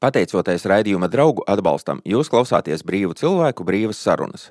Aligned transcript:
Pateicoties 0.00 0.62
raidījuma 0.64 1.10
draugu 1.12 1.42
atbalstam, 1.44 1.98
jūs 2.08 2.30
klausāties 2.32 2.80
brīvu 2.88 3.12
cilvēku 3.20 3.66
brīvas 3.68 4.00
sarunas. 4.00 4.46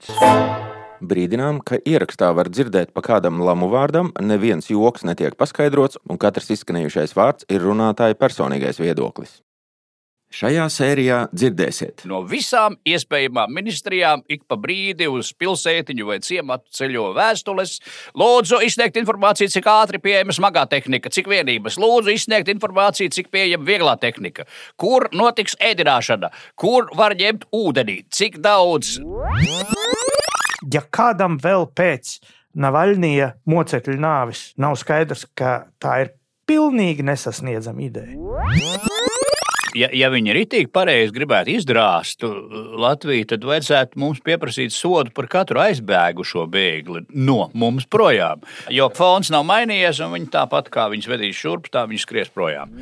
Brīdinām, 1.01 1.63
ka 1.65 1.79
ierakstā 1.89 2.29
var 2.37 2.51
dzirdēt 2.53 2.93
pa 2.93 3.01
kādam 3.01 3.41
lamu 3.41 3.71
vārdam, 3.73 4.12
neviens 4.21 4.70
joks 4.70 5.07
netiek 5.09 5.33
paskaidrots, 5.39 5.97
un 6.05 6.21
katrs 6.21 6.54
izskanējušais 6.54 7.17
vārds 7.17 7.49
ir 7.49 7.65
runātāja 7.65 8.20
personīgais 8.21 8.77
viedoklis. 8.77 9.39
Šajā 10.29 10.68
sērijā 10.70 11.15
dzirdēsiet, 11.34 12.03
No 12.06 12.19
visām 12.29 12.76
iespējamām 12.85 13.49
ministrijām 13.49 14.22
ik 14.29 14.44
pa 14.46 14.60
brīdi 14.62 15.08
uz 15.10 15.31
pilsētiņu 15.33 16.05
vai 16.05 16.20
ciematu 16.21 16.70
ceļo 16.77 17.08
vēstules. 17.16 17.80
Lūdzu, 18.13 18.59
izsniegt 18.67 18.99
informāciju, 19.02 19.49
cik 19.49 19.70
ātri 19.73 19.98
pieejama 20.03 20.35
smagā 20.38 20.67
tehnika, 20.70 21.09
cik 21.09 21.31
vienības. 21.34 21.80
Lūdzu, 21.81 22.13
izsniegt 22.13 22.52
informāciju, 22.53 23.09
cik 23.16 23.31
pieejama 23.34 23.66
vieglā 23.66 23.95
tehnika. 23.98 24.45
Kur 24.77 25.07
notiks 25.17 25.57
ēdināšana, 25.57 26.30
kur 26.53 26.91
var 26.93 27.17
ņemt 27.17 27.49
ūdeni, 27.49 28.03
cik 28.13 28.38
daudz. 28.45 28.99
ja 30.73 30.85
kādam 30.93 31.41
vēl 31.41 31.66
pēc 31.73 32.20
Navaļnija 32.59 33.34
mocekļa 33.49 33.98
nāves 33.98 34.53
nav 34.61 34.77
skaidrs, 34.77 35.25
ka 35.34 35.71
tā 35.81 36.02
ir 36.05 36.13
pilnīgi 36.49 37.05
nesasniedzama 37.05 37.85
ideja. 37.85 38.98
Ja, 39.77 39.89
ja 39.93 40.09
viņi 40.09 40.33
ritīgi 40.33 40.69
pareizi 40.73 41.13
gribētu 41.13 41.53
izdrāst 41.53 42.23
Latviju, 42.25 43.27
tad 43.29 43.45
vajadzētu 43.45 43.99
mums 44.01 44.21
pieprasīt 44.25 44.73
sodu 44.73 45.13
par 45.15 45.29
katru 45.29 45.61
aizbēgušo 45.61 46.47
bēgli 46.49 47.05
no 47.13 47.49
mums 47.53 47.85
projām. 47.89 48.41
Jo 48.73 48.89
fons 48.95 49.29
nav 49.33 49.45
mainījies, 49.49 50.01
un 50.05 50.15
viņi 50.17 50.31
tāpat 50.33 50.71
kā 50.73 50.89
viņus 50.89 51.11
vedīs 51.11 51.37
šurp, 51.37 51.69
tā 51.73 51.85
viņi 51.89 52.01
skries 52.01 52.33
projām. 52.33 52.73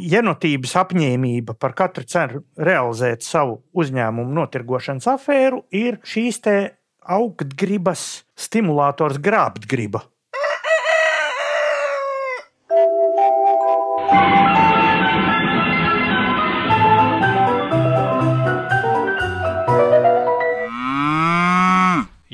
Jenotības 0.00 0.72
apņēmība 0.80 1.56
par 1.60 1.74
katru 1.76 2.06
cenu 2.08 2.44
realizēt 2.56 3.24
savu 3.24 3.60
uzņēmumu 3.76 4.32
notirgošanas 4.38 5.08
afēru 5.16 5.64
ir 5.72 6.00
šīs 6.08 6.40
te 6.44 6.56
augtgribas 7.04 8.24
stimulators 8.36 9.20
grābtgriba. 9.24 10.04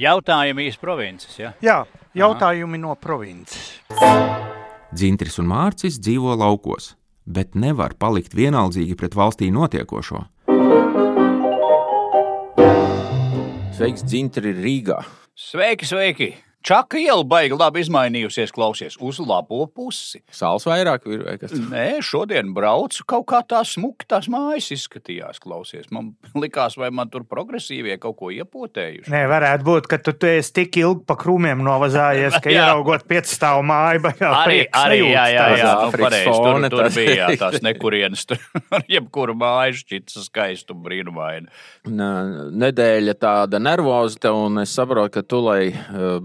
Jautājumi 0.01 0.65
īsti 0.71 0.81
provinces. 0.81 1.35
Ja? 1.37 1.51
Jā, 1.61 1.77
jautājumi 2.17 2.79
no 2.81 2.95
provinces. 2.97 3.75
Dzintris 4.97 5.37
un 5.43 5.51
Mārcis 5.51 5.99
dzīvo 6.01 6.39
laukos, 6.41 6.95
bet 7.29 7.53
nevar 7.53 7.93
palikt 8.01 8.33
vienaldzīgi 8.39 8.97
pret 8.97 9.17
valstī 9.19 9.51
notiekošo. 9.53 10.25
Sveiks, 13.77 14.05
Dzintri, 14.09 14.55
Rīgā! 14.57 15.03
Sveiki, 15.37 15.89
sveiki! 15.89 16.31
Čaka 16.61 16.99
iela 17.01 17.25
baigi 17.25 17.57
labi 17.57 17.81
izmainījusies, 17.81 18.51
klausies 18.53 18.99
uz 19.01 19.17
labo 19.25 19.63
pusi. 19.73 20.19
Sāls 20.29 20.67
vairāk 20.69 21.07
ir 21.09 21.23
vai 21.25 21.37
kas? 21.41 21.55
Nē, 21.57 21.87
šodien 22.05 22.51
braucu 22.53 23.07
kaut 23.09 23.25
kā 23.33 23.39
tā 23.49 23.63
smuki 23.65 24.05
tās 24.11 24.29
mājas 24.29 24.67
izskatījās, 24.77 25.41
klausies. 25.41 25.87
Man 25.95 26.11
likās, 26.37 26.77
vai 26.77 26.91
man 26.93 27.09
tur 27.09 27.25
progresīvie 27.25 27.97
kaut 28.03 28.19
ko 28.21 28.29
iepotējuši. 28.35 29.09
Nē, 29.15 29.23
varētu 29.33 29.67
būt, 29.71 29.89
ka 29.89 29.99
tu, 30.05 30.13
tu 30.13 30.29
esi 30.29 30.53
tik 30.61 30.77
ilgi 30.83 31.07
pa 31.09 31.17
krūmiem 31.23 31.63
novazājies, 31.65 32.37
ka 32.45 32.53
Jā. 32.55 32.67
ieraugot 32.69 33.07
piecstāvu 33.09 33.65
māju, 33.71 34.05
bet 34.11 34.21
jā, 34.21 34.35
Arī, 34.43 34.59
arī 34.83 35.01
jā, 35.15 35.25
jā, 35.33 35.47
tās. 35.49 35.63
jā, 35.65 35.73
nu, 35.81 35.97
pareizi, 35.97 36.37
tur, 36.37 36.69
tur 36.77 36.85
tas- 36.85 37.01
bija 37.01 37.17
jā, 37.23 37.31
tās 37.41 37.65
nekurienes. 37.65 38.27
Tur 38.29 38.45
jebkuru 38.99 39.39
māju 39.41 39.81
šķita 39.81 40.27
skaistu 40.29 40.77
brīnumainu. 40.77 41.49
Nedēļa 42.61 43.17
tāda 43.21 43.59
nervozita, 43.63 44.33
un 44.37 44.61
es 44.63 44.77
saprotu, 44.77 45.17
ka 45.17 45.25
tu, 45.25 45.41
lai 45.49 45.71
eh, 45.73 46.21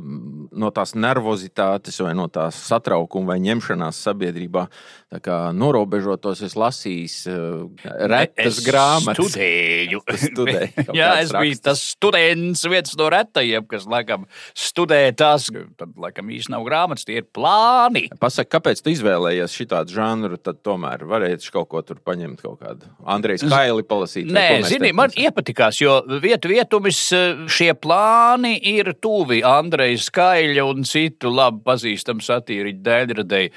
no 0.55 0.71
tās 0.75 0.95
nervozitātes 0.97 1.99
vai 2.03 2.13
no 2.17 2.27
tās 2.31 2.57
satraukuma 2.69 3.33
vai 3.33 3.39
ņemšanās 3.45 4.01
sabiedrībā 4.07 4.67
tā 5.15 5.21
kā 5.23 5.37
norobežotos, 5.55 6.41
es 6.45 6.55
lasīju 6.57 7.69
eh, 7.85 8.07
retas 8.09 8.59
Es 8.59 8.61
grāmatas. 8.65 9.31
Studēju. 9.31 10.01
Studēji, 10.21 10.85
kaut 10.85 10.97
Jā, 10.99 11.11
es 11.23 11.31
biju 11.33 11.55
rakstus. 11.55 11.63
tas 11.65 11.83
students, 11.95 12.63
viens 12.69 12.95
no 12.99 13.07
retajiem, 13.13 13.65
kas 13.69 13.87
laikam 13.89 14.25
studē 14.57 14.99
tās, 15.17 15.47
tad 15.79 15.95
laikam 16.01 16.29
īsti 16.33 16.53
nav 16.53 16.65
grāmatas, 16.67 17.05
tie 17.07 17.19
ir 17.21 17.27
plāni. 17.35 18.05
Pasaka, 18.21 18.57
kāpēc 18.57 18.83
tu 18.83 18.93
izvēlējies 18.93 19.55
šādu 19.55 19.95
žanru? 19.95 20.39
Tad 20.41 20.61
tomēr 20.65 21.05
varētu 21.09 21.53
kaut 21.55 21.69
ko 21.71 21.83
tur 21.85 22.01
paņemt, 22.05 22.41
kaut 22.43 22.59
kādu 22.63 22.89
Andrejas 23.15 23.45
Kaili 23.49 23.85
palasīt. 23.87 24.29
Nē, 24.35 24.63
zini, 24.67 24.91
man 24.95 25.13
iepatikās, 25.15 25.79
jo 25.81 25.97
vietu 26.23 26.51
vietumis 26.51 27.01
eh, 27.15 27.45
šie 27.51 27.71
plāni 27.77 28.55
ir 28.75 28.93
tuvi 29.01 29.41
Andreja 29.45 30.01
Skaļa 30.15 30.63
un 30.69 30.85
citu 30.87 31.27
labi 31.33 31.59
pazīstamu 31.65 32.23
satīriņu 32.23 32.79
dēļradēji. 32.85 33.51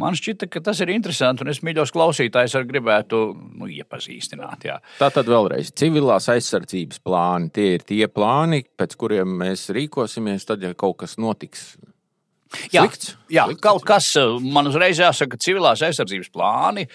Man 0.00 0.16
šķita, 0.18 0.48
ka 0.50 0.62
tas 0.66 0.80
ir 0.82 0.90
interesanti, 0.90 1.44
un 1.44 1.52
es 1.52 1.62
mīļos 1.62 1.94
klausītājs 1.94 2.56
arī 2.58 2.66
gribētu 2.72 3.20
nu, 3.60 3.68
iepazīstināt. 3.70 4.66
Jā. 4.66 4.80
Tā 4.98 5.12
tad 5.14 5.30
vēlreiz 5.30 5.70
civilās 5.78 6.26
aizsardzības 6.34 6.98
plāni. 7.06 7.52
Tie 7.54 7.68
ir 7.76 7.86
tie 7.86 8.02
plāni, 8.10 8.64
pēc 8.80 8.98
kuriem 8.98 9.38
mēs 9.44 9.68
rīkosimies, 9.76 10.48
tad, 10.50 10.66
ja 10.66 10.74
kaut 10.74 10.98
kas 11.04 11.14
notiks. 11.22 11.76
Jā, 12.72 12.82
Slikts? 12.82 13.12
jā 13.30 13.44
Slikts 13.46 13.62
kaut 13.62 13.84
kas 13.86 14.08
eh, 14.18 14.32
man 14.50 14.66
uzreiz 14.66 14.98
jāsaka, 14.98 15.36
ka 15.36 15.44
civilās 15.44 15.82
aizsardzības 15.86 16.30
plāni 16.34 16.86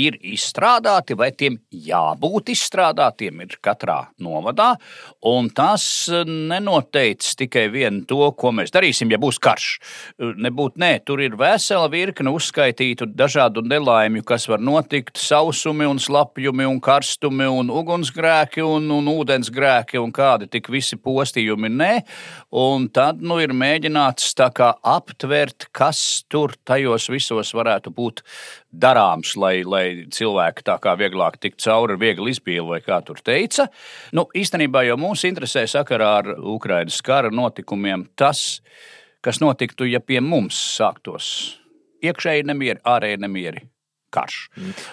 ir 0.00 0.16
izstrādāti, 0.24 1.16
vai 1.18 1.28
tiem 1.36 1.58
jābūt 1.72 2.52
izstrādātiem 2.54 3.42
ir 3.44 3.58
katrā 3.64 3.98
novadā. 4.22 4.70
Un 5.28 5.50
tas 5.52 5.84
eh, 6.08 6.24
nenoteica 6.24 7.34
tikai 7.42 7.66
vienu 7.72 8.06
to, 8.08 8.22
ko 8.38 8.54
mēs 8.56 8.72
darīsim, 8.72 9.12
ja 9.12 9.20
būs 9.20 9.40
karš. 9.42 9.68
Eh, 10.16 10.32
Nebūtu, 10.42 10.80
nē, 10.80 10.94
tur 11.06 11.20
ir 11.22 11.36
vesela 11.38 11.90
virkne 11.92 12.32
uzskaitītu 12.32 13.10
dažādu 13.12 13.62
nelaimju, 13.66 14.24
kas 14.26 14.48
var 14.48 14.64
notikt- 14.64 15.20
sausumi, 15.28 15.86
un 15.86 16.00
slapjumi, 16.00 16.66
un 16.66 16.80
karstumi, 16.80 17.50
un 17.52 17.68
ugunsgrēki, 17.68 18.64
un, 18.64 18.88
un 18.96 19.12
ūdensgrēki, 19.12 20.00
un 20.00 20.12
kādi 20.12 20.48
tik 20.50 20.72
visi 20.72 20.96
postījumi. 20.96 21.68
Nē, 21.68 21.92
un 22.64 22.88
tad 22.88 23.20
nu, 23.20 23.38
ir 23.44 23.52
mēģināts 23.52 24.32
tā 24.38 24.48
kā 24.56 24.72
aptvert, 25.02 25.68
kas 25.74 26.22
tur 26.30 26.54
tajos 26.64 27.10
visos 27.12 27.52
varētu 27.56 27.92
būt 27.92 28.22
darāms, 28.72 29.34
lai, 29.36 29.60
lai 29.66 29.84
cilvēki 30.14 30.64
tā 30.70 30.78
kā 30.82 30.94
vieglāk 31.00 31.40
tiktu 31.42 31.66
cauri 31.66 31.96
ar 31.96 32.02
vieglu 32.02 32.30
izpīli, 32.32 32.64
vai 32.70 32.80
kā 32.84 33.02
tur 33.04 33.20
teica. 33.20 33.68
Nu, 34.16 34.28
īstenībā 34.32 34.86
jau 34.88 34.98
mūs 35.02 35.26
interesē 35.28 35.66
sakarā 35.68 36.12
ar 36.22 36.34
Ukrainas 36.38 37.02
kara 37.04 37.32
notikumiem 37.34 38.06
tas, 38.16 38.62
kas 39.22 39.42
notiktu, 39.42 39.90
ja 39.90 40.00
pie 40.00 40.22
mums 40.24 40.56
sāktos 40.78 41.58
iekšēji 42.02 42.48
nemieri, 42.48 42.82
ārēji 42.88 43.22
nemieri. 43.22 43.68
Karš. 44.12 44.50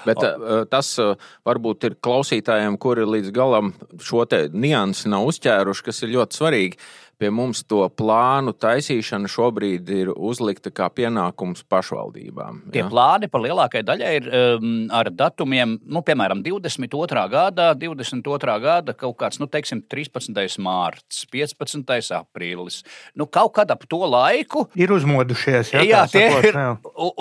Bet 0.07 0.21
uh, 0.23 0.61
tas 0.71 0.93
uh, 1.03 1.17
varbūt 1.43 1.89
ir 1.89 1.97
klausītājiem, 1.99 2.77
kuri 2.79 3.03
līdz 3.03 3.33
galam 3.35 3.73
šo 3.99 4.23
te 4.31 4.45
niansi 4.53 5.11
nav 5.11 5.27
uzķēruši, 5.27 5.83
kas 5.89 5.99
ir 6.05 6.13
ļoti 6.13 6.39
svarīgi. 6.39 6.79
Pie 7.19 7.27
mums 7.35 7.65
to 7.67 7.81
plānu 7.99 8.53
taisīšana 8.55 9.27
šobrīd 9.27 9.89
ir 9.91 10.11
uzlikta 10.15 10.71
kā 10.71 10.85
pienākums 10.95 11.65
pašvaldībām. 11.67 12.61
Tie 12.71 12.79
ja? 12.79 12.87
plāni 12.87 13.27
par 13.27 13.43
lielākajai 13.43 13.83
daļai 13.89 14.11
ir 14.21 14.29
um, 14.29 14.69
ar 14.95 15.09
datumiem, 15.11 15.73
nu, 15.83 15.99
piemēram, 16.07 16.39
22. 16.45 17.25
gadā, 17.33 17.73
22. 17.75 18.55
gada 18.63 18.95
kaut 18.95 19.17
kāds, 19.19 19.41
nu, 19.43 19.49
teiksim, 19.51 19.81
13. 19.91 20.31
mārciņš, 20.63 21.25
15. 21.35 22.13
aprīlis. 22.21 22.79
Nu, 23.19 23.27
kaut 23.27 23.51
kad 23.57 23.75
ap 23.75 23.83
to 23.91 23.99
laiku. 24.07 24.69
Ir 24.79 24.95
uzmodušies. 24.95 25.73
Jā, 25.75 25.83
Jā, 25.89 26.05
tie 26.07 26.23
sakot, 26.29 26.47
ir 26.47 26.59
jā. 26.61 26.69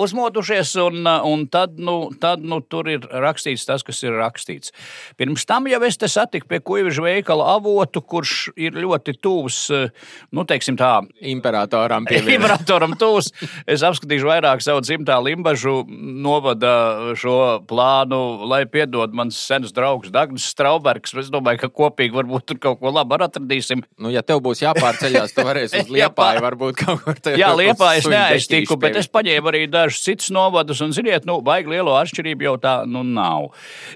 uzmodušies, 0.05 0.73
un, 0.85 1.03
un 1.27 1.45
tad, 1.51 1.75
nu, 1.75 1.97
tad 2.23 2.43
nu, 2.45 2.61
tur 2.63 2.87
ir 2.91 3.03
rakstīts 3.03 3.67
tas, 3.67 3.83
kas 3.83 3.99
ir 4.07 4.15
rakstīts. 4.15 4.71
Pirms 5.19 5.43
tam 5.49 5.67
jau 5.67 5.83
es 5.83 5.99
te 5.99 6.07
satiku 6.07 6.47
pie 6.47 6.63
kuģa 6.63 7.03
veikala 7.03 7.51
avotu, 7.57 7.99
kurš 7.99 8.53
ir 8.55 8.79
ļoti 8.79 9.19
tuvs, 9.19 9.65
eh, 9.89 10.07
nu, 10.31 10.45
teiksim 10.47 10.77
tā, 10.79 11.01
Imperatoram 11.19 12.05
pievienot. 12.09 12.37
Imperatoram 12.39 12.95
tūs. 12.99 13.31
Es 13.69 13.83
apskatīšu 13.85 14.29
vairāk 14.29 14.63
savu 14.63 14.81
dzimtā 14.85 15.17
limbažu 15.23 15.81
novada 15.89 17.13
šo 17.19 17.59
plānu, 17.69 18.47
lai 18.49 18.63
piedod 18.69 19.13
mans 19.15 19.37
sens 19.39 19.73
draugs 19.75 20.11
Dagnis 20.13 20.47
Straubergs. 20.49 21.13
Es 21.19 21.31
domāju, 21.33 21.63
ka 21.65 21.69
kopīgi 21.81 22.15
varbūt 22.15 22.47
tur 22.51 22.61
kaut 22.61 22.79
ko 22.81 22.93
labu 22.93 23.17
atradīsim. 23.19 23.81
Nu, 23.99 24.11
ja 24.13 24.21
tev 24.25 24.41
būs 24.45 24.61
jāpārceļās, 24.63 25.33
tad 25.35 25.47
varēsi 25.49 25.83
uz 25.83 25.91
liepāju 25.97 26.43
varbūt 26.45 26.79
kaut 26.83 27.03
kur 27.05 27.17
te- 27.19 27.35
Jā, 27.39 27.51
kaut 27.51 27.61
liepā 27.63 27.91
es 27.99 28.07
neaiztiku, 28.09 28.77
bet 28.79 28.97
es 28.99 29.09
paņēmu 29.11 29.51
arī 29.51 29.63
dažus 29.71 30.03
citus 30.05 30.29
novadus, 30.35 30.81
un, 30.85 30.93
ziniet, 30.95 31.25
nu, 31.29 31.39
baigi 31.45 31.73
lielo 31.73 31.95
atšķirību 31.99 32.47
jau 32.47 32.55
tā 32.61 32.75
nu 32.89 33.03
nav. 33.07 33.49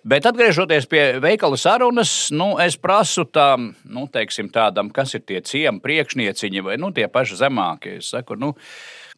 Bet 0.08 0.28
atgriežoties 0.30 0.88
pie 0.92 1.04
veikala 1.24 1.60
sarunas, 1.60 2.14
nu, 2.34 2.54
es 2.64 2.78
prasu 2.80 3.26
tam, 3.30 3.72
nu, 3.86 4.08
teiksim, 4.12 4.50
tādam, 4.54 4.92
kas 4.94 5.16
ir 5.18 5.24
tie 5.28 5.42
ciemi 5.46 5.83
priekšnieciņi 5.84 6.66
vai, 6.66 6.80
nu, 6.82 6.94
tie 6.96 7.10
paši 7.12 7.40
zemākie. 7.44 8.00
Es 8.02 8.14
saku, 8.16 8.40
nu, 8.40 8.54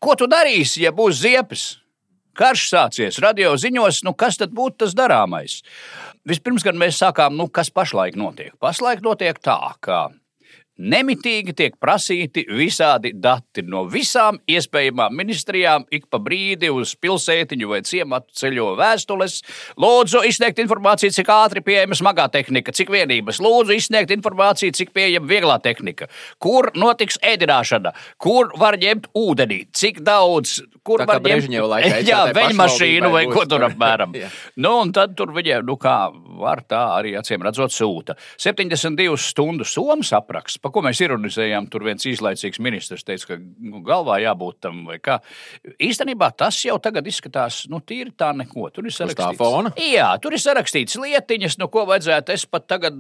ko 0.01 0.17
tu 0.19 0.29
darīsi, 0.31 0.83
ja 0.85 0.94
būs 0.95 1.23
ziepes? 1.23 1.65
karš 2.35 2.65
sācies, 2.67 3.19
radio 3.23 3.53
ziņos, 3.59 4.01
nu 4.03 4.12
kas 4.17 4.39
tad 4.41 4.51
būtu 4.56 4.83
tas 4.83 4.95
darāmais? 4.97 5.62
Vispirms 6.27 6.65
gan 6.67 6.75
mēs 6.75 7.00
sākām, 7.00 7.38
nu 7.39 7.47
kas 7.47 7.71
pašlaik 7.71 8.17
notiek? 8.19 8.51
Pašlaik 8.59 9.03
notiek 9.06 9.39
tā, 9.39 9.59
ka 9.79 10.09
Nemitīgi 10.75 11.56
tiek 11.57 11.75
prasīti 11.81 12.45
visādi 12.48 13.12
dati 13.13 13.63
no 13.68 13.83
visām 13.92 14.39
iespējamām 14.48 15.16
ministrijām. 15.16 15.86
Ik 15.92 16.07
pa 16.12 16.19
brīdi 16.24 16.72
uz 16.72 16.95
pilsētiņu 17.01 17.69
vai 17.72 17.81
ciematu 17.88 18.36
ceļo 18.39 18.72
vēstules. 18.80 19.42
Lūdzu, 19.81 20.24
izsniegt 20.30 20.60
informāciju, 20.63 21.13
cik 21.16 21.31
ātri 21.36 21.63
pieejama 21.66 21.98
smagā 22.00 22.30
tehnika, 22.31 22.75
cik 22.75 22.94
vienības. 22.95 23.42
Lūdzu, 23.44 23.75
izsniegt 23.75 24.16
informāciju, 24.16 24.75
cik 24.75 24.95
pieejama 24.95 25.31
vieglā 25.31 25.60
tehnika. 25.63 26.07
Kur 26.39 26.72
notiks 26.80 27.19
ēdināšana, 27.24 27.95
kur 28.22 28.51
var 28.60 28.80
ņemt 28.80 29.12
ūdeni, 29.16 29.66
cik 29.75 30.01
daudz, 30.06 30.62
kur 30.86 31.04
var 31.07 31.24
ņemt 31.24 31.60
laikā 31.75 32.01
Jā, 32.12 32.25
veļu 32.36 32.60
mašīnu 32.60 33.12
vai 33.12 33.25
pašvaldībai 33.25 33.33
ko 33.33 33.44
būs 33.44 33.51
tur 33.51 33.66
apmēram. 33.69 34.16
Nu, 34.66 34.72
un 34.81 34.92
tad 34.95 35.16
tur 35.18 35.31
viņiem, 35.36 35.66
nu 35.68 35.75
kā 35.80 35.95
var 36.39 36.62
tā 36.68 36.81
arī 36.95 37.16
acīm 37.19 37.44
redzot, 37.45 37.74
sūta. 37.74 38.16
72 38.42 39.18
stundu 39.22 39.68
somas 39.68 40.12
apraksts, 40.16 40.60
pa 40.65 40.71
ko 40.73 40.81
mēs 40.85 41.01
ironizējām. 41.06 41.69
Tur 41.69 41.85
viens 41.85 42.07
īslaicīgs 42.09 42.62
ministrs 42.65 43.06
teica, 43.06 43.35
ka 43.35 43.38
nu, 43.38 43.83
galvā 43.85 44.17
jābūt 44.23 44.63
tam 44.65 44.81
vai 44.89 44.97
kā. 45.03 45.19
Īstenībā 45.77 46.31
tas 46.38 46.57
jau 46.65 46.79
tagad 46.81 47.06
izskatās, 47.12 47.65
nu, 47.69 47.83
tīri 47.85 48.15
tā 48.17 48.31
neko. 48.33 48.71
Tur 48.73 48.89
ir 48.89 48.95
sarakstīts. 48.95 49.29
Jā, 49.85 50.09
tur 50.23 50.33
ir 50.33 50.41
sarakstīts 50.41 50.97
lietiņas, 51.03 51.59
no 51.62 51.69
ko 51.69 51.85
vajadzētu. 51.91 52.33
Es 52.33 52.47
pat 52.50 52.65
tagad 52.73 52.97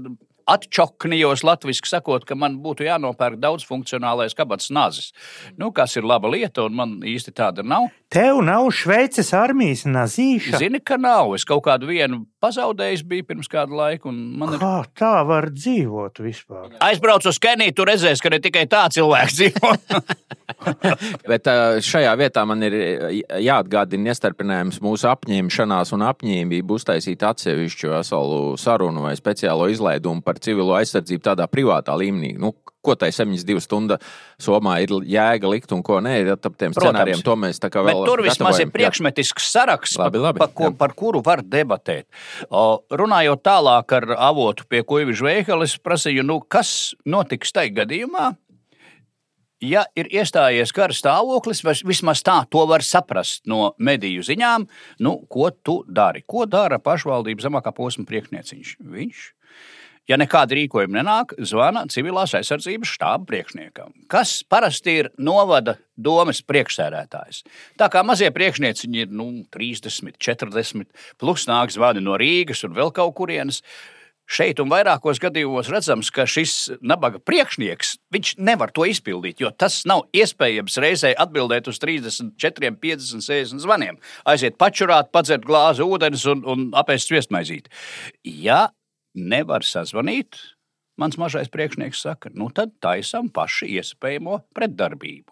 atčoknījos 0.49 1.43
latviešu 1.45 1.89
sakot, 1.89 2.25
ka 2.27 2.37
man 2.37 2.59
būtu 2.63 2.85
jānopērk 2.85 3.39
daudzfunkcionālais 3.41 4.37
kabats 4.37 4.71
nazis. 4.73 5.11
Nu, 5.57 5.71
kas 5.75 5.97
ir 5.97 6.05
laba 6.07 6.29
lieta, 6.31 6.67
un 6.69 6.77
man 6.77 6.95
īsti 7.05 7.33
tāda 7.35 7.65
nav. 7.65 7.89
Tev 8.13 8.39
nav 8.45 8.69
Šveices 8.75 9.33
armijas 9.35 9.83
nazīša. 9.89 10.59
Zini, 10.61 10.79
ka 10.79 10.99
nav. 11.01 11.33
Es 11.35 11.47
kaut 11.47 11.65
kādu 11.65 11.89
vienu 11.89 12.23
pazaudējis 12.45 13.03
biju 13.09 13.25
pirms 13.31 13.49
kāda 13.51 13.75
laika, 13.75 14.09
un 14.11 14.19
man 14.39 14.55
ir. 14.55 14.61
Kā 14.61 14.85
tā 14.97 15.13
var 15.27 15.49
dzīvot 15.53 16.21
vispār? 16.23 16.77
Aizbraucu 16.85 17.31
uz 17.31 17.41
Keniju, 17.41 17.73
tur 17.75 17.89
redzēs, 17.89 18.21
ka 18.21 18.31
ne 18.33 18.41
tikai 18.43 18.67
tā 18.71 18.85
cilvēks 18.93 19.39
dzīvo. 19.39 19.73
Bet 21.29 21.47
šajā 21.85 22.13
vietā 22.19 22.45
man 22.47 22.61
ir 22.65 22.75
jāatgādina 23.43 24.13
iestarpinājums 24.13 24.79
mūsu 24.85 25.09
apņemšanās 25.09 25.93
un 25.97 26.05
apņēmību 26.05 26.77
uztaisīt 26.77 27.25
atsevišķu 27.25 27.91
veselu 27.95 28.39
sarunu 28.61 29.05
vai 29.05 29.15
speciālo 29.17 29.67
izlaidumu 29.73 30.23
par 30.25 30.34
civilo 30.43 30.75
aizsardzību 30.79 31.23
tādā 31.29 31.47
privātā 31.51 31.95
līmenī. 31.99 32.35
Nu, 32.39 32.53
ko 32.85 32.95
tai 32.99 33.09
72 33.15 33.63
stundu 33.63 33.97
somā 34.41 34.77
ir 34.83 34.93
jēga 35.09 35.49
likt 35.49 35.73
un 35.75 35.81
ko 35.85 35.99
nē, 36.03 36.15
ap 36.35 36.45
tiem 36.45 36.75
Protams. 36.75 36.77
scenārijiem 36.77 37.25
to 37.25 37.35
mēs 37.41 37.61
tā 37.63 37.71
kā 37.73 37.83
Bet 37.85 37.95
vēl 37.95 38.05
tur 38.09 38.23
vismaz 38.25 38.61
ir 38.61 38.71
priekšmetisks 38.73 39.49
saraksts, 39.55 39.97
Labi, 40.01 40.21
labi, 40.21 40.43
pa, 40.43 40.49
ko, 40.51 40.69
jā. 40.69 40.77
par 40.77 40.93
kuru 40.97 41.23
var 41.25 41.41
debatēt. 41.41 42.07
O, 42.49 42.65
runājot 42.91 43.43
tālāk 43.45 43.97
ar 43.99 44.09
avotu 44.29 44.67
pie 44.69 44.83
Kuiviņš 44.85 45.25
veikala, 45.25 45.67
es 45.67 45.77
prasīju, 45.81 46.25
nu, 46.27 46.41
kas 46.41 46.93
notiks 47.09 47.55
tajā 47.55 47.73
gadījumā. 47.81 48.33
Ja 49.63 49.85
ir 49.97 50.09
iestājies 50.11 50.73
kara 50.75 50.93
stāvoklis, 50.93 51.63
vismaz 51.87 52.19
tā 52.27 52.41
to 52.51 52.65
var 52.69 52.83
saprast 52.85 53.47
no 53.49 53.71
mediju 53.79 54.21
ziņām, 54.27 54.67
nu, 55.01 55.15
ko 55.31 55.47
tu 55.49 55.79
dari? 55.87 56.21
Ko 56.27 56.43
dara 56.45 56.77
pašvaldības 56.83 57.47
zemākā 57.47 57.71
posma 57.73 58.05
priekšnieciņš? 58.05 58.75
Viņš 58.83 59.23
Ja 60.05 60.19
nekāda 60.21 60.53
rīkojuma 60.53 60.99
nenāk, 60.99 61.33
zvana 61.49 61.81
civilās 61.89 62.35
aizsardzības 62.37 62.91
štāba 62.93 63.25
priekšniekam, 63.31 63.89
kas 64.11 64.37
parasti 64.45 64.99
ir 65.01 65.09
novada 65.17 65.79
domas 65.97 66.43
priekšsēdētājs. 66.45 67.41
Tā 67.81 67.89
kā 67.89 68.03
mazie 68.05 68.29
priekšnieciņi 68.35 69.01
ir 69.01 69.09
nu, 69.09 69.31
30, 69.55 70.19
40, 70.21 70.85
plus 71.17 71.47
nāk 71.49 71.73
zvani 71.73 72.05
no 72.05 72.19
Rīgas 72.21 72.61
un 72.67 72.77
vēl 72.77 72.93
kaut 72.93 73.15
kurienes. 73.17 73.63
Šeit 74.25 74.57
un 74.57 74.71
vairākos 74.71 75.19
gadījumos 75.21 75.67
redzams, 75.69 76.09
ka 76.09 76.23
šis 76.25 76.53
nabaga 76.81 77.19
priekšnieks 77.21 77.91
nevar 78.41 78.71
to 78.73 78.87
izpildīt, 78.89 79.41
jo 79.41 79.51
tas 79.53 79.83
nav 79.89 80.07
iespējams 80.17 80.79
reizē 80.81 81.11
atbildēt 81.13 81.69
uz 81.69 81.77
34, 81.81 82.73
50, 82.81 83.21
60 83.25 83.61
zvaniem. 83.61 83.99
Aiziet 84.25 84.57
pačurāt, 84.57 85.13
padzert 85.13 85.45
glāzi 85.45 85.85
ūdens 85.85 86.25
un, 86.29 86.41
un 86.41 86.65
apēst 86.77 87.13
sviestmaizīti. 87.13 87.69
Ja 88.25 88.65
nevar 89.15 89.65
sazvanīt, 89.67 90.39
mans 90.99 91.17
mazais 91.19 91.51
priekšnieks 91.51 92.05
saka, 92.07 92.31
nu 92.35 92.51
tad 92.55 92.75
taisam 92.83 93.31
paši 93.33 93.73
iespējamo 93.79 94.43
pretdarbību. 94.55 95.31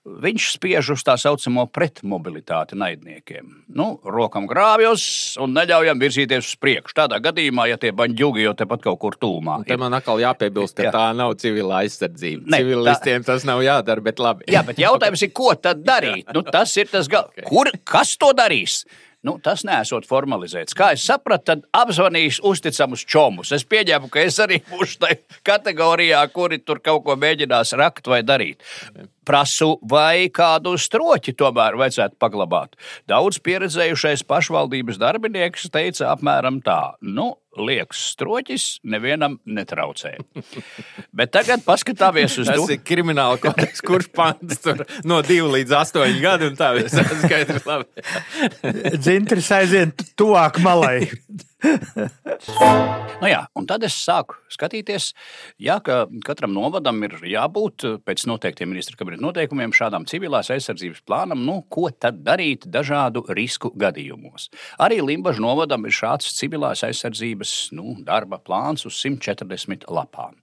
Viņš 0.00 0.44
spiež 0.54 0.88
uz 0.94 1.02
tā 1.04 1.12
saucamo 1.20 1.66
pretmobilitāti 1.68 2.72
naidniekiem. 2.80 3.50
Nu, 3.76 3.98
rokam 4.00 4.46
grāvjos 4.48 5.02
un 5.44 5.52
neļaujam 5.52 6.00
virzīties 6.00 6.46
uz 6.48 6.56
priekšu. 6.56 6.94
Tādā 7.02 7.18
gadījumā, 7.20 7.66
ja 7.68 7.76
tie 7.76 7.90
baņģugi 7.92 8.46
jau 8.46 8.54
tepat 8.56 8.86
kaut 8.86 8.96
kur 9.02 9.18
tūmā. 9.20 9.58
Te 9.68 9.76
man 9.76 9.92
atkal 9.98 10.22
jāpiebilst, 10.24 10.78
ka 10.78 10.88
Jā. 10.88 10.94
tā 10.96 11.04
nav 11.18 11.34
civila 11.42 11.82
aizsardzība. 11.82 12.48
Ne, 12.48 12.62
Civilistiem 12.64 13.28
tas 13.28 13.44
nav 13.44 13.60
jādara, 13.66 14.06
bet 14.08 14.24
labi. 14.24 14.48
Jā, 14.48 14.64
bet 14.64 14.80
jautājums 14.80 15.26
ir, 15.28 15.34
ko 15.36 15.52
tad 15.60 15.84
darīt? 15.84 16.32
Nu, 16.32 16.46
tas 16.48 16.72
ir 16.80 16.88
tas 16.88 17.10
galvenais. 17.12 17.44
Kur, 17.52 17.68
kas 17.84 18.16
to 18.16 18.32
darīs? 18.40 18.80
Nu, 19.26 19.34
tas 19.44 19.66
nesot 19.68 20.06
formalizēts. 20.08 20.72
Kā 20.76 20.94
es 20.96 21.04
sapratu, 21.04 21.50
tad 21.50 21.64
apzvanīs 21.76 22.38
uzticamus 22.46 23.02
čomus. 23.04 23.50
Es 23.52 23.66
pieņēmu, 23.68 24.08
ka 24.12 24.22
es 24.24 24.38
arī 24.40 24.62
būšu 24.70 25.02
tajā 25.02 25.40
kategorijā, 25.44 26.22
kuri 26.32 26.62
tur 26.64 26.80
kaut 26.80 27.04
ko 27.04 27.18
mēģinās 27.20 27.74
rakt 27.76 28.08
vai 28.08 28.22
darīt. 28.24 28.64
Prasu, 29.26 29.74
vai 29.84 30.30
kādu 30.32 30.72
stroķi 30.80 31.34
tomēr 31.38 31.76
vajadzētu 31.80 32.16
paglabāt. 32.20 32.78
Daudz 33.10 33.38
pieredzējušais 33.44 34.24
pašvaldības 34.28 34.96
darbinieks 35.00 35.68
teica 35.72 36.08
apmēram 36.14 36.62
tā: 36.64 36.94
nu, 37.04 37.34
liekas, 37.60 38.00
stroķis 38.14 38.66
nevienam 38.88 39.36
netraucē. 39.44 40.14
Bet 41.16 41.34
tagad 41.36 41.64
paskatāmies 41.66 42.38
uz 42.40 42.48
Tas 42.48 42.62
to. 42.62 42.68
ir 42.72 42.80
krimināla 42.86 43.36
kodeks, 43.42 43.84
kurš 43.84 44.08
pants 44.16 44.62
tur 44.64 44.84
no 45.04 45.20
2 45.26 45.52
līdz 45.58 45.76
8 45.82 46.18
gadi, 46.24 46.50
un 46.50 46.58
tā 46.58 46.72
viss 46.78 46.96
ir 46.96 47.12
skaidrs. 47.26 47.68
Dzintris 48.96 49.52
aiziet 49.60 50.10
tuvāk 50.16 50.62
malai. 50.64 51.04
Nu 53.20 53.28
jā, 53.28 53.40
un 53.58 53.66
tad 53.68 53.84
es 53.84 53.92
sāku 54.00 54.38
skatīties, 54.48 55.10
jā, 55.60 55.76
ka 55.84 56.06
katram 56.24 56.54
novadam 56.56 57.02
ir 57.04 57.18
jābūt 57.28 57.84
eh, 57.84 57.96
pēc 58.00 58.24
noteiktiem 58.30 58.70
ministra 58.72 58.96
kabineta 58.96 59.24
noteikumiem 59.26 59.74
šādam 59.76 60.06
civilās 60.08 60.48
aizsardzības 60.54 61.02
plānam, 61.04 61.42
nu, 61.44 61.58
ko 61.68 61.90
tad 61.92 62.22
darīt 62.24 62.64
dažādu 62.72 63.26
risku 63.36 63.72
gadījumos. 63.76 64.48
Arī 64.80 65.02
Limbaģa 65.04 65.44
novadam 65.44 65.84
ir 65.84 65.94
šāds 65.94 66.32
civilās 66.38 66.84
aizsardzības 66.86 67.54
nu, 67.76 67.98
darba 68.06 68.40
plāns 68.40 68.86
uz 68.88 68.96
140 69.02 69.84
lapām. 69.92 70.38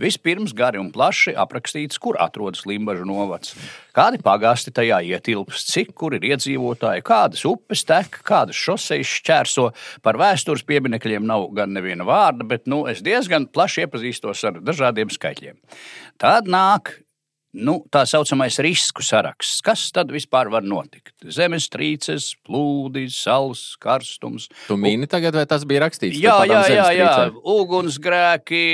Vispirms 0.00 0.56
gari 0.56 0.80
un 0.80 0.88
plaši 0.94 1.36
aprakstīts, 1.36 2.00
kur 2.00 2.16
atrodas 2.22 2.64
Limbaģa 2.68 3.06
novads, 3.08 3.54
kādi 3.92 4.22
pagasti 4.24 4.72
tajā 4.74 5.02
ietilpst, 5.12 5.68
cik 5.72 5.92
kur 5.98 6.16
ir 6.16 6.24
iedzīvotāji, 6.32 7.04
kādas 7.06 7.44
upes 7.48 7.84
tek, 7.88 8.22
kādas 8.24 8.56
šoseis 8.56 9.18
šķērso. 9.20 9.68
Par 10.02 10.16
vēstures 10.20 10.61
pieminekļiem 10.68 11.26
nav 11.28 11.48
gan 11.56 11.72
neviena 11.76 12.06
vārda, 12.08 12.46
bet 12.48 12.68
nu, 12.70 12.84
es 12.90 13.02
diezgan 13.04 13.48
plaši 13.52 13.86
iepazīstos 13.86 14.44
ar 14.48 14.60
dažādiem 14.64 15.12
skaitļiem. 15.12 15.58
Tad 16.22 16.50
nāk 16.50 16.96
nu, 17.52 17.76
tā 17.92 18.02
saucamais 18.08 18.56
risku 18.64 19.04
saraksts. 19.04 19.60
Kas 19.64 19.84
tad 19.94 20.12
vispār 20.12 20.48
var 20.52 20.64
notikt? 20.64 21.14
Zemestrīces, 21.22 22.32
plūdi, 22.46 23.06
saules, 23.12 23.76
karstums. 23.82 24.48
Tu 24.68 24.76
mīni 24.80 25.08
tagad, 25.10 25.36
vai 25.36 25.44
tas 25.48 25.66
bija 25.68 25.84
rakstīts? 25.84 26.18
Jā, 26.20 26.38
jā, 26.48 26.62
jā, 26.72 26.88
jā. 26.96 27.12
ugunsgrēki, 27.54 28.64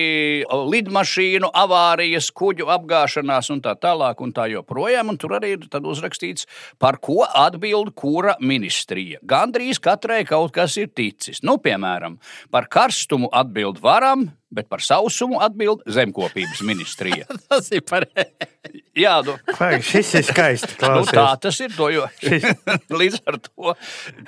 lidmašīnu 0.47 1.50
avārijas, 1.64 2.30
kuģu 2.30 2.70
apgāšanās 2.78 3.50
un 3.54 3.62
tā 3.64 3.75
tālāk. 3.78 4.23
Un 4.23 4.35
tā 4.35 4.49
joprojām, 4.52 5.12
un 5.12 5.20
tur 5.20 5.37
arī 5.38 5.54
ir 5.56 5.68
tad 5.70 5.87
uzrakstīts, 5.88 6.49
par 6.78 7.00
ko 7.02 7.25
atbild 7.26 7.92
kura 7.99 8.37
ministrija. 8.40 9.23
Gandrīz 9.26 9.82
katrai 9.82 10.25
kaut 10.28 10.54
kas 10.54 10.78
ir 10.80 10.92
ticis. 10.94 11.42
Nu, 11.47 11.58
piemēram, 11.62 12.18
par 12.54 12.70
karstumu 12.70 13.30
atbild 13.35 13.82
varam, 13.82 14.28
bet 14.55 14.69
par 14.71 14.81
sausumu 14.85 15.40
atbild 15.45 15.83
zemkopības 15.93 16.62
ministrija. 16.67 17.26
Tas 17.50 17.69
ir 17.75 17.83
pareizi. 17.88 18.52
Jā, 18.99 19.19
nu, 19.26 19.37
Vai, 19.59 19.78
šis 19.85 20.11
ir 20.19 20.26
skaisti. 20.26 20.75
Nu, 20.83 21.05
tā 21.07 21.26
tas 21.40 21.61
ir. 21.64 21.73
To, 21.76 21.88
jo, 21.93 22.07
līdz 23.00 23.21
ar 23.28 23.38
to 23.45 23.75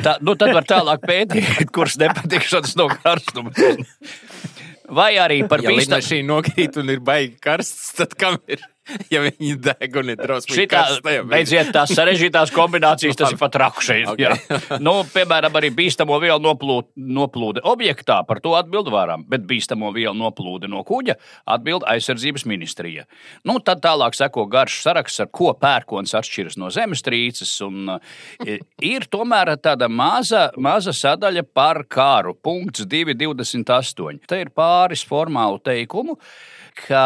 tā, 0.05 0.17
nu, 0.25 0.37
tad 0.39 0.55
var 0.57 0.67
tālāk 0.69 1.05
pētīt, 1.09 1.65
kurš 1.75 1.99
nepatikšanas 2.05 2.77
no 2.81 2.89
karstuma. 3.01 3.53
Vai 4.91 5.13
arī 5.23 5.43
par 5.47 5.63
Ja 5.63 5.71
bīstamu. 5.71 5.81
lidmašīna 6.01 6.27
nokrīt 6.33 6.79
un 6.81 6.91
ir 6.91 7.03
baigi 7.07 7.37
karsts, 7.43 7.93
tad 7.99 8.15
kam 8.19 8.41
ir? 8.51 8.63
ja 9.13 9.23
viņi 9.25 9.55
deg 9.65 9.97
un 10.01 10.13
ir 10.15 10.23
Šitā, 10.51 10.83
beidziet 11.29 11.71
tās 11.75 11.93
sarežģītās 11.97 12.53
kombinācijas, 12.55 13.19
tas 13.19 13.35
ir 13.35 13.41
pat 13.45 13.59
raku 13.61 13.85
šeit. 13.85 14.09
Okay. 14.13 14.31
Okay. 14.31 14.79
nu, 14.87 14.95
piemēram, 15.13 15.57
arī 15.61 15.73
bīstamo 15.77 16.19
vielu 16.23 16.41
noplūde, 16.43 16.91
noplūde 16.97 17.65
objektā, 17.69 18.21
par 18.29 18.43
to 18.45 18.55
atbild 18.59 18.91
varam, 18.93 19.25
bet 19.31 19.47
bīstamo 19.49 19.93
vielu 19.97 20.15
noplūde 20.17 20.71
no 20.71 20.83
kuģa 20.87 21.17
atbild 21.51 21.87
aizsardzības 21.91 22.47
ministrija. 22.51 23.07
Nu, 23.49 23.59
tad 23.65 23.83
tālāk 23.85 24.17
seko 24.19 24.47
garš 24.51 24.81
saraksts, 24.85 25.23
ar 25.25 25.31
ko 25.35 25.53
pērkons 25.61 26.15
atšķiras 26.19 26.59
no 26.61 26.71
zemestrīces, 26.75 27.53
un 27.67 27.97
e, 27.97 28.61
ir 28.87 29.07
tomēr 29.11 29.55
tāda 29.63 29.91
maza, 29.91 30.49
maza 30.61 30.95
sadaļa 30.97 31.47
par 31.55 31.85
kāru. 31.91 32.37
Punkts 32.41 32.87
228. 32.91 34.25
Te 34.31 34.41
ir 34.45 34.53
pāris 34.57 35.05
formālu 35.07 35.61
teikumu, 35.65 36.17
ka 36.87 37.05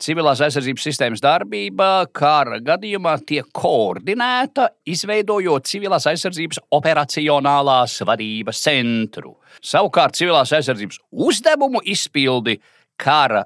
civilās 0.00 0.40
aizsardzības 0.44 0.84
sistēmas 0.86 1.22
darbība 1.24 1.88
kara 2.16 2.60
gadījumā 2.64 3.14
tiek 3.28 3.48
koordinēta, 3.56 4.70
izveidojot 4.88 5.68
civilās 5.68 6.08
aizsardzības 6.10 6.62
operacionālās 6.76 8.00
vadības 8.08 8.64
centru. 8.64 9.36
Savukārt 9.60 10.18
civilās 10.18 10.52
aizsardzības 10.56 11.00
uzdevumu 11.10 11.82
izpildi 11.84 12.58
kara 13.00 13.44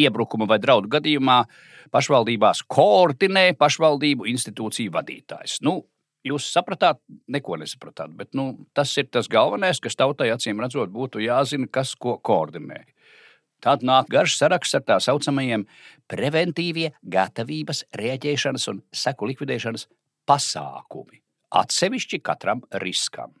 iebrukuma 0.00 0.48
vai 0.50 0.60
draudu 0.62 0.90
gadījumā 0.96 1.42
pašvaldībās 1.94 2.64
koordinē 2.70 3.50
pašvaldību 3.58 4.30
institūciju 4.32 4.94
vadītājs. 4.94 5.60
Nu, 5.66 5.82
Jūs 6.24 6.46
sapratāt, 6.54 7.02
neko 7.28 7.58
nesapratāt, 7.60 8.14
bet 8.16 8.30
nu, 8.32 8.54
tas 8.72 8.94
ir 8.96 9.10
tas 9.12 9.26
galvenais, 9.28 9.76
kas 9.84 9.92
tautai 10.00 10.30
acīm 10.32 10.62
redzot, 10.64 10.88
būtu 10.88 11.20
jāzina, 11.20 11.68
kas 11.68 11.92
ko 12.00 12.14
koordinē. 12.16 12.78
Tad 13.64 13.84
nāk 13.86 14.10
garš 14.12 14.36
saraksts 14.36 14.76
ar 14.76 14.82
tā 14.84 14.98
saucamajiem 15.00 15.64
preventīvie 16.10 16.90
gatavības, 17.00 17.86
rēģēšanas 17.96 18.66
un 18.72 18.82
seku 18.92 19.30
likvidēšanas 19.30 19.86
pasākumi. 20.28 21.22
Atsevišķi 21.54 22.20
katram 22.24 22.60
riskam. 22.82 23.32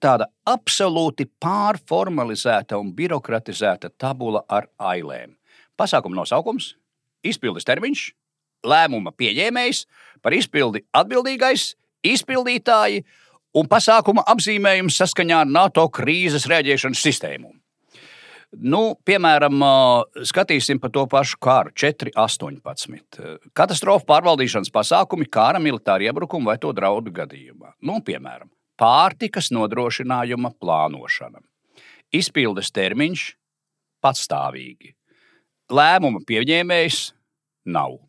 Tāda 0.00 0.30
absolūti 0.48 1.28
pārformalizēta 1.44 2.78
un 2.80 2.90
birokratizēta 2.96 3.92
tabula 4.00 4.42
ar 4.48 4.66
ailēm. 4.80 5.36
Pasākuma 5.78 6.18
nosaukums, 6.18 6.72
izpildes 7.22 7.68
termiņš, 7.68 8.06
lēmuma 8.66 9.12
pieņēmējs, 9.14 9.84
par 10.24 10.34
izpildi 10.34 10.82
atbildīgais, 10.96 11.74
izpildītāji 12.10 13.04
un 13.54 13.68
pasākuma 13.70 14.24
apzīmējums 14.34 14.98
saskaņā 15.02 15.44
ar 15.44 15.52
NATO 15.52 15.86
krīzes 15.92 16.48
rēģēšanas 16.50 17.06
sistēmu. 17.06 17.59
Nu, 18.50 18.96
piemēram, 19.06 19.62
skatīsim 20.26 20.80
par 20.82 20.90
to 20.90 21.04
pašu 21.10 21.38
kāru 21.42 21.70
4.18. 21.70 23.36
Katastrofu 23.54 24.08
pārvaldīšanas 24.08 24.72
pasākumi 24.74 25.28
kāra, 25.30 25.60
militāra 25.62 26.08
iebrukuma 26.08 26.50
vai 26.50 26.56
to 26.58 26.72
draudu 26.74 27.12
gadījumā. 27.14 27.76
Nu, 27.86 28.00
piemēram, 28.02 28.50
pārtikas 28.80 29.52
nodrošinājuma 29.54 30.50
plānošana. 30.58 31.44
Izpildes 32.10 32.72
termiņš 32.74 33.28
patstāvīgi. 34.02 34.96
Lēmuma 35.70 36.24
pieņēmējs 36.26 37.04
nav. 37.70 38.00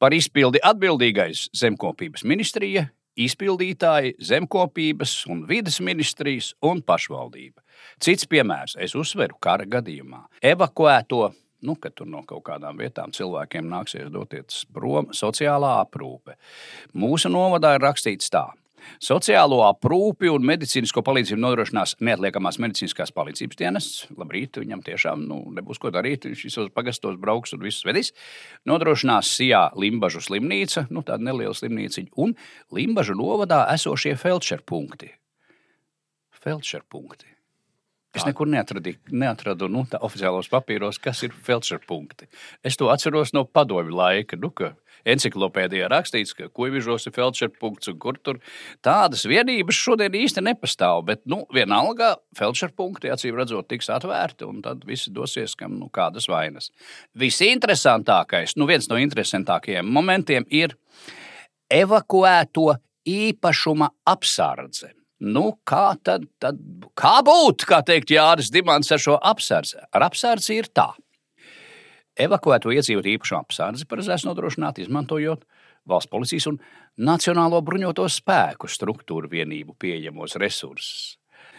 Par 0.00 0.16
izpildi 0.16 0.62
atbildīgais 0.64 1.50
zemkopības 1.56 2.24
ministrija, 2.24 2.86
izpildītāji, 3.20 4.16
zemkopības 4.20 5.18
un 5.32 5.44
vidas 5.48 5.76
ministrijas 5.84 6.54
un 6.64 6.80
pašvaldība. 6.84 7.60
Cits 8.02 8.28
piemērs, 8.30 8.76
es 8.82 8.94
uzsveru 8.98 9.38
kara 9.40 9.66
gadījumā, 9.68 10.26
evakuēto. 10.54 11.30
Nu, 11.66 11.72
kad 11.80 11.94
tur 11.96 12.06
no 12.06 12.20
kaut 12.28 12.44
kādām 12.46 12.76
vietām 12.78 13.10
cilvēkiem 13.16 13.64
nāksies 13.66 14.10
doties 14.12 14.66
prom, 14.70 15.08
sociālā 15.16 15.78
aprūpe. 15.80 16.36
Mūsu 16.94 17.32
novadā 17.32 17.72
ir 17.74 17.82
rakstīts 17.82 18.28
tā, 18.30 18.44
Sociālo 19.02 19.60
aprūpi 19.66 20.30
un 20.32 20.44
medicīnisko 20.46 21.02
palīdzību 21.04 21.40
nodrošinās 21.42 21.96
neatliekamās 22.06 22.58
medicīniskās 22.62 23.12
palīdzības 23.16 23.60
dienests. 23.60 24.06
Labrīt, 24.16 24.60
viņam 24.62 24.82
tiešām 24.86 25.26
nu, 25.28 25.40
nebūs 25.56 25.80
ko 25.82 25.92
darīt. 25.94 26.26
Viņš 26.30 26.44
visos 26.48 26.72
pagastos 26.74 27.18
brauks 27.20 27.54
un 27.56 27.64
viss 27.66 27.86
vedīs. 27.86 28.12
Nodrošinās 28.68 29.34
Sijā 29.36 29.66
Limbažu 29.78 30.22
slimnīca, 30.24 30.86
nu, 30.90 31.04
tāda 31.06 31.28
neliela 31.28 31.54
slimnīca, 31.56 32.06
un 32.22 32.36
Limbažu 32.74 33.16
novadā 33.18 33.64
esošie 33.74 34.16
felčerpunkti. 34.20 35.12
Felčerpunkti. 36.46 37.35
Es 38.16 38.24
nekur 38.26 38.48
neatradu, 38.48 38.94
neatradu 39.12 39.68
nu, 39.72 39.84
oficiālos 40.00 40.48
papīros, 40.52 40.98
kas 41.02 41.22
ir 41.26 41.36
felčerpunkti. 41.46 42.28
Es 42.64 42.78
to 42.80 42.88
atceros 42.92 43.34
no 43.36 43.44
padomju 43.44 43.96
laika. 43.96 44.38
Nu, 44.40 44.52
Enciklopēdijā 45.06 45.86
rakstīts, 45.90 46.32
ka 46.34 46.48
kuģis 46.50 47.06
ir 47.06 47.14
felčerpunkts 47.14 47.92
un 47.92 47.98
kur 48.02 48.16
tur 48.18 48.40
tādas 48.82 49.22
vienības 49.28 49.78
šodien 49.78 50.16
īsti 50.18 50.42
nepastāv. 50.42 51.04
Bet, 51.06 51.22
nu, 51.30 51.44
vienalga, 51.54 52.16
felčerpunkti 52.38 53.12
acīm 53.14 53.38
redzot 53.38 53.68
tiks 53.70 53.90
atvērti 53.94 54.48
un 54.48 54.58
tad 54.64 54.82
visi 54.88 55.12
dosies, 55.14 55.54
kam 55.58 55.78
nu, 55.78 55.90
kādas 55.94 56.26
vainas. 56.32 56.72
Visinteresantākais, 57.14 58.56
nu, 58.58 58.66
viens 58.66 58.90
no 58.90 58.98
interesantākajiem 58.98 59.86
momentiem 59.86 60.48
ir 60.50 60.74
evakuēto 61.70 62.72
īpašuma 63.06 63.92
apsardze. 64.10 64.95
Nu, 65.24 65.56
kā 65.64 65.94
tad, 66.04 66.26
tad 66.42 66.58
kā 66.98 67.18
būtu, 67.24 67.68
kā 67.68 67.80
teikt 67.86 68.12
Jānis 68.12 68.50
Dimants 68.52 68.92
ar 68.92 69.00
šo 69.00 69.16
apsardzi? 69.16 69.78
Ar 69.96 70.04
apsardzi 70.10 70.58
ir 70.60 70.68
tā. 70.76 70.90
Evakuēto 72.20 72.72
iedzīvotāju 72.72 73.16
īpašo 73.16 73.38
apsardzi 73.38 73.88
paredzēts 73.88 74.26
nodrošināt, 74.28 74.80
izmantojot 74.80 75.44
valsts 75.88 76.12
policijas 76.12 76.48
un 76.50 76.60
Nacionālo 76.96 77.60
bruņoto 77.60 78.06
spēku 78.08 78.68
struktūru 78.72 79.28
vienību 79.32 79.74
pieejamos 79.80 80.38
resursus. 80.40 81.16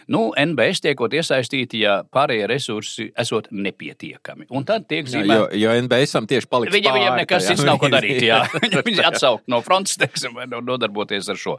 Nu, 0.08 0.30
NBS 0.32 0.80
tiekot 0.84 1.12
iesaistīti, 1.12 1.82
ja 1.84 1.98
pārējie 2.14 2.46
resursi 2.48 3.06
esot 3.20 3.50
nepietiekami. 3.52 4.46
Un 4.56 4.64
tad 4.68 4.86
tiek 4.88 5.04
zīmēti. 5.10 5.34
Jo, 5.34 5.48
jo 5.60 5.74
NBS 5.84 6.16
tam 6.16 6.28
tieši 6.30 6.48
paliks. 6.48 6.72
Viņam, 6.72 6.96
viņam 6.96 7.18
nekas 7.20 7.48
cits 7.50 7.64
nav 7.68 7.76
ko 7.82 7.90
darīt. 7.92 8.22
Jā. 8.24 8.40
Viņi 8.88 9.04
atsaukt 9.04 9.44
no 9.52 9.60
frontes, 9.64 9.98
teiksim, 10.00 10.32
vai 10.38 10.48
nodarboties 10.48 11.28
ar 11.28 11.40
šo. 11.40 11.58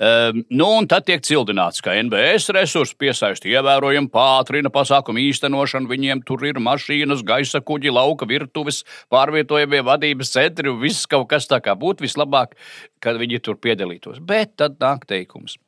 Um, 0.00 0.42
nu, 0.48 0.70
un 0.80 0.88
tad 0.88 1.04
tiek 1.10 1.20
cildināts, 1.28 1.84
ka 1.84 1.98
NBS 2.00 2.54
resursi 2.56 2.96
piesaista 3.00 3.52
ievērojami 3.52 4.08
pātrina 4.14 4.72
pasākumu 4.72 5.20
īstenošanu. 5.28 5.92
Viņiem 5.92 6.24
tur 6.24 6.48
ir 6.48 6.60
mašīnas, 6.62 7.24
gaisa 7.26 7.60
kuģi, 7.60 7.92
lauka 8.00 8.28
virtuves, 8.30 8.82
pārvietojamie 9.12 9.84
vadības 9.84 10.32
centri 10.38 10.72
un 10.72 10.80
viss 10.80 11.08
kaut 11.10 11.28
kas 11.34 11.50
tā 11.50 11.60
kā 11.60 11.76
būtu 11.76 12.08
vislabāk, 12.08 12.56
kad 13.04 13.20
viņi 13.20 13.44
tur 13.44 13.60
piedalītos. 13.60 14.24
Bet 14.24 14.56
tad 14.56 14.80
nāk 14.80 15.04
teikums. 15.10 15.60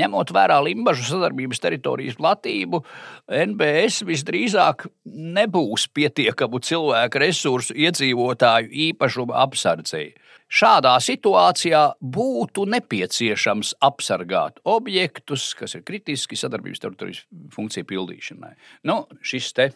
Ņemot 0.00 0.32
vērā 0.34 0.58
Limbaģu 0.64 1.06
sadarbības 1.08 1.62
teritorijas 1.62 2.18
platību, 2.20 2.82
NBS 3.28 4.04
visdrīzāk 4.08 4.86
nebūs 5.04 5.88
pietiekamu 5.96 6.62
cilvēku 6.64 7.22
resursu 7.22 7.76
iedzīvotāju 7.76 8.72
īpašuma 8.88 9.38
apsardzēji. 9.44 10.14
Šādā 10.50 10.96
situācijā 10.98 11.82
būtu 12.02 12.64
nepieciešams 12.72 13.76
apsargāt 13.86 14.58
objektus, 14.66 15.52
kas 15.54 15.76
ir 15.78 15.84
kritiski 15.86 16.38
sadarbības 16.38 16.82
teritorijas 16.82 17.20
funkciju 17.54 17.86
pildīšanai. 17.92 18.56
Nu, 18.90 19.04
šis 19.22 19.52
te 19.54 19.68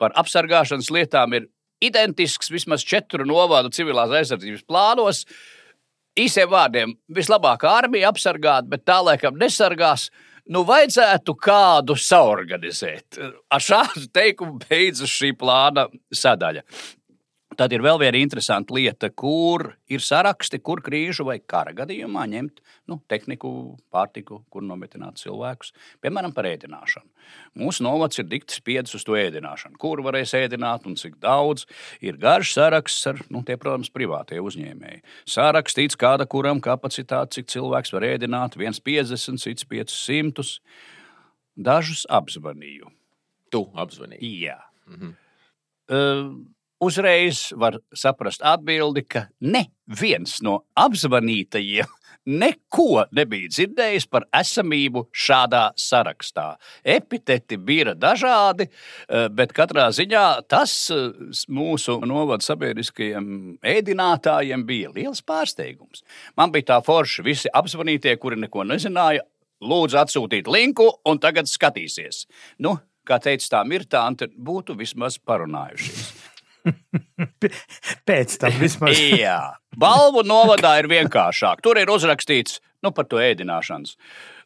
par 0.00 0.12
apsargāšanas 0.20 0.90
lietām 0.92 1.38
ir 1.38 1.48
identisks 1.80 2.52
vismaz 2.52 2.84
četru 2.84 3.24
novadu 3.24 3.72
civilās 3.72 4.12
aizsardzības 4.20 4.66
plānos. 4.68 5.24
Īsiem 6.18 6.50
vārdiem, 6.50 6.96
vislabākā 7.14 7.70
armija 7.84 8.10
apsargāt, 8.10 8.66
bet 8.70 8.82
tā 8.88 8.98
laikam 9.04 9.38
nesargās. 9.38 10.08
Nu, 10.50 10.64
vajadzētu 10.66 11.36
kādu 11.38 11.94
saorganizēt. 11.94 13.20
Ar 13.52 13.62
šādu 13.62 14.08
teikumu 14.10 14.58
beidzas 14.64 15.12
šī 15.12 15.30
plāna 15.38 15.86
sadaļa. 16.10 16.64
Tad 17.60 17.74
ir 17.76 17.82
vēl 17.84 17.98
viena 18.00 18.16
interesanta 18.16 18.72
lieta, 18.72 19.10
kur 19.12 19.74
ir 19.92 20.00
saraksti, 20.00 20.62
kur 20.64 20.80
krīžu 20.80 21.26
vai 21.28 21.34
kara 21.44 21.74
gadījumā 21.76 22.22
ņemt 22.32 22.62
nu, 22.88 22.96
tehniku, 23.10 23.50
pārtiku, 23.92 24.38
kur 24.48 24.64
nometināt 24.64 25.18
cilvēkus, 25.20 25.74
piemēram, 26.00 26.32
par 26.32 26.46
ēdināšanu. 26.48 27.10
Mūsu 27.60 27.84
novads 27.84 28.16
ir 28.22 28.30
dikti 28.30 28.56
spiedis 28.56 28.96
uz 28.96 29.04
to 29.04 29.18
ēdināšanu. 29.20 29.76
Kur 29.82 30.00
varēs 30.06 30.32
ēdināt 30.38 30.86
un 30.88 30.96
cik 30.96 31.18
daudz? 31.20 31.66
Ir 32.00 32.16
garš 32.22 32.54
saraksts 32.56 33.10
ar, 33.10 33.20
nu, 33.28 33.42
tie, 33.44 33.58
protams, 33.60 33.92
privātie 33.92 34.38
uzņēmēji. 34.40 35.02
Sārakstīts, 35.28 35.98
kāda 36.00 36.24
kuram 36.32 36.62
kapacitāte, 36.64 37.36
cik 37.36 37.50
cilvēks 37.52 37.92
var 37.92 38.06
ēdināt, 38.08 38.56
viens 38.56 38.80
50, 38.80 39.36
cits 39.44 39.68
500. 39.68 40.54
Dažus 41.60 42.06
apzvanīju. 42.08 42.88
Tu 43.52 43.62
apzvanīji. 43.84 44.32
Jā. 44.46 44.56
Mhm. 44.88 45.12
Uh, 45.90 46.32
uzreiz 46.80 47.50
var 47.56 47.78
saprast 47.94 48.42
atbildi, 48.46 49.04
ka 49.08 49.26
neviens 49.40 50.40
no 50.44 50.62
apzvanītajiem 50.78 51.96
neko 52.30 53.06
nebija 53.16 53.48
dzirdējis 53.50 54.06
par 54.10 54.26
esamību 54.36 55.06
šādā 55.16 55.70
sarakstā. 55.78 56.54
Epiteti 56.84 57.56
bija 57.56 57.94
dažādi, 57.94 58.68
eh, 59.08 59.28
bet 59.28 59.52
katrā 59.56 59.88
ziņā 59.88 60.48
tas 60.48 60.90
eh, 60.90 61.10
mūsu 61.48 62.00
novada 62.06 62.44
sabiedriskajiem 62.44 63.58
ēdinātājiem 63.62 64.66
bija 64.66 64.92
liels 64.94 65.22
pārsteigums. 65.22 66.04
Man 66.36 66.52
bija 66.52 66.74
tā 66.74 66.80
forša, 66.84 67.24
visi 67.24 67.48
apzvanītie, 67.54 68.16
kuri 68.18 68.36
neko 68.36 68.64
nezināja, 68.64 69.24
lūdzu 69.60 69.98
atsūtīt 70.00 70.48
linku 70.48 70.88
un 71.04 71.18
tagad 71.18 71.48
skatīsies. 71.48 72.26
Nu, 72.58 72.78
kā 73.04 73.18
teica 73.20 73.56
tā 73.56 73.64
Mirtāte, 73.64 74.28
būtu 74.28 74.76
vismaz 74.76 75.18
parunājušies. 75.18 76.29
Pēc 78.08 78.36
tam 78.42 78.58
vismaz. 78.60 78.98
Jā, 79.24 79.38
balvu 79.78 80.24
novadā 80.26 80.76
ir 80.82 80.90
vienkāršāk. 80.90 81.62
Tur 81.64 81.80
ir 81.80 81.92
uzrakstīts 81.92 82.60
nu, 82.84 82.92
par 82.96 83.08
to 83.10 83.20
ēdināšanas. 83.22 83.96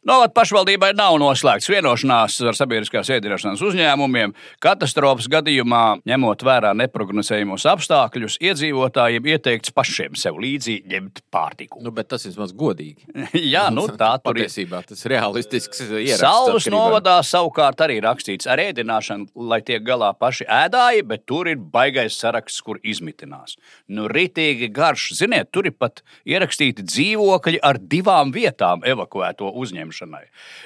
Novad 0.04 0.34
pašvaldībai 0.37 0.90
nav 0.92 1.14
noslēgts 1.16 1.70
vienošanās 1.73 2.34
ar 2.44 2.56
sabiedriskās 2.58 3.08
ēdināšanas 3.14 3.62
uzņēmumiem. 3.64 4.34
Katastrofas 4.61 5.30
gadījumā, 5.32 6.02
ņemot 6.04 6.42
vērā 6.44 6.75
neprognozējumos 6.76 7.64
apstākļus, 7.73 8.37
iedzīvotājiem 8.44 9.25
ieteikts 9.32 9.73
pašiem 9.73 10.18
sev 10.20 10.37
līdzi 10.44 10.75
ņemt 10.92 11.23
pārtiku. 11.32 11.80
Nu, 11.80 11.88
bet 11.96 12.11
tas 12.12 12.26
vismaz 12.28 12.52
godīgi. 12.52 13.08
Jā, 13.54 13.70
nu, 13.73 13.87
tā 13.96 14.11
tur 14.26 14.37
ir. 14.37 14.44
Patiesībā 14.44 14.82
tas 14.90 15.06
ir 15.06 15.14
realistisks 15.14 15.80
ieraksts. 15.87 16.26
Atkarībā- 16.28 16.75
novadā 16.76 17.16
savukārt 17.25 17.80
arī 17.87 17.96
rakstīts 18.04 18.50
ar 18.52 18.61
ēdināšanu, 18.61 19.30
lai 19.49 19.62
tiek 19.64 19.80
galā 19.88 20.12
paši 20.20 20.44
ēdāji, 20.44 21.06
bet 21.14 21.25
tur 21.25 21.49
ir 21.49 21.64
baigais 21.78 22.20
saraksts, 22.20 22.61
kur 22.61 22.76
izmitinās. 22.84 23.56
Nu, 23.88 24.04
ritīgi 24.12 24.68
garš. 24.68 25.14
Ziniet, 25.16 25.49
tur 25.49 25.73
ir 25.73 25.78
pat 25.80 26.04
ierakstīti 26.28 26.84
dzīvokļi 26.92 27.64
ar 27.64 27.80
divām 27.80 28.37
vietām 28.37 28.84
evakuēto 28.84 29.49
uzņemšanai. 29.94 30.24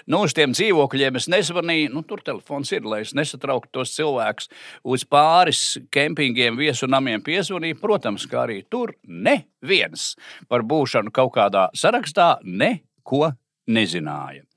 Nu, 0.09 0.23
uz 0.25 0.35
tiem 0.35 0.53
dzīvokļiem 0.53 1.17
es 1.17 1.29
nezvanīju, 1.29 1.93
nu, 1.93 2.03
tur 2.03 2.23
telefons 2.25 2.73
ir, 2.73 2.85
lai 2.85 3.03
es 3.03 3.15
nesatrauktu 3.15 3.71
tos 3.73 3.95
cilvēkus. 3.97 4.49
Uz 4.85 5.05
pāris 5.05 5.79
kempingiem, 5.91 6.57
viesu 6.57 6.89
namiem 6.89 7.23
piezvanīju. 7.23 7.81
Protams, 7.81 8.27
kā 8.27 8.47
arī 8.47 8.63
tur 8.71 8.95
neviens 9.05 10.17
par 10.49 10.63
būšanu 10.63 11.13
kaut 11.13 11.35
kādā 11.37 11.69
sarakstā 11.75 12.39
neko 12.45 13.33
nezināja. 13.69 14.48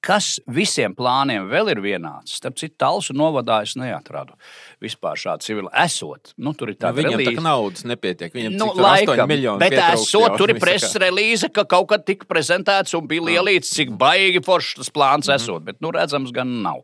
Kas 0.00 0.38
visiem 0.48 0.94
plāniem 0.96 1.44
vēl 1.50 1.68
ir 1.74 1.80
vienāds? 1.84 2.38
Starp 2.38 2.56
citu, 2.56 2.72
Talsu 2.80 3.12
novadā 3.12 3.58
es 3.66 3.74
neatradu 3.76 4.32
vispār 4.80 5.18
šādu 5.20 5.44
civilu. 5.44 5.68
Esot, 5.76 6.32
nu, 6.40 6.54
tur 6.56 6.72
ir 6.72 6.78
Nu, 6.78 6.80
tā 6.86 6.92
Viņam 6.96 7.20
tā 7.20 7.44
naudas 7.44 7.84
nepietiek. 7.84 8.32
Viņam 8.32 8.56
Nu, 8.56 8.70
cik 8.70 8.78
tur 8.78 8.86
8 8.88 9.10
laikam, 9.10 9.28
miljoni 9.28 9.60
bet 9.60 9.76
esot, 9.76 10.38
tur 10.40 10.54
ir 10.54 10.60
preses 10.62 10.96
relīze, 10.96 11.52
ka 11.52 11.66
kaut 11.68 11.90
kad 11.92 12.06
tika 12.08 12.24
prezentēts 12.24 12.96
un 12.96 13.06
bija 13.10 13.26
lielīts, 13.28 13.74
cik 13.76 13.92
baigi 14.00 14.40
foršs 14.40 14.76
tas 14.80 14.88
plāns 14.90 15.28
Mhm. 15.28 15.34
esot, 15.36 15.64
bet, 15.64 15.80
nu, 15.84 15.92
redzams, 15.92 16.32
gan 16.32 16.62
nav. 16.62 16.80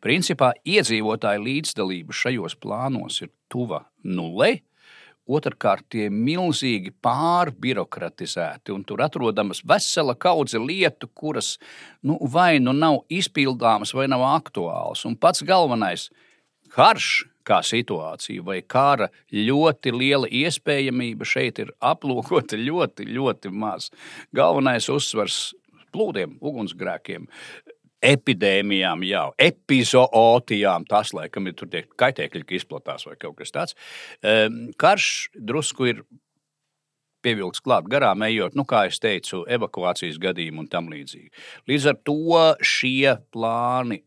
Principā 0.00 0.52
iedzīvotāju 0.64 1.44
līdzdalība 1.44 2.12
šajos 2.16 2.56
plānos 2.56 3.20
ir 3.22 3.28
tuva 3.52 3.84
nulei. 4.02 4.62
Otrakārt, 5.24 5.86
tie 5.88 6.10
ir 6.10 6.12
milzīgi 6.12 6.90
pārbirokratizēti, 7.04 8.74
un 8.74 8.82
tur 8.84 9.00
atrodamas 9.00 9.62
vesela 9.64 10.12
kaudze 10.20 10.60
lietu, 10.60 11.08
kuras 11.16 11.54
nu, 12.04 12.18
vai 12.20 12.58
nu 12.60 12.74
nav 12.76 13.00
izpildāmas, 13.08 13.94
vai 13.96 14.04
nav 14.12 14.20
aktuālas. 14.34 15.06
Un 15.08 15.16
pats 15.16 15.40
galvenais- 15.42 16.10
karš 16.76 17.24
kā 17.44 17.60
situācija, 17.64 18.44
vai 18.44 18.60
kara 18.60 19.08
ļoti 19.32 19.92
liela 19.92 20.28
iespējamība 20.28 21.24
šeit 21.24 21.58
ir 21.58 21.72
aplūkota 21.80 22.60
ļoti, 22.60 23.08
ļoti 23.08 23.52
maz. 23.52 23.90
Galvenais 24.34 24.88
uzsvars 24.88 25.54
plūdiem, 25.94 26.38
ugunsgrēkiem. 26.42 27.28
Epidēmijām, 28.04 29.04
jau 29.08 29.28
epizootijām, 29.40 30.84
tas 30.88 31.14
laikam 31.16 31.48
ir 31.48 31.56
tur 31.58 31.70
tie 31.72 31.84
kaitēkļi, 32.00 32.44
kas 32.44 32.62
izplatās 32.62 33.06
vai 33.08 33.16
kaut 33.20 33.38
kas 33.40 33.54
tāds. 33.54 33.78
Em, 34.20 34.66
Karš 34.80 35.08
drusku 35.34 35.88
ir 35.92 36.04
pievilkts 37.24 37.62
klāt 37.64 37.88
garām, 37.88 38.24
ejot, 38.26 38.56
nu, 38.58 38.66
kā 38.68 38.84
jau 38.88 38.98
teicu, 39.06 39.44
evakuācijas 39.56 40.20
gadījumu 40.20 40.64
un 40.64 40.70
tam 40.72 40.90
līdzīgi. 40.92 41.30
Līdz 41.70 41.92
ar 41.92 42.00
to 42.04 42.40
šie 42.60 43.16
plāni 43.32 44.02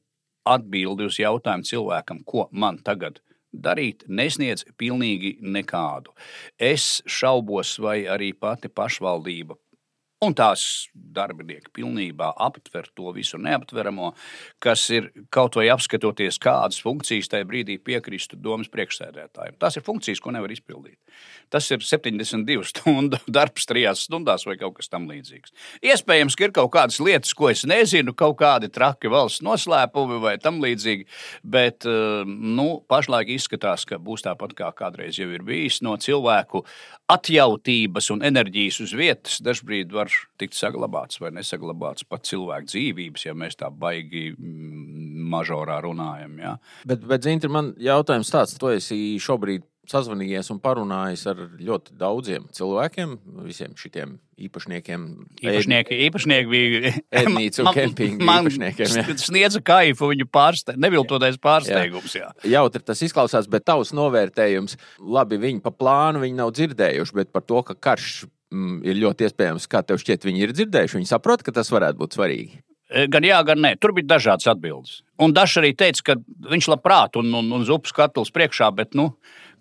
atbildi 0.48 1.08
uz 1.10 1.18
jautājumu 1.20 1.68
cilvēkam, 1.68 2.22
ko 2.28 2.48
man 2.52 2.80
tagad 2.86 3.22
darīt, 3.54 4.06
nesniedz 4.08 4.66
pilnīgi 4.78 5.38
nekādu. 5.42 6.14
Es 6.60 7.02
šaubos, 7.10 7.78
vai 7.82 8.04
arī 8.10 8.34
pati 8.38 8.70
pašvaldība. 8.70 9.58
Un 10.26 10.34
tās 10.34 10.62
darbinieki 11.14 11.70
pilnībā 11.78 12.32
aptver 12.42 12.88
to 12.98 13.12
visu 13.14 13.38
neaptveramo, 13.38 14.08
kas 14.58 14.88
ir 14.90 15.12
kaut 15.30 15.60
vai 15.60 15.68
apskatoties, 15.70 16.40
kādas 16.42 16.80
funkcijas 16.82 17.30
tajā 17.30 17.46
brīdī 17.46 17.76
piekristu 17.78 18.40
domas 18.42 18.72
priekšsēdētājiem. 18.74 19.60
Tas 19.62 19.78
ir 19.78 19.86
funkcijas, 19.86 20.22
ko 20.24 20.34
nevar 20.34 20.50
izpildīt. 20.56 20.98
Tas 21.54 21.70
ir 21.70 21.86
72 21.86 22.66
stundu 22.72 23.20
darbs, 23.38 23.70
trijās 23.70 24.08
stundās 24.08 24.48
vai 24.50 24.58
kaut 24.58 24.80
kas 24.80 24.90
tamlīdzīgs. 24.90 25.54
Iespējams, 25.86 26.34
ka 26.34 26.50
ir 26.50 26.56
kaut 26.58 26.74
kādas 26.74 26.98
lietas, 26.98 27.36
ko 27.38 27.52
es 27.54 27.62
nezinu, 27.70 28.16
kaut 28.18 28.40
kādi 28.42 28.72
traki 28.74 29.14
valsts 29.14 29.46
noslēpumi 29.46 30.18
vai 30.24 30.36
tam 30.42 30.58
līdzīgi, 30.66 31.06
bet 31.46 31.86
eh, 31.86 32.26
nu, 32.26 32.82
pašlaik 32.90 33.36
izskatās, 33.38 33.86
ka 33.86 34.02
būs 34.02 34.26
tāpat 34.26 34.58
kā 34.58 34.74
kādreiz 34.82 35.22
jau 35.22 35.30
ir 35.30 35.46
bijis 35.46 35.84
no 35.86 35.94
cilvēku 36.02 36.66
atjautības 37.08 38.10
un 38.18 38.26
enerģijas 38.28 38.82
uz 38.84 38.98
vietas. 38.98 39.38
Dažbrīd 39.46 39.94
var 39.96 40.07
tikt 40.42 40.58
saglabāts 40.58 41.22
vai 41.22 41.32
nesaglabāts 41.36 42.08
pat 42.08 42.28
cilvēku 42.30 42.72
dzīvības, 42.72 43.28
ja 43.28 43.36
mēs 43.38 43.60
tā 43.60 43.72
baigi 43.74 44.32
mm, 44.34 45.26
mažorā 45.32 45.80
runājam. 45.86 46.38
Ja? 46.42 46.58
Bet, 46.88 47.06
bet 47.08 47.28
Zintra, 47.28 47.52
man 47.54 47.74
jautājums 47.82 48.32
tāds, 48.34 48.58
tu 48.60 48.72
esi 48.74 49.18
šobrīd 49.24 49.66
sazvanījies 49.88 50.50
un 50.52 50.60
parunājis 50.64 51.24
ar 51.32 51.42
ļoti 51.64 51.96
daudziem 52.00 52.48
cilvēkiem, 52.56 53.16
visiem 53.46 53.76
šiem 53.80 54.18
īpašniekiem. 54.48 55.06
Īpašnieki, 55.42 56.00
īpašnieki 56.08 56.52
bija. 56.52 56.94
Ēdnīcu 57.22 57.64
un 57.64 57.70
kempingu 57.78 58.28
man 58.28 58.46
īpašniekiem, 58.46 58.98
jā. 59.00 59.18
sniedza 59.30 59.62
kaifu 59.66 60.12
viņu 60.12 60.28
pārste, 60.32 60.76
neviltoties 60.80 61.40
pārsteigums. 61.44 62.18
Jā. 62.20 62.32
Jautri 62.58 62.84
tas 62.86 63.04
izklausās, 63.08 63.50
bet 63.52 63.66
tavs 63.68 63.94
novērtējums, 63.98 64.78
labi, 65.18 65.40
viņi 65.42 65.64
pa 65.64 65.74
plānu 65.74 66.26
viņi 66.26 66.42
nav 66.42 66.54
dzirdējuši, 66.58 67.22
bet 67.22 67.32
par 67.36 67.48
to, 67.48 67.64
ka 67.70 67.78
karš 67.90 68.26
mm, 68.54 68.80
ir 68.88 69.02
ļoti 69.02 69.28
iespējams, 69.28 69.68
kā 69.72 69.84
tev 69.86 70.02
šķiet, 70.02 70.28
viņi 70.28 70.46
ir 70.46 70.56
dzirdējuši, 70.56 71.00
viņi 71.00 71.12
saprot, 71.12 71.44
ka 71.46 71.54
tas 71.56 71.72
varētu 71.74 72.02
būt 72.02 72.18
svarīgi. 72.20 72.62
E, 72.88 73.08
Gan 73.12 73.26
jā, 73.28 73.40
gan 73.48 73.60
nē. 73.64 73.74
Tur 73.84 73.92
bija 73.96 74.14
dažādas 74.16 74.48
atbildes. 74.48 75.02
Un 75.20 75.34
Dažs 75.36 75.58
arī 75.60 75.74
teica, 75.76 76.04
ka 76.12 76.16
viņš 76.52 76.70
labprāt 76.72 77.20
un, 77.20 77.34
un, 77.36 77.50
un 77.58 77.66
zupas 77.68 77.96
katls 77.96 78.32
priekšā, 78.36 78.70
bet, 78.78 78.96
nu, 78.96 79.10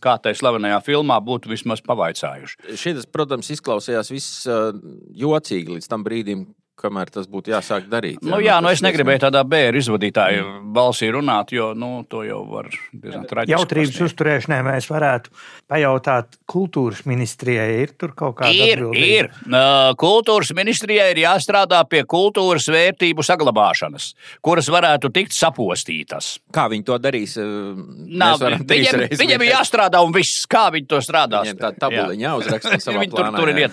kā 0.04 0.16
tajā 0.22 0.38
slavenajā 0.38 0.78
filmā, 0.86 1.16
būtu 1.24 1.50
vismaz 1.50 1.82
pavaicājuši. 1.86 2.76
Šis, 2.78 3.08
protams, 3.10 3.50
izklausījās 3.54 4.12
viss 4.12 4.46
uh, 4.50 4.70
jocīgi 5.16 5.78
līdz 5.78 5.90
tam 5.90 6.06
brīdim, 6.06 6.46
kamēr 6.76 7.10
tas 7.12 7.28
būtu 7.30 7.52
jāsāk 7.54 7.88
darīt. 7.90 8.20
Nu, 8.24 8.38
jā, 8.42 8.58
nu 8.60 8.70
tas 8.70 8.78
es 8.78 8.84
negribēju 8.84 9.22
tādā 9.26 9.42
bērnu 9.48 9.80
izvadītāju 9.80 10.46
balsī 10.76 11.08
runāt, 11.14 11.52
jo 11.56 11.70
nu, 11.78 12.04
to 12.10 12.22
jau 12.26 12.42
var 12.50 12.68
diezgan 12.92 13.24
traģiski. 13.28 13.54
Jautrības 13.54 14.00
uzturēšanai 14.06 14.60
mēs 14.66 14.88
varētu 14.90 15.32
pajautāt 15.70 16.38
kultūras 16.50 17.04
ministrijai. 17.08 17.68
Ir 17.86 17.94
tur 17.98 18.12
kaut 18.16 18.38
kāda 18.40 18.52
Ir, 18.52 18.82
ir. 18.96 19.30
Nā, 19.50 19.64
Kultūras 20.00 20.52
ministrijai 20.56 21.10
ir 21.14 21.22
jāstrādā 21.24 21.80
pie 21.88 22.02
kultūras 22.08 22.68
vērtību 22.72 23.24
saglabāšanas, 23.26 24.10
kuras 24.44 24.70
varētu 24.72 25.10
tikt 25.14 25.36
sapostītas. 25.36 26.36
Kā 26.54 26.68
viņi 26.72 26.86
to 26.86 26.98
darīs? 27.02 27.36
Nav, 27.40 28.36
mēs 28.36 28.44
varam 28.44 28.66
trīs 28.68 28.92
viņiem, 28.92 29.16
viņiem 29.22 29.46
ir 29.46 29.52
jāstrādā 29.54 30.02
un 30.04 30.14
viss, 30.14 30.44
kā 30.50 30.68
viņi 30.74 30.90
to 30.92 31.00
strādās. 31.04 31.48
Viņiem 31.48 31.62
tāda 31.62 31.82
tabuliņa 31.86 32.28
jāuzraksta 32.28 32.80
savā 32.86 33.04
Viņi 33.04 33.14
tur, 33.14 33.24
plānā, 33.24 33.40
tur 33.40 33.52
ir 33.52 33.64
jā. 33.64 33.72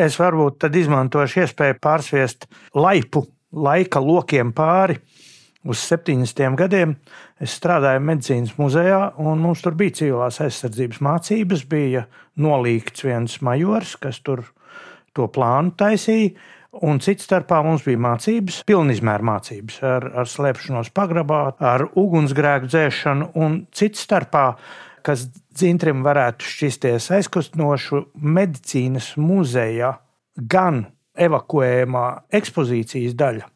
Es 0.00 0.16
varbūt 0.20 0.62
tad 0.64 0.76
izmantošu 0.78 1.42
iespēju 1.42 1.76
pārsviest 1.82 2.46
laipu 2.78 3.26
laika 3.52 4.00
lokiem 4.00 4.52
pāri. 4.56 4.96
Uz 5.62 5.82
70 5.86 6.56
gadiem 6.58 6.96
es 7.42 7.52
strādāju 7.58 8.00
medicīnas 8.02 8.56
muzejā, 8.58 9.12
un 9.22 9.38
mums 9.44 9.60
tur 9.62 9.76
bija 9.78 9.94
civilās 10.00 10.40
aizsardzības 10.42 11.02
mācības. 11.04 11.66
Bija 11.70 12.06
nolīgts 12.40 13.04
viens 13.06 13.36
majors, 13.44 13.94
kas 14.00 14.18
tur 14.24 14.46
to 15.14 15.28
plānu 15.30 15.76
taisīja. 15.78 16.32
Un 16.88 17.02
cits 17.04 17.26
starpā 17.28 17.58
mums 17.60 17.84
bija 17.84 18.00
mācības, 18.00 18.62
pilnizmēra 18.64 19.26
mācības 19.28 19.74
ar, 19.84 20.06
ar 20.22 20.28
slēpšanos 20.30 20.88
pagrabā, 20.96 21.42
ar 21.60 21.84
ugunsgrēku 22.00 22.70
dzēšanu, 22.72 23.28
un 23.44 23.58
cits 23.76 24.06
starpā, 24.06 24.46
kas 25.04 25.26
dzintrim 25.52 26.02
varētu 26.06 26.46
šķisties 26.46 27.10
aizkustinošu, 27.18 28.06
medicīnas 28.14 29.12
muzeja 29.20 29.96
gan 30.36 30.86
evakuējumā 31.18 32.06
ekspozīcijas 32.32 33.16
daļa, 33.18 33.48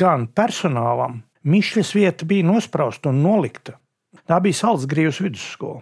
gan 0.00 0.26
personālam. 0.32 1.20
Mišļas 1.40 1.94
vieta 1.96 2.26
bija 2.28 2.44
nosprausta 2.44 3.08
un 3.12 3.22
nolikta. 3.24 3.78
Tā 4.28 4.40
bija 4.44 4.58
Salzgrības 4.58 5.20
vidusskola. 5.24 5.80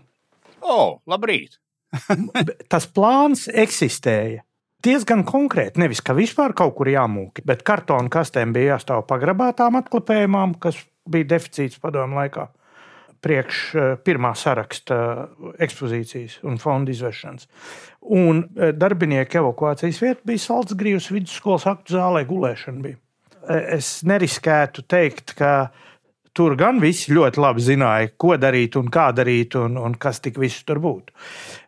O, 0.62 1.00
labrīt! 1.08 1.58
Tas 2.72 2.86
plāns 2.86 3.46
eksistēja. 3.48 4.44
diezgan 4.84 5.24
konkrēti. 5.26 5.80
Nevis, 5.82 6.02
ka 6.04 6.14
vispār 6.14 6.54
kaut 6.56 6.76
kur 6.78 6.90
jāmūki, 6.90 7.42
bet 7.48 7.64
kartona 7.66 8.10
kastēm 8.12 8.52
bija 8.54 8.76
jāstāv 8.76 9.02
pagrabā 9.08 9.50
tām 9.56 9.80
atklāpējumām, 9.80 10.54
kas 10.62 10.78
bija 11.08 11.26
deficīts 11.34 11.80
padomu 11.82 12.20
laikā. 12.20 12.46
Priekš 13.24 13.60
eh, 13.74 13.90
pirmā 14.04 14.30
saraksta 14.38 14.96
ekspozīcijas 15.58 16.38
un 16.46 16.58
fonda 16.62 16.92
izvešanas. 16.94 17.48
Un 18.14 18.44
eh, 18.44 18.72
darbinieku 18.76 19.40
evakuācijas 19.42 20.00
vieta 20.04 20.28
bija 20.28 20.44
Saltsgrības 20.44 21.10
vidusskolas 21.14 21.66
aktu 21.70 21.96
zālē 21.96 22.24
gulēšana. 22.28 22.82
Bija. 22.84 22.98
Eh, 23.48 23.74
es 23.78 23.90
neriskētu 24.06 24.86
teikt, 24.86 25.34
ka 25.38 25.70
tur 26.36 26.54
gan 26.58 26.78
visi 26.82 27.14
ļoti 27.16 27.42
labi 27.42 27.64
zināja, 27.66 28.12
ko 28.16 28.36
darīt 28.38 28.78
un 28.78 28.90
kā 28.94 29.08
darīt 29.16 29.58
un, 29.58 29.80
un 29.82 29.98
kas 29.98 30.22
tik 30.22 30.38
viss 30.38 30.62
tur 30.66 30.78
būtu. 30.82 31.16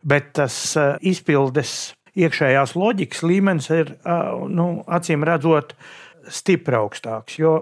Bet 0.07 0.31
tas 0.39 0.77
izpildes 1.03 1.97
iekšējās 2.15 2.77
loģikas 2.79 3.25
līmenis 3.27 3.71
ir 3.75 3.91
nu, 4.51 4.69
acīm 4.87 5.27
redzot 5.27 5.75
stipri 6.31 6.79
augstāks. 6.79 7.39
Jo 7.41 7.55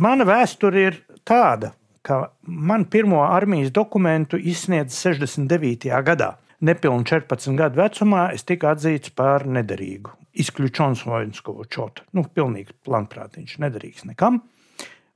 mana 0.00 0.24
vēsture 0.28 0.86
ir 0.88 1.00
tāda, 1.26 1.74
ka 2.04 2.20
man 2.44 2.84
pirmo 2.90 3.22
armijas 3.24 3.72
dokumentu 3.74 4.38
izsniedz 4.38 4.96
69. 5.00 5.90
gadā. 6.04 6.34
Nepilnīgi 6.64 7.10
14 7.10 7.58
gadu 7.58 7.80
vecumā 7.80 8.28
es 8.36 8.44
tiku 8.46 8.70
atzīts 8.70 9.12
par 9.16 9.44
nederīgu. 9.48 10.12
Izkļučons 10.40 11.04
Voinskovu 11.06 11.66
čotu. 11.70 12.04
Nu, 12.16 12.24
pilnīgi 12.24 12.74
planprātīgs, 12.86 13.58
nederīgs 13.62 14.06
nekam. 14.08 14.40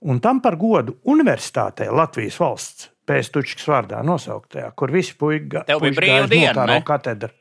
Un 0.08 0.20
tam 0.22 0.40
par 0.44 0.54
godu 0.60 0.94
universitātē 1.10 1.88
Latvijas 1.90 2.38
valsts 2.38 2.90
pēstučkas 3.08 3.66
vārdā 3.70 4.02
nosauktajā, 4.04 4.70
kur 4.78 4.92
visi 4.94 5.16
bija 5.18 5.64
brīvi 5.80 6.28
dienu, 6.30 6.78
katedra. 6.86 7.32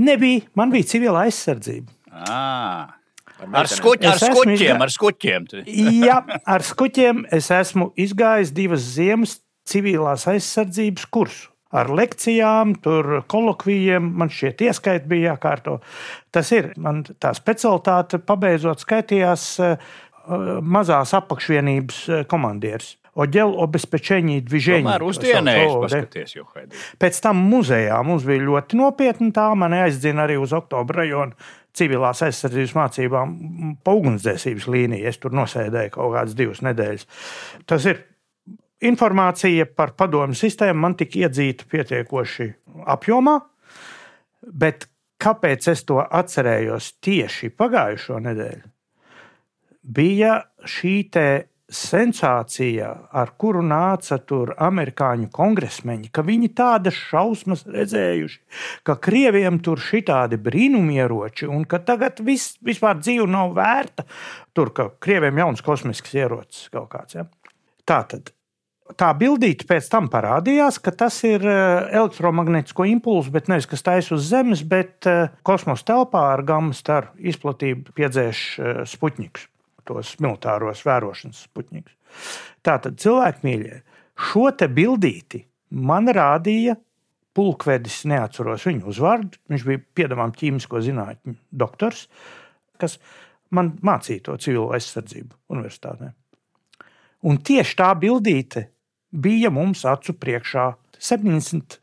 Nebija, 0.00 0.46
man 0.56 0.72
bija 0.72 0.88
civila 0.94 1.26
aizsardzība. 1.26 1.92
À. 2.12 3.01
Ar, 3.50 3.68
skuķ, 3.70 4.04
ar 4.06 4.20
skuķiem, 4.20 4.54
izgā... 4.54 4.76
ar 4.84 4.92
skuķiem. 4.92 5.48
Jā, 6.02 6.18
ar 6.54 6.66
skuķiem 6.66 7.24
es 7.34 7.50
esmu 7.54 7.90
izgājis 8.00 8.52
divas 8.54 8.84
ziemas 8.94 9.38
civilās 9.68 10.28
aizsardzības 10.30 11.08
kursu. 11.12 11.48
Ar 11.72 11.88
lekcijām, 11.88 12.74
tur 12.84 13.22
kolokvijiem, 13.32 14.10
man 14.20 14.28
šķiet, 14.28 14.60
ieskaiti 14.68 15.08
bija 15.08 15.30
jākārto. 15.30 15.78
Tas 16.28 16.50
ir, 16.52 16.74
man 16.76 17.00
tā 17.16 17.30
specialitāte, 17.32 18.20
pabeidzot, 18.20 18.82
skaitījās 18.84 19.46
uh, 19.64 19.94
mazās 20.60 21.14
apakšvienības 21.16 22.02
uh, 22.10 22.26
komandieris. 22.28 22.98
Oģela 23.12 23.64
obezpečēņī 23.64 24.38
dvižēņi. 24.48 24.84
Tomēr 24.84 25.02
uzdienējas, 25.04 25.72
paskaties, 25.82 26.36
jo 26.36 26.46
haidī. 26.52 26.76
Pēc 27.00 27.18
tam 27.24 27.40
muzejā 27.48 27.98
mums 28.08 28.28
bija 28.28 28.44
ļoti 28.44 28.78
nopietni 28.80 29.32
tā, 29.36 29.50
mani 29.56 29.82
aizdzina 29.84 30.24
arī 30.24 30.38
uz 30.40 30.52
oktobra 30.56 31.02
rajonu 31.02 31.36
civilās 31.76 32.22
aizsardzības 32.26 32.74
mācībām 32.76 33.34
pa 33.84 33.94
ugunsdzēsības 33.96 34.68
līniju. 34.72 35.08
Es 35.08 35.20
tur 35.22 35.34
nosēdēju 35.36 35.94
kaut 35.94 36.14
kādas 36.16 36.36
divas 36.38 36.62
nedēļas. 36.64 37.06
Tas 37.68 37.86
ir 37.88 38.02
informācija 38.88 39.68
par 39.76 39.94
padomu 39.98 40.36
sistēmu 40.36 40.84
man 40.84 40.96
tika 40.98 41.24
iedzīta 41.24 41.68
pietiekoši 41.70 42.48
apjomā, 42.92 43.38
bet 44.42 44.88
kāpēc 45.22 45.68
es 45.72 45.84
to 45.88 46.00
atcerējos 46.02 46.96
tieši 47.04 47.52
pagājušo 47.56 48.18
nedēļu? 48.26 48.64
Bija 49.82 50.36
šī 50.68 50.96
sensācija, 51.72 52.90
ar 53.12 53.32
kuru 53.40 53.62
nāca 53.64 54.18
tur 54.22 54.52
amerikāņu 54.60 55.30
kongresmeņi, 55.32 56.10
ka 56.12 56.24
viņi 56.26 56.52
tādas 56.56 56.98
šausmas 57.10 57.64
redzējuši, 57.68 58.38
ka 58.86 58.98
krieviem 59.02 59.60
tur 59.64 59.80
šitādi 59.82 60.38
brīnumieroči 60.42 61.48
un 61.50 61.64
ka 61.68 61.82
tagad 61.86 62.20
vis, 62.24 62.52
vispār 62.64 63.00
dzīve 63.00 63.26
nav 63.30 63.56
vērta, 63.56 64.06
tur 64.52 64.72
ka 64.76 64.90
krieviem 65.02 65.42
jauns 65.42 65.64
kosmisks 65.64 66.14
ierocis 66.18 66.68
kaut 66.72 66.90
kāds. 66.92 67.18
Ja? 67.18 67.26
Tā 67.88 68.04
tad. 68.08 68.32
Tā 68.98 69.08
bildīte 69.16 69.64
pēc 69.64 69.86
tam 69.88 70.08
parādījās, 70.12 70.76
ka 70.82 70.92
tas 70.92 71.16
ir 71.24 71.44
eh, 71.48 71.94
elektromagnētisko 71.96 72.84
impulsu, 72.90 73.32
bet 73.32 73.48
nevis 73.48 73.68
kas 73.70 73.86
taisa 73.86 74.16
uz 74.18 74.26
Zemes, 74.28 74.64
bet 74.68 75.08
eh, 75.08 75.30
kosmosa 75.46 75.86
telpā 75.94 76.26
ar 76.34 76.44
gamma 76.44 76.76
staru 76.76 77.14
izplatību 77.32 77.94
piedzēš 77.96 78.42
eh, 78.58 78.82
spuķņikus 78.92 79.48
tos 79.88 80.14
militāros 80.22 80.84
vērošanas 80.86 81.46
puķņus. 81.54 81.98
Tātad, 82.66 82.98
cilvēki 83.02 83.46
mīļie, 83.46 83.82
šo 84.30 84.48
te 84.58 84.68
bildīti 84.70 85.42
man 85.82 86.10
rādīja 86.12 86.76
pulkvedis, 87.36 88.02
neatceros 88.10 88.66
viņu 88.68 88.88
uzvārdu. 88.92 89.40
Viņš 89.50 89.66
bija 89.68 89.82
piedāvājums 90.00 90.38
ķīmisko 90.40 90.82
zinātņu 90.84 91.36
doktors, 91.62 92.06
kas 92.80 92.98
man 93.54 93.74
mācīja 93.84 94.28
to 94.28 94.36
civilo 94.42 94.70
aizsardzību 94.76 95.38
universitātē. 95.54 96.12
Un 97.28 97.38
tieši 97.38 97.76
tā 97.78 97.92
bildīte 97.98 98.66
bija 99.12 99.52
mums 99.54 99.84
acu 99.88 100.14
priekšā 100.18 100.72
70 101.02 101.78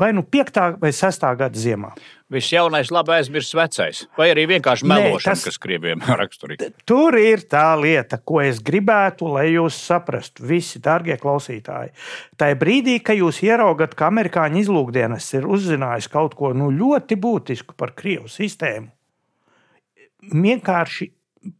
vai 0.00 0.12
nu 0.16 0.22
5. 0.22 0.78
vai 0.80 0.92
6. 0.96 1.26
gada 1.36 1.58
ziemā. 1.60 1.92
Viss 2.30 2.52
jaunais, 2.54 2.88
labi 2.94 3.12
aizmirsts 3.16 3.56
vecais, 3.58 4.00
vai 4.16 4.30
arī 4.30 4.46
vienkārši 4.48 4.86
melošana, 4.88 5.34
tas, 5.34 5.42
kas 5.48 5.58
krieviem 5.60 6.00
raksturīga. 6.22 6.70
Tur 6.88 7.18
ir 7.18 7.42
tā 7.50 7.74
lieta, 7.76 8.20
ko 8.24 8.40
es 8.44 8.62
gribētu, 8.64 9.28
lai 9.34 9.50
jūs 9.50 9.76
saprastu, 9.90 10.46
visi 10.48 10.80
darbie 10.80 11.18
klausītāji. 11.20 11.92
Tā 12.40 12.52
brīdī, 12.58 12.96
kad 13.04 13.18
jūs 13.18 13.42
ieraugat, 13.44 13.96
ka 13.98 14.08
amerikāņu 14.08 14.62
izlūkdienas 14.62 15.26
ir 15.36 15.48
uzzinājis 15.50 16.08
kaut 16.12 16.38
ko 16.38 16.54
nu, 16.56 16.70
ļoti 16.72 17.18
būtisku 17.20 17.76
par 17.76 17.92
Krievu 17.98 18.30
sistēmu, 18.30 18.88
vienkārši 20.30 21.10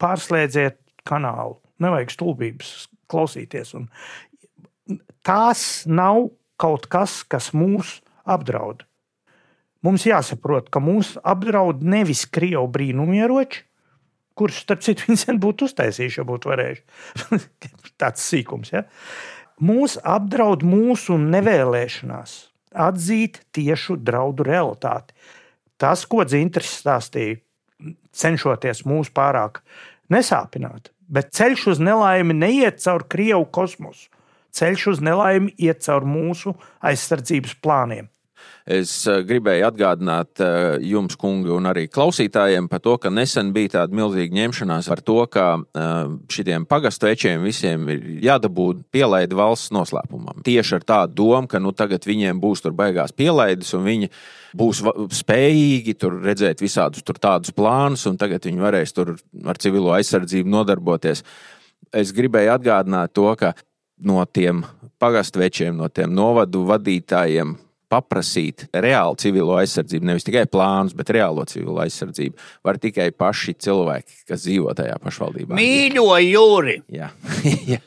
pārslēdziet 0.01 0.79
kanālu. 1.09 1.59
Nevajag 1.81 2.13
stulbības 2.13 2.75
klausīties. 3.11 3.75
Un 3.77 3.89
tās 5.27 5.83
nav 5.89 6.29
kaut 6.61 6.87
kas, 6.93 7.23
kas 7.25 7.51
mūs 7.57 7.99
apdraud. 8.31 8.85
Mums 9.87 10.05
jāsaprot, 10.05 10.69
ka 10.73 10.83
mūs 10.85 11.15
apdraud 11.25 11.83
nevis 11.87 12.27
krievu 12.29 12.67
brīnumieroči, 12.73 13.65
kurus, 14.37 14.61
starp 14.65 14.85
citu, 14.85 15.05
viņi 15.09 15.25
sen 15.25 15.41
būtu 15.43 15.69
uztaisījuši, 15.71 16.21
ja 16.21 16.29
būtu 16.29 16.53
varējuši. 16.53 17.43
Tāds 18.01 18.25
sīkums. 18.29 18.73
Ja? 18.75 18.85
Mūs 19.61 19.99
apdraud 20.05 20.65
mūsu 20.65 21.19
nevēlēšanās 21.21 22.37
atzīt 22.71 23.41
tiešu 23.57 23.99
draudu 23.99 24.47
realitāti. 24.47 25.15
Tas, 25.81 26.05
ko 26.09 26.25
Dzintris 26.29 26.73
stāstīja, 26.83 27.41
cenšoties 28.13 28.85
mūs 28.89 29.11
pārāk 29.17 29.63
nesāpināt, 30.13 30.91
bet 31.09 31.33
ceļš 31.37 31.67
uz 31.75 31.83
nelaimi 31.83 32.37
neiet 32.37 32.81
caur 32.85 33.07
Krievu 33.09 33.47
kosmosu. 33.53 34.11
Ceļš 34.51 34.87
uz 34.91 35.01
nelaimi 35.05 35.53
iet 35.63 35.85
caur 35.85 36.05
mūsu 36.05 36.57
aizsardzības 36.83 37.55
plāniem. 37.63 38.09
Es 38.71 38.91
eh, 39.11 39.23
gribēju 39.27 39.65
atgādināt 39.67 40.41
eh, 40.45 40.77
jums, 40.93 41.17
kungi, 41.19 41.51
un 41.51 41.67
arī 41.67 41.89
klausītājiem 41.91 42.69
par 42.71 42.83
to, 42.85 42.93
ka 43.03 43.11
nesen 43.11 43.49
bija 43.55 43.73
tāda 43.81 43.97
milzīga 43.99 44.37
ņemšanās 44.37 44.91
par 44.93 45.01
to, 45.03 45.17
ka 45.33 45.47
eh, 45.59 46.13
šitiem 46.31 46.69
pagastu 46.71 47.09
večiem 47.09 47.43
visiem 47.43 47.89
ir 47.91 48.05
jādabū 48.29 48.69
pielaidi 48.95 49.39
valsts 49.39 49.73
noslēpumam. 49.75 50.45
Tieši 50.47 50.77
ar 50.79 50.87
tādu 50.87 51.19
domu, 51.19 51.51
ka 51.51 51.59
nu, 51.59 51.73
tagad 51.75 52.07
viņiem 52.07 52.39
būs 52.43 52.63
tur 52.63 52.77
baigās 52.79 53.15
pielaides, 53.17 53.73
un 53.75 53.89
viņi 53.89 54.11
būs 54.61 54.83
spējīgi 55.19 55.97
tur 55.99 56.21
redzēt 56.23 56.63
visādus 56.63 57.03
tur 57.07 57.19
tādus 57.19 57.55
plānus, 57.57 58.05
un 58.07 58.21
tagad 58.21 58.47
viņi 58.47 58.63
varēs 58.63 58.95
tur 58.95 59.17
ar 59.51 59.59
civilo 59.59 59.97
aizsardzību 59.97 60.53
nodarboties. 60.53 61.25
Es 61.91 62.15
gribēju 62.15 62.55
atgādināt 62.55 63.17
to, 63.19 63.27
ka 63.35 63.51
no 64.07 64.23
tiem 64.31 64.63
pagastvečiem, 65.03 65.75
no 65.75 65.91
tiem 65.91 66.15
novadu 66.15 66.63
vadītājiem 66.71 67.57
paprasīt 67.91 68.69
reālu 68.71 69.19
civilo 69.21 69.57
aizsardzību, 69.61 70.07
nevis 70.11 70.27
tikai 70.27 70.47
plānus, 70.51 70.95
bet 70.97 71.11
reālo 71.15 71.45
civilo 71.51 71.81
aizsardzību, 71.85 72.39
var 72.67 72.79
tikai 72.83 73.11
paši 73.17 73.57
cilvēki, 73.67 74.23
kas 74.31 74.45
dzīvo 74.47 74.75
tajā 74.79 74.97
pašvaldībā. 75.03 75.59
Mīļo 75.59 76.09
jūri! 76.27 76.77
Jā. 76.95 77.11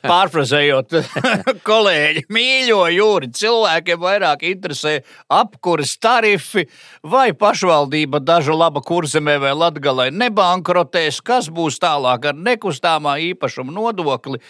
Pārfrazējot 0.03 0.95
kolēģi, 1.69 2.25
mīļo 2.33 2.81
jūri! 2.93 3.29
Cilvēkiem 3.37 4.01
vairāk 4.01 4.45
interesē 4.49 4.95
apkuras 5.31 5.95
tarifi 6.01 6.65
vai 7.03 7.31
pašvaldība 7.37 8.21
dažu 8.23 8.55
laba 8.57 8.81
kurzemē 8.83 9.37
vai 9.43 9.53
latgalē 9.57 10.09
nebankrotēs, 10.13 11.21
kas 11.25 11.49
būs 11.53 11.79
tālāk 11.83 12.29
ar 12.31 12.37
nekustāmā 12.37 13.17
īpašuma 13.31 13.73
nodokli. 13.73 14.41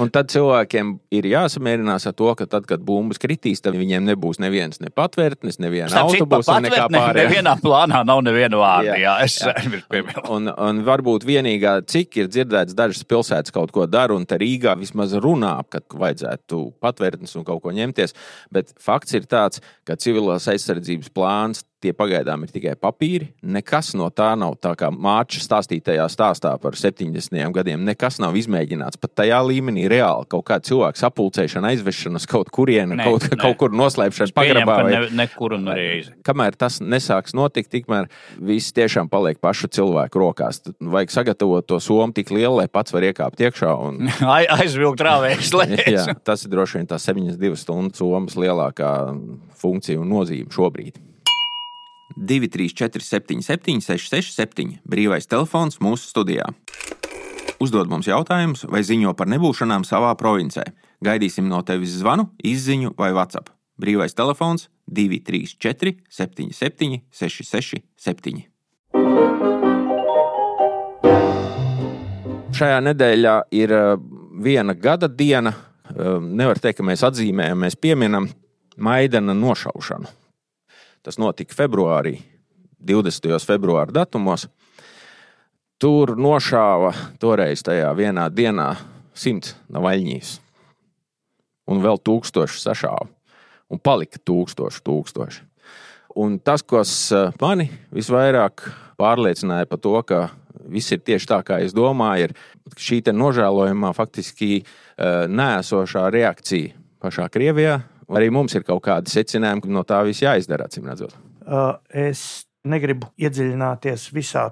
Un 0.00 0.10
tad 0.12 0.30
cilvēkiem 0.32 0.92
ir 1.14 1.26
jāsamierinās 1.32 2.06
ar 2.06 2.14
to, 2.16 2.30
ka 2.38 2.46
tad, 2.50 2.66
kad 2.70 2.82
bumbas 2.86 3.20
kritīs, 3.22 3.62
tad 3.64 3.78
viņiem 3.78 4.06
nebūs 4.12 4.40
neviens 4.42 4.80
ne 4.82 4.92
patvērtnes, 4.94 5.60
neviena 5.62 6.04
autobusa, 6.04 6.60
nekā 6.62 6.86
pārējā. 6.92 7.26
Nevienā 7.26 7.56
plānā 7.62 8.04
nav 8.06 8.22
neviena 8.26 8.60
vārda. 8.60 8.94
Jā, 8.94 9.00
jā, 9.02 9.16
es 9.26 9.38
jā. 9.42 9.56
Un, 10.30 10.46
un 10.50 10.80
varbūt 10.86 11.24
vienīgā, 11.26 11.72
cik 11.88 12.16
ir 12.20 12.28
dzirdēts, 12.30 12.74
dažas 12.76 13.02
pilsētas 13.08 13.52
kaut 13.54 13.72
ko 13.74 13.86
dara, 13.90 14.14
un 14.14 14.26
te 14.28 14.38
Rīgā 14.50 14.74
vismaz 14.80 15.14
runā, 15.22 15.54
ka 15.70 15.82
vajadzētu 15.94 16.60
patvērtnes 16.82 17.36
un 17.38 17.46
kaut 17.46 17.62
ko 17.64 17.74
ņemties. 17.74 18.16
Bet 18.54 18.74
fakts 18.82 19.14
ir 19.18 19.28
tāds, 19.30 19.62
ka 19.86 19.98
civilās 20.00 20.48
aizsardzības 20.50 21.12
plāns 21.14 21.64
Tie 21.80 21.94
pagaidām 21.96 22.42
ir 22.44 22.50
tikai 22.52 22.74
papīri. 22.76 23.30
Nekas 23.40 23.94
no 23.96 24.10
tā 24.12 24.34
nav 24.36 24.58
tā 24.60 24.74
kā 24.76 24.90
māča 24.92 25.40
stāstītajā 25.40 26.04
stāstā 26.12 26.50
par 26.60 26.74
70. 26.76 27.40
gadiem. 27.56 27.80
Nekas 27.88 28.18
nav 28.20 28.34
izmēģināts 28.36 29.00
pat 29.00 29.14
tajā 29.22 29.38
līmenī, 29.48 29.86
reāli 29.88 30.28
kaut 30.28 30.44
kāda 30.50 30.68
cilvēka 30.68 31.00
sapulcēšana, 31.00 31.70
aizvešana 31.72 32.20
uz 32.20 32.26
kaut 32.28 32.50
kurienu, 32.52 32.98
Nē, 33.00 33.06
kaut, 33.08 33.24
nē. 33.32 33.38
kaut 33.40 33.56
kur 33.62 33.72
noslēpšana 33.72 34.36
pagrabā. 34.36 34.76
vai- 34.82 34.92
ne, 34.92 35.00
nekur 35.24 35.54
un 35.56 35.64
reizi. 35.72 36.12
Kamēr 36.22 36.52
tas 36.60 36.80
nesāks 36.84 37.32
notikt, 37.32 37.70
tikmēr 37.72 38.10
viss 38.38 38.72
tiešām 38.76 39.08
paliek 39.08 39.40
pašu 39.40 39.68
cilvēku 39.72 40.20
rokās. 40.20 40.60
Tad 40.62 40.74
Vajag 40.84 41.08
sagatavot 41.16 41.66
to 41.66 41.80
somu 41.80 42.12
tik 42.12 42.28
lielu, 42.28 42.56
lai 42.60 42.68
pats 42.68 42.92
var 42.92 43.00
iekāpt 43.08 43.40
iekšā. 43.40 43.72
Un, 43.88 44.08
Ai- 44.36 44.46
Aizvilkt 44.52 45.00
rāvējas 45.00 45.54
lēs. 45.58 46.14
tas 46.24 46.44
ir 46.44 46.50
droši 46.52 46.74
vien 46.82 46.86
tās 46.92 47.08
72 47.08 47.56
stundu 47.56 47.96
somas 47.96 48.34
lielākā 48.36 48.92
funkcija 49.56 49.98
un 49.98 50.10
nozīme 50.12 50.52
šobrīd. 50.52 51.00
2, 52.20 52.48
3, 52.52 52.68
4, 52.76 53.00
7, 53.00 53.42
7, 53.42 53.80
6, 53.80 54.08
6, 54.12 54.34
7. 54.36 54.76
Brīvais 54.84 55.24
telefons 55.24 55.80
mūsu 55.80 56.10
studijā. 56.10 56.50
Uzdod 57.60 57.88
mums 57.88 58.08
jautājumus 58.08 58.66
vai 58.68 58.82
ziņo 58.84 59.14
par 59.16 59.28
nebūšanām 59.32 59.86
savā 59.88 60.12
provincē. 60.20 60.66
Gaidīsim 61.04 61.48
no 61.48 61.62
tevis 61.64 61.96
zvanu, 61.96 62.28
izziņu 62.44 62.92
vai 63.00 63.14
WhatsApp. 63.16 63.48
Brīvais 63.80 64.12
telefons 64.12 64.68
234 64.92 65.96
77 66.12 67.00
66 67.08 67.80
7. 67.96 68.44
Šajā 72.60 72.80
nedēļā 72.84 73.34
ir 73.56 73.72
eh, 73.72 73.90
viena 74.44 74.76
gada 74.76 75.08
diena. 75.08 75.54
Eh, 75.88 76.16
Nevar 76.20 76.60
teikt, 76.60 76.82
ka 76.82 76.84
mēs 76.84 77.04
atzīmējam, 77.08 77.64
mēs 77.64 77.80
pieminam 77.80 78.28
Maidana 78.76 79.32
nošaušanu. 79.36 80.19
Tas 81.00 81.16
notika 81.20 81.56
februārī, 81.56 82.18
20. 82.84 83.38
februāra 83.48 83.92
datumos. 84.02 84.48
Tur 85.80 86.12
nošāva 86.20 86.92
toreiz 87.20 87.62
tajā 87.64 87.88
vienā 87.96 88.26
dienā 88.28 88.74
simts 89.16 89.54
navaļņīs. 89.72 90.34
Un 91.70 91.80
vēl 91.80 92.00
tūkstoši 92.04 92.60
sašāva. 92.60 93.08
Un 93.70 93.80
palika 93.80 94.20
tūkstoši, 94.26 94.82
tūkstoši. 94.84 95.46
Un 96.20 96.40
tas, 96.42 96.64
kas 96.66 96.92
eh, 97.14 97.30
mani 97.40 97.68
visvairāk 97.94 98.66
pārliecināja 99.00 99.68
par 99.70 99.80
to, 99.80 99.94
ka 100.02 100.20
viss 100.70 100.90
ir 100.92 101.00
tieši 101.06 101.28
tā, 101.30 101.38
kā 101.46 101.60
es 101.62 101.72
domāju, 101.76 102.28
ir 102.28 102.76
šī 102.76 103.00
nožēlojamā, 103.14 103.94
faktiski 103.96 104.58
eh, 104.60 104.66
nēsošā 105.30 106.08
reakcija 106.12 106.74
pašā 107.00 107.30
Krievijā. 107.32 107.80
Arī 108.10 108.30
mums 108.34 108.54
ir 108.58 108.64
kaut 108.66 108.82
kādi 108.86 109.12
secinājumi, 109.12 109.62
ka 109.64 109.74
no 109.74 109.84
tā 109.86 110.00
viss 110.06 110.24
jāizdara, 110.24 110.66
acīm 110.66 110.88
redzot. 110.90 111.14
Uh, 111.46 111.76
Es 111.90 112.46
negribu 112.66 113.12
iedziļināties 113.20 114.10
visā 114.12 114.50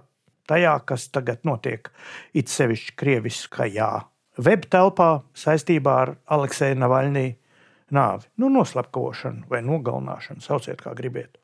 tajā, 0.48 0.76
kas 0.88 1.08
tagad 1.12 1.42
notiek, 1.44 1.90
it 2.32 2.48
sevišķi 2.48 2.94
krieviskajā 2.96 3.90
web 4.44 4.66
telpā 4.70 5.10
saistībā 5.36 5.96
ar 6.04 6.14
Aleksēju 6.30 6.78
Navaļnī 6.78 7.26
nāvi. 7.94 8.28
Nu, 8.40 8.50
noslapkavošanu 8.52 9.48
vai 9.50 9.62
nogalināšanu, 9.66 10.44
sauciet 10.44 10.80
kā 10.82 10.94
gribiet. 10.98 11.38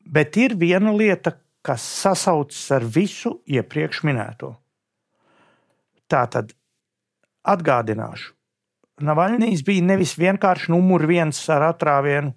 Bet 0.00 0.36
ir 0.40 0.56
viena 0.58 0.92
lieta, 0.96 1.36
kas 1.62 1.84
sasaucas 1.84 2.62
ar 2.74 2.86
visu 2.88 3.36
iepriekš 3.50 4.02
minēto. 4.08 4.54
Tā 6.10 6.24
tad 6.32 6.54
atgādināšu. 7.46 8.32
Navaļnijas 9.04 9.64
bija 9.66 9.84
nevis 9.84 10.16
vienkārši 10.20 10.72
numur 10.74 11.06
viens 11.08 11.40
ar 11.52 11.70
atrāvienu 11.70 12.34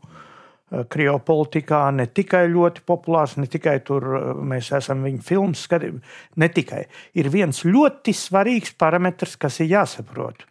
Krievijas 0.89 1.21
politikā, 1.27 1.83
ne 1.93 2.07
tikai 2.09 2.47
ļoti 2.49 2.81
populārs, 2.89 3.35
ne 3.37 3.45
tikai 3.45 3.75
tur 3.85 4.07
eh, 4.17 4.29
mēs 4.41 4.71
esam 4.73 5.03
viņa 5.05 5.21
filmas 5.25 5.67
skatījumi. 5.67 6.01
Ne 6.41 6.49
tikai. 6.49 6.87
Ir 7.19 7.29
viens 7.33 7.61
ļoti 7.67 8.15
svarīgs 8.17 8.73
parametrs, 8.81 9.37
kas 9.37 9.61
ir 9.61 9.69
jāsaprot. 9.75 10.47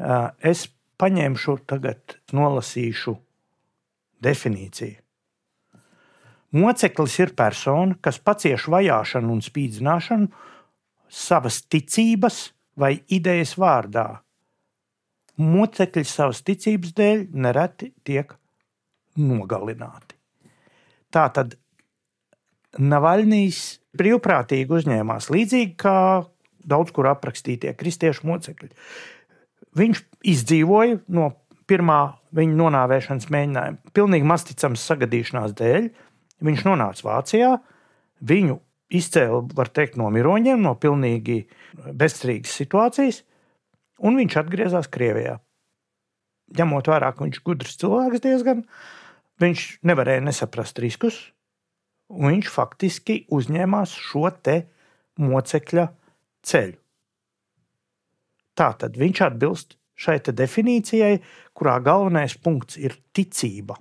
Eh, 0.00 0.50
Es 0.50 0.66
paņemšu, 1.00 1.60
tagad 1.70 2.18
nolasīšu 2.36 3.14
definīciju. 4.20 4.98
Moceklis 6.50 7.14
ir 7.22 7.30
persona, 7.38 7.94
kas 8.02 8.18
pacieš 8.18 8.66
vajāšanu 8.74 9.36
un 9.36 9.44
spīdzināšanu 9.44 10.26
savas 11.06 11.60
ticības 11.70 12.48
vai 12.74 12.96
idejas 13.06 13.54
vārdā. 13.54 14.08
Mocekļi 15.40 16.04
savas 16.04 16.42
ticības 16.44 16.92
dēļ 16.96 17.26
nereti 17.32 17.90
tiek 18.04 18.34
nogalināti. 19.20 20.18
Tā 21.10 21.26
tad 21.34 21.56
Navaļnijas 22.78 23.62
brīvprātīgi 23.98 24.76
uzņēmās 24.76 25.30
līdzīgi 25.34 25.74
kā 25.80 25.96
daudz 26.70 26.92
kur 26.94 27.08
aprakstītie 27.10 27.72
kristiešu 27.78 28.28
mocekļi. 28.28 28.70
Viņš 29.80 30.02
izdzīvoja 30.30 31.00
no 31.14 31.30
pirmā 31.70 32.00
viņa 32.36 32.56
nonāvēšanas 32.58 33.30
mēģinājuma, 33.32 33.92
pilnīgi 33.94 34.28
masticams 34.28 34.84
sagadīšanās 34.90 35.54
dēļ. 35.58 35.88
Viņš 36.46 36.64
nonāca 36.66 37.06
Vācijā, 37.06 37.50
viņu 38.26 38.58
izcēla, 38.96 39.42
var 39.54 39.70
teikt, 39.74 39.98
no 40.00 40.08
miroņiem, 40.12 40.62
no 40.62 40.74
pilnīgi 40.80 41.42
bezstrīgas 41.76 42.54
situācijas, 42.62 43.22
un 44.00 44.18
viņš 44.20 44.38
atgriezās 44.42 44.90
Krievijā. 44.92 45.38
Ņemot 46.58 46.90
vērā, 46.90 47.12
ka 47.14 47.24
viņš 47.24 47.38
ir 47.38 47.44
gudrs 47.46 47.78
cilvēks 47.78 48.24
diezgan, 48.24 48.64
viņš 49.40 49.66
nevarēja 49.86 50.24
nesaprast 50.26 50.80
riskus, 50.82 51.20
un 52.10 52.34
viņš 52.34 52.50
faktiski 52.50 53.20
uzņēmās 53.30 53.94
šo 53.94 54.26
te 54.42 54.56
mocekļa 55.20 55.86
ceļu. 56.46 56.78
Tā 58.58 58.72
tad 58.80 58.98
viņš 58.98 59.22
atbilst 59.24 59.76
šai 60.00 60.18
definīcijai, 60.24 61.20
kurā 61.56 61.78
galvenais 61.84 62.34
punkts 62.40 62.76
ir 62.80 62.96
ticība. 63.14 63.76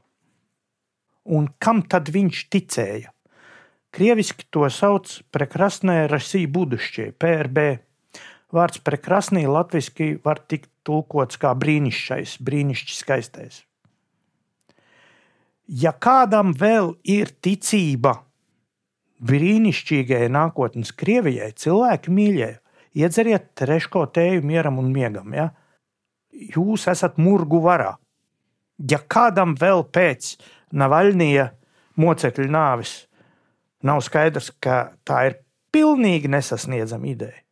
Un 1.30 1.50
kam 1.62 1.84
tad 1.88 2.10
viņš 2.12 2.46
ticēja? 2.52 3.12
Krieviski 3.90 4.46
to 4.54 4.68
sauc 4.70 5.10
par 5.32 5.48
prekrasnē 5.48 6.04
rasī 6.12 6.46
budušķie, 6.46 7.12
PRB. 7.18 7.80
Vārds 8.56 8.82
prekrasnī 8.82 9.44
latviešu 9.46 10.16
var 10.26 10.42
tikt 10.50 10.72
tulkots 10.88 11.38
kā 11.38 11.52
brīnišķīgais, 11.54 12.40
brīnišķīgais, 12.42 13.02
skaistais. 13.04 13.60
Ja 15.70 15.92
kādam 15.94 16.56
vēl 16.58 16.96
ir 17.06 17.30
ticība 17.46 18.16
brīnišķīgajai 19.22 20.32
nākotnes 20.34 20.92
Krievijai, 20.98 21.52
cilvēki 21.54 22.14
mīļie, 22.16 22.50
iedzeriet 22.98 23.52
treško 23.60 24.08
tēju 24.16 24.46
mieram 24.48 24.80
un 24.82 24.90
miegam. 24.94 25.34
Ja? 25.36 25.52
Jūs 26.32 26.88
esat 26.90 27.20
murgu 27.22 27.62
varā. 27.62 27.98
Ja 28.90 29.02
kādam 29.04 29.54
vēl 29.60 29.84
pēc 29.92 30.38
Navaļnija 30.74 31.50
mocekļa 32.00 32.50
nāves 32.54 32.96
nav 33.84 34.02
skaidrs, 34.06 34.50
ka 34.62 34.96
tā 35.08 35.22
ir 35.30 35.38
pilnīgi 35.74 36.32
nesasniedzama 36.32 37.12
ideja, 37.12 37.44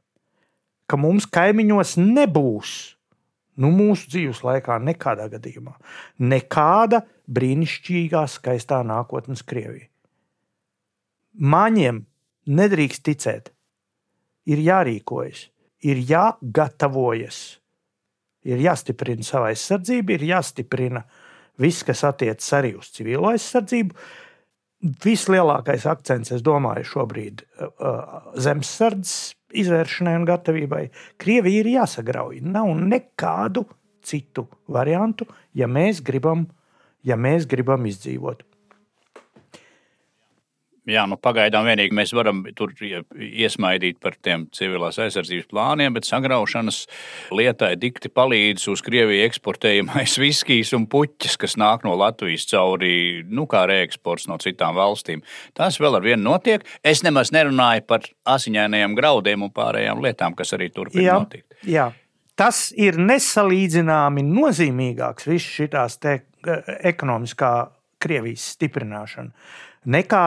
ka 0.87 0.99
mums 0.99 1.27
kaimiņos 1.29 1.97
nebūs 1.99 2.73
nu, 3.61 3.71
mūsu 3.73 4.09
dzīves 4.13 4.43
laikā 4.45 4.77
nekādā 4.83 5.27
gadījumā 5.33 5.75
nekāda 6.21 7.03
brīnišķīgā, 7.27 8.23
skaistā 8.31 8.81
nākotnes 8.87 9.43
Krievija. 9.47 9.89
Māņiem 11.37 12.01
nedrīkst 12.47 13.03
ticēt, 13.05 13.51
ir 14.47 14.61
jārīkojas, 14.63 15.47
ir 15.85 15.99
jāgatavojas, 16.09 17.41
ir 18.47 18.63
jāstiprina 18.63 19.25
sava 19.27 19.51
aizsardzība, 19.51 20.15
ir 20.15 20.25
jāstiprina 20.31 21.03
viss, 21.61 21.83
kas 21.85 22.05
attiecas 22.07 22.47
arī 22.57 22.73
uz 22.79 22.89
civilo 22.95 23.29
aizsardzību. 23.33 23.97
Vislielākais 24.77 25.87
akcents, 25.89 26.31
es 26.35 26.43
domāju, 26.45 26.85
šobrīd 26.85 27.41
uh, 27.41 28.03
zemesardzes 28.37 29.33
izvēršanai 29.57 30.13
un 30.19 30.27
gatavībai. 30.27 30.83
Krievija 31.21 31.63
ir 31.63 31.69
jāsagrauj. 31.71 32.43
Nav 32.45 32.69
nekādu 32.77 33.65
citu 34.05 34.45
variantu, 34.71 35.25
ja 35.57 35.67
mēs 35.67 36.03
gribam, 36.05 36.45
ja 37.03 37.17
mēs 37.17 37.47
gribam 37.49 37.89
izdzīvot. 37.89 38.46
Jā, 40.87 41.03
nu 41.09 41.17
pagaidām 41.19 41.65
vienīgi 41.67 41.95
mēs 41.97 42.13
varam 42.15 42.45
tur 42.55 42.71
iesmaidīt 42.79 43.97
par 44.03 44.15
tiem 44.23 44.45
civilās 44.55 44.99
aizsardzības 45.03 45.49
plāniem, 45.51 45.91
bet 45.97 46.07
sagraušanas 46.07 46.85
lietai 47.35 47.73
dikti 47.79 48.07
palīdz 48.13 48.69
uz 48.71 48.83
Krieviju 48.85 49.25
eksportējamais 49.25 50.15
viskijs 50.23 50.71
un 50.77 50.87
puķis, 50.87 51.35
kas 51.41 51.57
nāk 51.59 51.83
no 51.83 51.97
Latvijas 51.99 52.47
cauri, 52.47 53.25
nu, 53.27 53.43
kā 53.51 53.65
reeksports 53.67 54.29
no 54.31 54.39
citām 54.39 54.79
valstīm. 54.79 55.25
Tas 55.57 55.81
vēl 55.83 55.99
ar 55.99 56.07
vienu 56.07 56.23
notiek. 56.29 56.63
Es 56.79 57.03
nemaz 57.03 57.33
nerunāju 57.35 57.83
par 57.89 58.07
asiņainajiem 58.37 58.95
graudiem 58.95 59.43
un 59.43 59.51
pārējām 59.51 60.03
lietām, 60.07 60.39
kas 60.39 60.55
arī 60.55 60.71
turpina 60.71 61.19
notikt. 61.19 61.59
jā. 61.67 61.91
Tas 62.37 62.67
ir 62.77 62.99
nesalīdzināmi 63.01 64.21
nozīmīgāks 64.21 65.25
viss 65.25 65.55
šīs 65.57 65.73
ekonomiskā 66.85 67.53
Krievijas 67.97 68.43
stiprināšanu, 68.53 69.31
nekā 69.87 70.25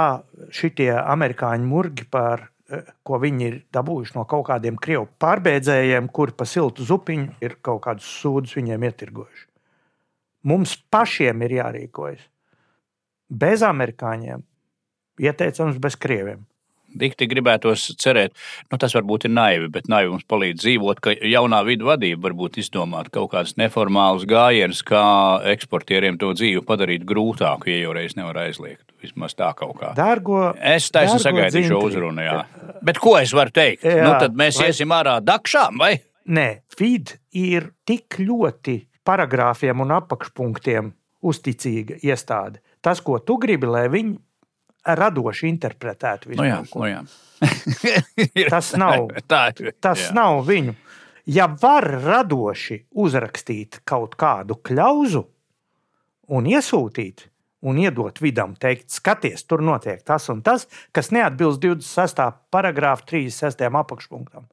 šitie 0.54 0.90
amerikāņu 0.96 1.68
murgi 1.68 2.06
par 2.10 2.46
eh, 2.46 2.88
ko 3.04 3.20
viņi 3.22 3.46
ir 3.46 3.60
dabūjuši 3.74 4.16
no 4.16 4.24
kaut 4.30 4.48
kādiem 4.48 4.78
krievu 4.80 5.08
pārbēdzējiem, 5.22 6.10
kuri 6.14 6.36
pa 6.36 6.48
siltu 6.48 6.86
zupiņu 6.86 7.38
ir 7.44 7.58
kaut 7.62 7.84
kādus 7.86 8.08
sūdus 8.22 8.56
viņiem 8.58 8.88
ietirgojuši. 8.90 9.46
Mums 10.50 10.76
pašiem 10.92 11.42
ir 11.44 11.58
jārīkojas. 11.58 12.22
Bez 13.30 13.62
amerikāņiem, 13.62 14.40
ieteicams, 15.20 15.76
bez 15.78 15.96
krieviem. 16.00 16.46
Dikti 16.90 17.28
gribētos 17.30 17.86
cerēt, 18.00 18.34
nu, 18.70 18.78
tas 18.80 18.94
varbūt 18.96 19.28
ir 19.28 19.34
naivi, 19.34 19.68
bet 19.72 19.88
naivi 19.90 20.10
mums 20.14 20.26
palīdz 20.30 20.64
dzīvot, 20.64 21.00
ka 21.04 21.14
jaunā 21.14 21.60
vidu 21.68 21.86
vadība 21.90 22.28
varbūt 22.28 22.58
izdomāt 22.62 23.12
kaut 23.14 23.30
kādus 23.34 23.56
neformālus 23.60 24.26
gājienus, 24.30 24.82
kā 24.86 25.04
eksportieriem 25.52 26.18
to 26.20 26.32
dzīvi 26.34 26.64
padarīt 26.66 27.06
grūtāku, 27.08 27.70
ja 27.70 27.84
jau 27.84 27.94
reiz 27.96 28.16
nevar 28.18 28.42
aizliegt. 28.44 28.84
Vismaz 29.00 29.36
tā 29.38 29.52
kaut 29.56 29.78
kā. 29.80 29.94
Dārgo, 29.96 30.50
es 30.56 30.90
taisnu 30.92 31.20
sagaidīju 31.22 31.70
šo 31.72 31.80
uzrunu, 31.86 32.26
jā. 32.26 32.42
Bet 32.84 33.00
ko 33.00 33.16
es 33.20 33.32
varu 33.36 33.54
teikt? 33.54 33.86
Jā, 33.86 34.02
nu, 34.04 34.14
tad 34.20 34.36
mēs 34.36 34.60
vai... 34.60 34.70
iesim 34.70 34.92
ārā 34.92 35.18
dakšām, 35.24 35.80
vai? 35.80 35.94
Nē, 36.30 36.48
vid 36.78 37.16
ir 37.36 37.70
tik 37.88 38.20
ļoti 38.20 38.76
paragrāfiem 39.06 39.80
un 39.82 39.94
apakšpunktiem 39.96 40.90
uzticīga 41.26 42.00
iestāde. 42.04 42.60
Tas, 42.84 43.00
ko 43.04 43.18
tu 43.24 43.36
gribi, 43.40 43.68
lai 43.68 43.86
viņi 43.92 44.16
radoši 44.84 45.48
interpretētu 45.50 46.30
visu. 46.32 46.40
No 46.40 46.46
jā, 46.48 46.60
no 46.74 46.88
jā. 46.88 47.00
tas 48.52 48.72
nav, 48.80 49.10
Tā 49.28 49.42
ir, 49.54 49.72
tas 49.80 50.06
jā. 50.08 50.14
nav 50.16 50.42
viņu. 50.48 50.76
Ja 51.30 51.46
var 51.60 51.84
radoši 52.02 52.84
uzrakstīt 52.98 53.82
kaut 53.88 54.16
kādu 54.18 54.56
kļauzu 54.66 55.24
un 56.34 56.46
iesūtīt, 56.48 57.26
un 57.68 57.78
iedot 57.82 58.16
vidam, 58.22 58.54
teikt, 58.58 58.88
skaties, 58.94 59.44
tur 59.44 59.62
notiek 59.64 60.00
tas 60.06 60.30
un 60.32 60.40
tas, 60.42 60.64
kas 60.96 61.10
neatbilst 61.14 61.60
26. 61.62 62.24
paragrāfa 62.54 63.04
36. 63.12 63.66
apakšpunktam, 63.82 64.48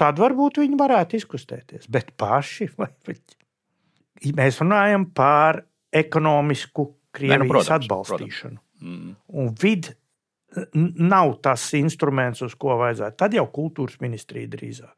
tad 0.00 0.22
varbūt 0.22 0.62
viņi 0.62 0.78
varētu 0.78 1.18
izkustēties. 1.18 1.90
Bet 1.92 2.14
paši, 2.20 2.70
vai 2.78 2.92
viņi? 3.08 3.40
mēs 4.36 4.62
runājam 4.62 5.10
par 5.16 5.64
ekonomisku 5.92 6.92
Krievijas 7.16 7.40
ne, 7.40 7.44
nu, 7.44 7.52
protams, 7.52 7.84
atbalstīšanu. 7.86 8.58
Protams. 8.58 8.65
Mm. 8.82 9.14
Un 9.36 9.54
vidi 9.62 9.94
nav 10.74 11.34
tas 11.42 11.64
instruments, 11.76 12.42
uz 12.44 12.54
ko 12.58 12.76
vajadzētu. 12.80 13.18
Tad 13.20 13.34
jau 13.36 13.46
kultūras 13.52 13.98
ministrija 14.00 14.48
drīzāk. 14.52 14.94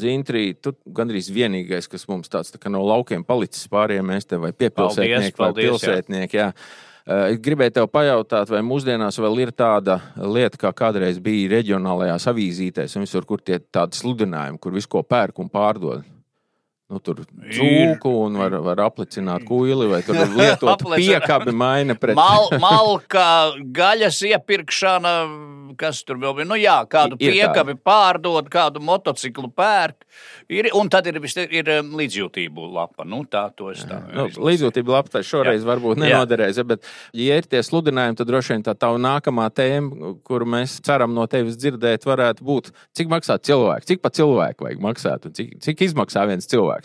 Zintrī, 0.00 0.44
tu 0.56 0.72
gandrīz 0.96 1.28
vienīgais, 1.34 1.88
kas 1.90 2.06
mums 2.08 2.30
tāds 2.32 2.54
tā 2.54 2.72
no 2.72 2.80
laukiem 2.86 3.24
palicis 3.26 3.68
pārējiem, 3.70 4.06
mēs 4.14 4.30
te 4.30 4.38
vai 4.40 4.54
piepilsētnieki 4.56 5.42
vai 5.42 5.50
pilsētnieki. 5.58 6.40
Jā. 6.40 6.52
Es 7.10 7.40
gribēju 7.42 7.74
tev 7.74 7.88
pajautāt, 7.90 8.50
vai 8.52 8.60
mūsdienās 8.64 9.18
vēl 9.20 9.42
ir 9.42 9.52
tāda 9.56 9.98
lieta, 10.20 10.60
kā 10.60 10.70
kādreiz 10.76 11.18
bija 11.22 11.50
reģionālajās 11.56 12.28
avīzītēs, 12.30 12.96
un 12.96 13.06
visur, 13.06 13.26
kur 13.28 13.42
tie 13.44 13.58
tādi 13.72 13.98
sludinājumi, 13.98 14.60
kur 14.62 14.76
visu 14.76 14.92
ko 14.92 15.02
pērk 15.04 15.40
un 15.42 15.50
pārdod. 15.52 16.04
Nu, 16.90 16.98
tur 16.98 17.20
cūku 17.22 18.10
un 18.24 18.34
var, 18.40 18.56
var 18.66 18.80
aplicināt 18.82 19.44
kuili 19.46 19.86
vai 19.92 20.00
tur 20.02 20.18
lietot 20.40 20.82
piekabi 20.90 21.54
maina 21.54 21.94
pret. 21.94 22.18
Mal, 22.18 22.48
malka, 22.58 23.26
gaļas 23.76 24.18
iepirkšana, 24.26 25.12
kas 25.78 26.02
tur 26.02 26.18
vēl 26.18 26.40
bija. 26.40 26.48
Nu 26.50 26.58
jā, 26.58 26.80
kādu 26.90 27.14
ir 27.22 27.36
piekabi 27.36 27.76
tā. 27.76 27.82
pārdot, 27.86 28.50
kādu 28.50 28.82
motociklu 28.82 29.52
pērk. 29.54 30.02
Ir, 30.50 30.66
un 30.74 30.90
tad 30.90 31.06
ir, 31.06 31.20
ir 31.46 31.70
um, 31.76 31.92
līdzjūtību 32.00 32.66
lapa. 32.74 33.06
Nu, 33.06 33.22
tā 33.30 33.44
tos 33.54 33.84
tā. 33.86 34.00
Nu, 34.10 34.26
līdzjūtību 34.50 34.90
lapa 34.90 35.14
tā 35.14 35.22
šoreiz 35.26 35.62
jā. 35.62 35.68
varbūt 35.68 36.00
nenoderēs, 36.02 36.58
bet, 36.66 36.88
ja 37.14 37.38
ir 37.38 37.46
tie 37.46 37.62
sludinājumi, 37.62 38.18
tad 38.18 38.30
droši 38.32 38.56
vien 38.56 38.64
tā 38.66 38.74
tā 38.74 38.90
nākamā 38.98 39.46
tēma, 39.54 40.16
kuru 40.26 40.48
mēs 40.56 40.80
ceram 40.86 41.14
no 41.14 41.28
tevis 41.30 41.54
dzirdēt, 41.60 42.02
varētu 42.08 42.46
būt, 42.50 42.72
cik 42.98 43.14
maksā 43.14 43.38
cilvēks, 43.46 43.86
cik 43.92 44.02
pa 44.02 44.10
cilvēku 44.18 44.66
vajag 44.66 44.82
maksāt 44.82 45.30
un 45.30 45.38
cik, 45.38 45.54
cik 45.62 45.86
izmaksā 45.86 46.26
viens 46.26 46.50
cilvēks. 46.50 46.79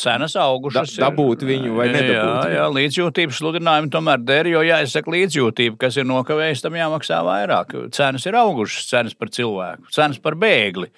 Cenas 0.00 0.36
augušas. 0.40 0.96
Da, 0.96 1.06
dabūt 1.06 1.44
viņu 1.46 1.76
vai 1.78 1.88
nedabūt. 1.92 2.50
Jā, 2.50 2.54
jā 2.56 2.66
līdzjūtības 2.74 3.40
sludinājumi 3.40 3.92
tomēr 3.94 4.24
der, 4.26 4.50
jo 4.52 4.62
jāizsaka 4.66 5.14
līdzjūtība, 5.14 5.78
kas 5.84 5.98
ir 6.00 6.08
nokavējis, 6.10 6.64
tam 6.64 6.78
jāmaksā 6.78 7.20
vairāk. 7.26 7.76
Cenas 7.96 8.26
ir 8.26 8.38
augušas, 8.40 8.88
cenas 8.90 9.16
par 9.18 9.32
cilvēku, 9.34 9.90
cenas 9.94 10.20
par 10.22 10.38
bēgli. 10.40 10.90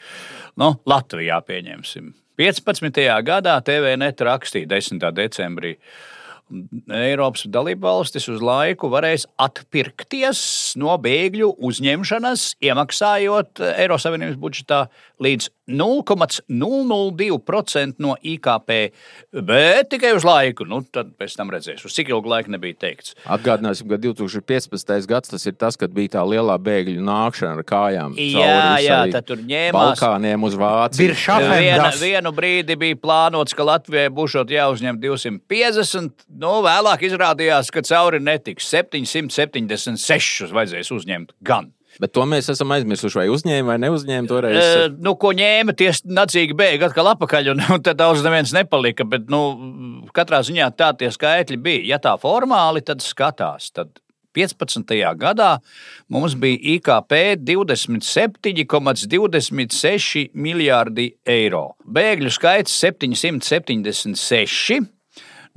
Nu, 0.58 0.74
Latvijā 0.88 1.40
pieņemsim. 1.46 2.12
15. 2.38 3.02
gadā 3.26 3.56
TVNet 3.66 4.22
rakstīja 4.22 4.70
10. 4.70 5.02
decembrī. 5.16 5.74
Eiropas 6.94 7.42
dalībvalstis 7.52 8.28
uz 8.32 8.40
laiku 8.44 8.88
varēs 8.92 9.26
atpirkties 9.40 10.40
no 10.80 10.96
bēgļu 11.02 11.48
uzņemšanas, 11.68 12.40
iemaksājot 12.64 13.50
Eiropas 13.74 14.04
Savienības 14.08 14.38
budžetā 14.40 14.80
līdz 15.22 15.44
0,002% 15.68 18.00
no 18.00 18.16
IKP, 18.22 18.70
bet 19.44 19.90
tikai 19.92 20.16
uz 20.16 20.24
laiku. 20.24 20.64
Nu, 20.68 20.82
tad 20.82 21.06
pēc 21.20 21.36
tam 21.36 21.50
redzēs, 21.52 21.84
uz 21.84 21.92
cik 21.92 22.08
ilgu 22.14 22.28
laiku 22.32 22.50
nebija 22.54 22.74
teikts. 22.86 23.12
Atgādināsim, 23.28 23.88
ka 23.90 23.96
2015. 24.00 25.06
gads 25.10 25.28
tas 25.34 25.42
ir 25.44 25.54
tas, 25.60 25.76
kad 25.76 25.90
bija 25.94 26.08
tā 26.16 26.22
lielā 26.24 26.56
bēgļu 26.64 27.02
nākšana 27.04 27.52
ar 27.58 27.64
kājām. 27.68 28.10
Jā, 28.16 28.80
jā, 28.84 29.00
tad 29.12 29.24
tur 29.28 29.38
ņēmās 29.44 29.76
Balkāniem 29.76 30.40
uz 30.48 30.54
Vāciju. 30.58 31.14
Viena, 31.58 31.90
vienu 32.00 32.30
brīdi 32.32 32.74
bija 32.80 32.96
plānots, 33.02 33.52
ka 33.56 33.62
Latvijai 33.68 34.08
būšot 34.14 34.48
jāuzņem 34.54 34.94
250. 35.04 36.12
Nu, 36.38 36.60
vēlāk 36.62 37.02
izrādījās, 37.08 37.66
ka 37.74 37.82
cauri 37.82 38.20
netiks 38.22 38.68
776 38.70 40.52
vajadzēs 40.54 40.92
uzņemt 40.94 41.34
gan. 41.42 41.72
Bet 41.98 42.12
to 42.14 42.22
mēs 42.30 42.46
esam 42.52 42.70
aizmirsuši, 42.76 43.18
vai 43.18 43.24
uzņēma 43.32 43.72
vai 43.72 43.78
neuzņēma 43.82 44.30
toreiz. 44.30 44.58
E, 44.60 44.84
nu, 45.02 45.16
ko 45.18 45.32
ņēma, 45.34 45.74
tie 45.78 45.88
nacīgi 46.06 46.54
bēga 46.58 46.86
atkal 46.90 47.06
atpakaļ, 47.14 47.44
un, 47.56 47.62
un 47.74 47.80
tad 47.82 47.96
daudz 47.98 48.22
neviens 48.22 48.52
nepalika. 48.54 49.02
Bet, 49.08 49.22
nu, 49.32 49.40
katrā 50.14 50.38
ziņā 50.46 50.66
tā 50.78 50.88
tie 51.00 51.08
skaitļi 51.14 51.58
bija. 51.64 51.82
Ja 51.94 51.98
tā 52.04 52.12
formāli, 52.22 52.80
tad 52.86 52.98
skatās. 53.02 53.62
Tad 53.74 53.88
15. 54.38 54.94
gadā 55.18 55.50
mums 56.12 56.32
bija 56.38 56.58
IKP 56.76 57.12
27,26 57.48 60.28
miljārdi 60.38 61.06
eiro. 61.26 61.66
Bēgļu 61.82 62.30
skaits 62.36 62.72
776. 62.84 64.97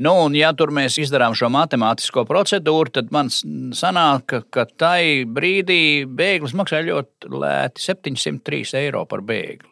Nu, 0.01 0.15
un, 0.25 0.33
ja 0.33 0.49
tur 0.57 0.71
mēs 0.73 0.95
izdarām 0.97 1.35
šo 1.37 1.51
matemātisko 1.53 2.23
procedūru, 2.25 2.89
tad 2.95 3.11
man 3.13 3.29
sanāk, 3.29 4.39
ka, 4.49 4.65
tai 4.65 5.27
brīdī 5.29 6.07
bēglis 6.09 6.55
maksā 6.57 6.81
ļoti 6.87 7.29
lēti- 7.29 7.83
703 7.85 8.73
eiro 8.81 9.05
par 9.05 9.21
bēgli. 9.21 9.69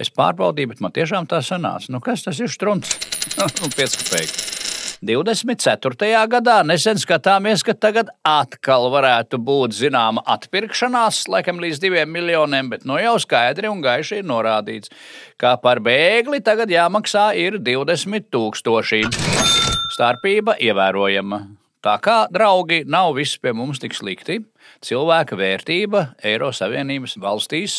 Es 0.00 0.08
pārbaudīju, 0.08 0.68
bet 0.72 0.80
man 0.80 0.92
tiešām 0.96 1.28
tā 1.28 1.42
sanāca. 1.44 1.90
Nu, 1.90 2.00
kas 2.00 2.24
tas 2.24 2.40
ir 2.40 2.48
strunts? 2.48 2.96
nu, 3.60 3.68
5 3.68 3.98
kopēji. 4.00 4.56
24. 5.02 6.26
gadā 6.32 6.62
nesen 6.64 6.96
skatāmies, 6.96 7.62
ka 7.62 7.74
tagad 7.74 8.08
atkal 8.24 8.88
varētu 8.90 9.36
būt 9.36 9.76
zināma 9.76 10.24
atpirkšanās, 10.24 11.28
laikam 11.28 11.60
līdz 11.60 11.82
diviem 11.82 12.08
miljoniem, 12.08 12.70
bet 12.72 12.88
nu 12.88 12.96
jau 12.96 13.18
skaidri 13.20 13.68
un 13.68 13.84
gaiši 13.84 14.22
ir 14.22 14.24
norādīts, 14.24 14.88
ka 15.36 15.58
par 15.60 15.84
bēgli 15.84 16.40
tagad 16.40 16.72
jāmaksā 16.72 17.28
ir 17.36 17.60
20 17.60 18.32
tūkstoši. 18.32 19.55
Starpība 19.96 20.58
ievērojama. 20.60 21.38
Tā 21.80 21.94
kā, 22.04 22.16
draugi, 22.28 22.82
nav 22.84 23.14
viss 23.16 23.38
pie 23.40 23.54
mums 23.56 23.78
tik 23.80 23.94
slikti. 23.96 24.42
Cilvēka 24.84 25.38
vērtība 25.40 26.02
Eiropas 26.20 26.60
Savienības 26.60 27.14
valstīs 27.22 27.76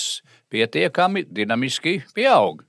pietiekami 0.50 1.28
dinamiski 1.30 2.00
pieaug. 2.18 2.64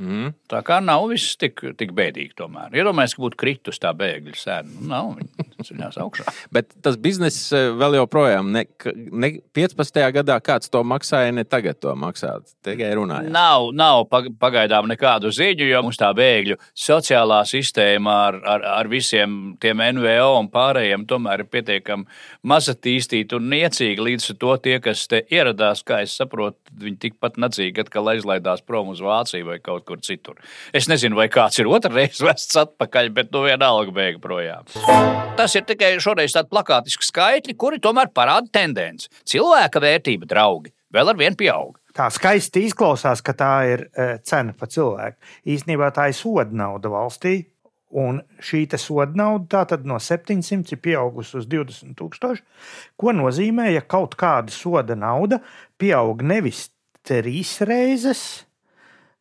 Mm. 0.00 0.32
Tā 0.48 0.62
kā 0.64 0.78
nav 0.80 1.04
viss 1.12 1.36
tik, 1.36 1.60
tik 1.76 1.92
bēdīgi. 1.92 2.32
Tomēr. 2.38 2.72
Iedomājieties, 2.80 3.18
ka 3.18 3.24
būtu 3.26 3.40
kritus 3.44 3.82
tā 3.82 3.92
bēgļu 3.98 4.38
sēna. 4.40 4.72
Nu, 4.78 4.88
nav, 4.88 5.52
ceļās 5.68 5.98
augšā. 6.02 6.32
Bet 6.54 6.72
tas 6.84 6.98
bizness 7.00 7.52
eh, 7.54 7.68
vēl 7.74 7.98
joprojām, 8.00 8.50
ne, 8.54 8.64
ne 9.12 9.30
15. 9.56 10.00
gadā 10.16 10.38
kāds 10.44 10.72
to 10.72 10.82
maksāja, 10.86 11.34
ne 11.36 11.44
tagad 11.44 11.80
to 11.82 11.94
maksā. 11.98 12.36
Tikai 12.64 12.90
runājot. 12.98 13.30
Nav, 13.34 13.68
nav 13.76 14.06
pagaidām 14.40 14.88
nekādu 14.90 15.32
ziņu, 15.34 15.68
jo 15.68 15.84
mums 15.86 16.00
tā 16.00 16.10
bēgļu 16.16 16.58
sociālā 16.86 17.42
sistēma 17.48 18.16
ar, 18.30 18.40
ar, 18.56 18.66
ar 18.80 18.90
visiem 18.90 19.54
tiem 19.62 19.82
NVO 19.98 20.32
un 20.40 20.50
pārējiem 20.52 21.06
tomēr 21.10 21.44
ir 21.44 21.50
pietiekami 21.52 22.08
maz 22.50 22.70
attīstīta 22.72 23.38
un 23.38 23.50
niecīga. 23.52 24.08
Līdz 24.08 24.32
ar 24.32 24.40
to 24.42 24.56
tie, 24.64 24.78
kas 24.84 25.06
te 25.10 25.22
ieradās, 25.32 25.84
kā 25.86 26.02
es 26.04 26.16
saprotu, 26.18 26.58
viņi 26.80 27.00
tikpat 27.06 27.38
nacīgi 27.40 27.84
atkal 27.84 28.14
aizlaidās 28.14 28.64
prom 28.66 28.90
uz 28.94 29.02
Vāciju 29.04 29.52
vai 29.52 29.60
kaut 29.62 29.74
kaut 29.74 29.84
kur 29.84 30.00
citur. 30.00 30.38
Es 30.72 30.88
nezinu, 30.88 31.16
vai 31.18 31.28
kāds 31.28 31.58
ir 31.60 31.68
otrreiz 31.70 32.20
vests 32.28 32.56
atpakaļ, 32.56 33.10
bet 33.14 33.32
nu 33.34 33.44
vienalga 33.44 33.94
beigas 33.94 34.22
projām. 34.22 34.68
Tas 35.38 35.53
ir 35.58 35.66
tikai 35.68 35.94
šoreiz 36.02 36.34
tāds 36.36 36.50
plakātisks 36.52 37.10
skaitļi, 37.12 37.56
kuri 37.60 37.80
tomēr 37.82 38.12
parāda 38.14 38.50
tendenci. 38.52 39.10
Cilvēka 39.30 39.82
vērtība, 39.82 40.28
draugi, 40.30 40.74
vēl 40.94 41.14
ar 41.14 41.18
vienu 41.20 41.40
pieaug. 41.40 41.80
Tā 41.94 42.08
skaisti 42.10 42.64
izklausās, 42.66 43.22
ka 43.22 43.36
tā 43.38 43.54
ir 43.70 43.86
e, 43.86 44.06
cena 44.26 44.54
par 44.58 44.70
cilvēku. 44.72 45.20
Īsnībā 45.54 45.92
tā 45.94 46.08
ir 46.10 46.16
soda 46.18 46.50
nauda 46.50 46.90
valstī, 46.90 47.36
Un 47.94 48.16
šī 48.42 48.66
soda 48.74 49.14
nauda 49.14 49.78
no 49.86 50.00
700 50.02 50.74
ir 50.74 50.80
pieaugusi 50.82 51.36
uz 51.38 51.46
20 51.46 51.94
tūkstoši, 51.94 52.42
ko 52.98 53.12
nozīmē, 53.14 53.68
ja 53.70 53.84
kaut 53.86 54.16
kāda 54.18 54.50
soda 54.50 54.96
nauda 54.98 55.38
pieaug 55.78 56.24
nevis 56.26 56.72
trīs 57.06 57.60
reizes, 57.62 58.46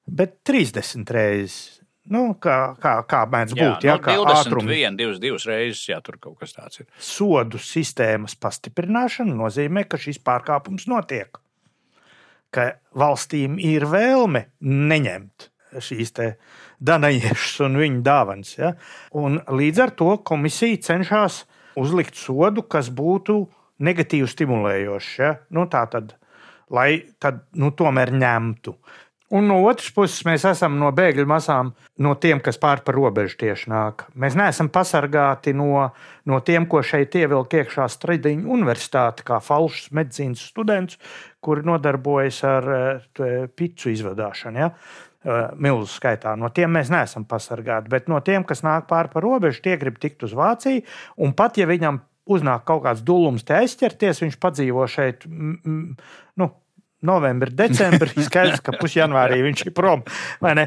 bet 0.08 0.40
30 0.50 1.06
reizes. 1.14 1.83
Nu, 2.12 2.34
kā, 2.42 2.58
kā, 2.84 2.98
kā 3.08 3.22
mēdz 3.32 3.56
būt? 3.56 3.86
Jā, 3.86 3.94
Jā, 3.94 4.00
kā 4.04 4.18
nu, 4.18 4.26
ātrums. 4.28 4.68
21, 4.68 4.98
22 5.00 5.48
reizes, 5.48 5.86
ja 5.88 6.02
tur 6.04 6.18
kaut 6.20 6.36
kas 6.42 6.52
tāds 6.56 6.82
ir. 6.82 6.90
Sodu 7.00 7.62
sistēmas 7.62 8.36
pastiprināšana 8.44 9.36
nozīmē, 9.40 9.86
ka 9.88 10.00
šis 10.02 10.20
pārkāpums 10.26 10.90
notiek. 10.92 11.40
Ka 12.54 12.68
valstīm 13.00 13.56
ir 13.62 13.88
vēlme 13.90 14.50
neņemt 14.60 15.48
šīs 15.82 16.14
danajiešus 16.84 17.64
un 17.68 17.80
viņu 17.82 18.02
dāvanas. 18.06 18.56
Ja? 18.60 18.74
Un 19.16 19.40
līdz 19.48 19.84
ar 19.86 19.94
to 19.98 20.18
komisija 20.28 20.82
cenšas 20.90 21.44
uzlikt 21.80 22.20
sodu, 22.20 22.66
kas 22.68 22.92
būtu 22.94 23.40
negatīvi 23.84 24.30
stimulējošs. 24.30 25.14
Ja? 25.24 25.32
Nu, 25.56 25.66
tā 25.72 25.86
tad, 25.92 26.16
lai 26.74 27.04
tad, 27.24 27.46
nu, 27.56 27.72
tomēr 27.72 28.14
ņemtu. 28.14 28.76
Un 29.34 29.48
no 29.50 29.56
otras 29.66 29.90
puses, 29.90 30.20
mēs 30.28 30.44
esam 30.46 30.76
no 30.78 30.92
bēgļu 30.94 31.26
masām, 31.30 31.72
no 32.06 32.12
tiem, 32.22 32.42
kas 32.44 32.60
pāri 32.62 32.84
par 32.86 32.94
robežu 33.00 33.40
tieši 33.42 33.72
nāk. 33.72 34.04
Mēs 34.14 34.36
neesam 34.38 34.70
pasargāti 34.74 35.56
no, 35.58 35.88
no 36.30 36.42
tiem, 36.46 36.68
ko 36.70 36.84
šeit 36.86 37.18
ievilk 37.18 37.56
iekšā 37.58 37.88
Stradiņa 37.90 38.46
universitāte, 38.54 39.26
kā 39.26 39.40
falšas 39.42 39.90
medicīnas 39.98 40.44
students, 40.54 41.02
kuri 41.42 41.66
nodarbojas 41.66 42.44
ar 42.46 42.70
eh, 42.78 43.50
picu 43.58 43.90
izvadāšanu. 43.96 44.62
Ja? 44.62 44.70
Eh, 45.24 45.44
Milzu 45.56 45.88
skaitā. 45.88 46.36
No 46.38 46.54
tiem 46.54 46.74
mēs 46.76 46.94
neesam 46.94 47.26
pasargāti, 47.26 47.90
bet 47.90 48.10
no 48.12 48.22
tiem, 48.22 48.44
kas 48.46 48.62
nāk 48.62 48.90
pāri 48.90 49.10
par 49.14 49.24
robežu, 49.24 49.64
tie 49.64 49.78
grib 49.80 49.98
tikt 50.04 50.26
uz 50.28 50.38
Vāciju. 50.38 50.86
Un 51.24 51.34
pat 51.34 51.58
ja 51.58 51.66
viņam 51.70 52.04
uznāk 52.30 52.66
kaut 52.68 52.84
kāds 52.84 53.02
dūlums 53.08 53.46
te 53.48 53.56
aizķerties, 53.56 54.22
viņš 54.24 54.38
padzīvo 54.44 54.86
šeit. 54.92 55.24
Nu, 55.26 56.50
novembrī, 57.08 57.54
decembrī. 57.58 58.16
Skaidrs, 58.28 58.64
ka 58.64 58.76
pusjanvārī 58.80 59.42
viņš 59.46 59.66
ir 59.68 59.76
prom. 59.76 60.04
Uh, 60.44 60.66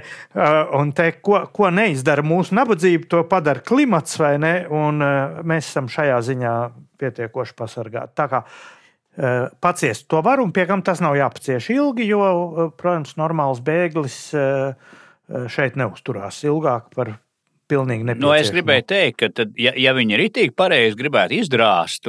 un 0.79 0.93
te, 0.97 1.11
ko, 1.25 1.43
ko 1.55 1.73
neizdara 1.75 2.25
mūsu 2.27 2.57
nabadzība, 2.59 3.11
to 3.13 3.25
padara 3.31 3.65
klimats, 3.67 4.19
vai 4.23 4.37
ne? 4.43 4.55
Un 4.73 5.05
uh, 5.05 5.43
mēs 5.47 5.71
esam 5.73 5.91
šajā 5.93 6.23
ziņā 6.31 6.55
pietiekoši 7.01 7.57
pasargāti. 7.59 8.17
Tā 8.19 8.29
kā 8.33 8.43
uh, 8.47 9.53
paciest 9.63 10.09
to 10.13 10.23
var, 10.25 10.43
un 10.45 10.55
pie 10.57 10.69
kam 10.69 10.85
tas 10.87 11.03
nav 11.05 11.19
jāpacieš 11.19 11.71
ilgi, 11.77 12.09
jo, 12.13 12.71
protams, 12.79 13.17
normāls 13.21 13.63
bēglis 13.65 14.21
šeit 15.51 15.75
neusturās 15.75 16.45
ilgāk 16.47 16.93
par 16.95 17.17
pilnīgi 17.71 18.07
nepieciešama. 18.07 18.27
Nu, 18.27 18.35
es 18.37 18.53
gribēju 18.55 18.87
teikt, 18.91 19.19
ka, 19.21 19.31
tad, 19.41 19.57
ja, 19.61 19.73
ja 19.79 19.95
viņi 19.97 20.21
ritīgi 20.21 20.55
pareizi 20.57 20.99
gribētu 20.99 21.39
izdrāst 21.41 22.09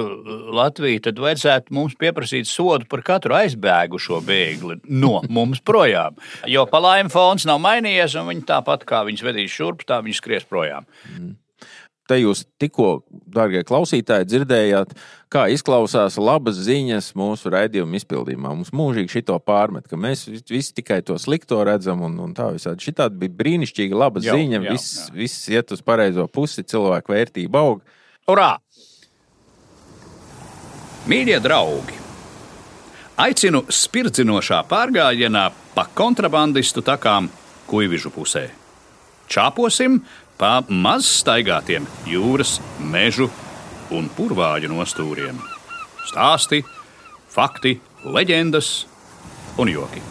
Latviju, 0.58 1.02
tad 1.08 1.22
vajadzētu 1.24 1.76
mums 1.78 1.98
pieprasīt 2.00 2.50
sodu 2.50 2.88
par 2.90 3.04
katru 3.08 3.38
aizbēgušo 3.40 4.22
bēgli 4.28 4.80
no 4.88 5.20
mums 5.40 5.64
projām. 5.66 6.18
Jo 6.50 6.68
palaima 6.70 7.12
fons 7.14 7.48
nav 7.50 7.62
mainījies, 7.64 8.18
un 8.20 8.32
viņi 8.32 8.48
tāpat 8.50 8.88
kā 8.88 9.04
viņus 9.08 9.26
vedīs 9.28 9.58
šurp, 9.58 9.86
tā 9.88 10.02
viņi 10.06 10.22
skries 10.22 10.48
projām. 10.50 10.88
Mm. 11.16 11.36
Te 12.08 12.16
jūs 12.22 12.46
tikko, 12.62 13.02
darbie 13.36 13.66
klausītāji, 13.68 14.30
dzirdējāt, 14.32 14.94
kā 15.34 15.46
izklausās 15.52 16.16
labas 16.22 16.56
ziņas 16.64 17.10
mūsu 17.20 17.52
raidījuma 17.52 18.00
izpildījumā. 18.00 18.54
Mums 18.56 18.72
mūžīgi 18.76 19.18
šito 19.18 19.36
pārmet, 19.44 19.90
ka 19.92 20.00
mēs 20.00 20.24
visi 20.48 20.78
tikai 20.80 21.02
to 21.08 21.18
slikto 21.20 21.60
redzam, 21.68 22.06
un, 22.08 22.16
un 22.24 22.32
tā 22.38 22.50
visādi. 22.56 22.88
Šī 22.88 22.96
bija 23.12 23.36
brīnišķīga 23.42 24.00
laba 24.00 24.24
jau, 24.24 24.38
ziņa. 24.40 24.62
Jau, 24.62 24.78
viss, 24.78 24.96
jā. 25.04 25.18
viss 25.20 25.50
iet 25.52 25.76
uz 25.76 25.84
pareizo 25.84 26.30
pusi, 26.32 26.64
cilvēku 26.64 27.16
vērtība 27.16 27.64
aug. 27.68 27.84
Urā! 28.32 28.54
Mīļie 31.08 31.42
draugi! 31.44 32.04
Aicinu 33.18 33.64
spirdzinošā 33.74 34.60
pārgājienā 34.70 35.48
pa 35.74 35.88
kontrabandistu 35.98 36.84
takām 36.86 37.32
Kuivižu 37.68 38.12
pusē. 38.14 38.44
Čāposim 39.28 39.98
pa 40.38 40.62
maz 40.70 41.08
staigātiem 41.20 41.86
jūras, 42.08 42.58
mežu 42.80 43.30
un 43.94 44.10
purvāļu 44.14 44.70
nostūriem. 44.72 45.40
Stāsti, 46.08 46.62
fakti, 47.34 47.78
leģendas 48.06 48.72
un 49.60 49.72
joki. 49.72 50.04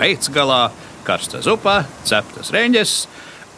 Pēcgalā 0.00 0.62
karsta 1.04 1.42
zupa, 1.44 1.82
ceptas 2.08 2.52
reņģes 2.54 2.94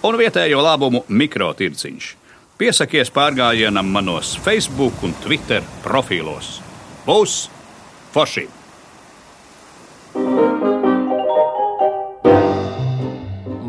un 0.07 0.19
vietējo 0.19 0.63
labumu 0.65 1.05
mikrotirdziņš. 1.09 2.11
Piesakies 2.59 3.11
pārgājienam 3.15 3.89
manos 3.91 4.37
Facebook 4.45 5.03
un 5.07 5.15
Twitter 5.23 5.65
profilos. 5.83 6.59
Būs 7.07 7.47
forši! 8.15 8.62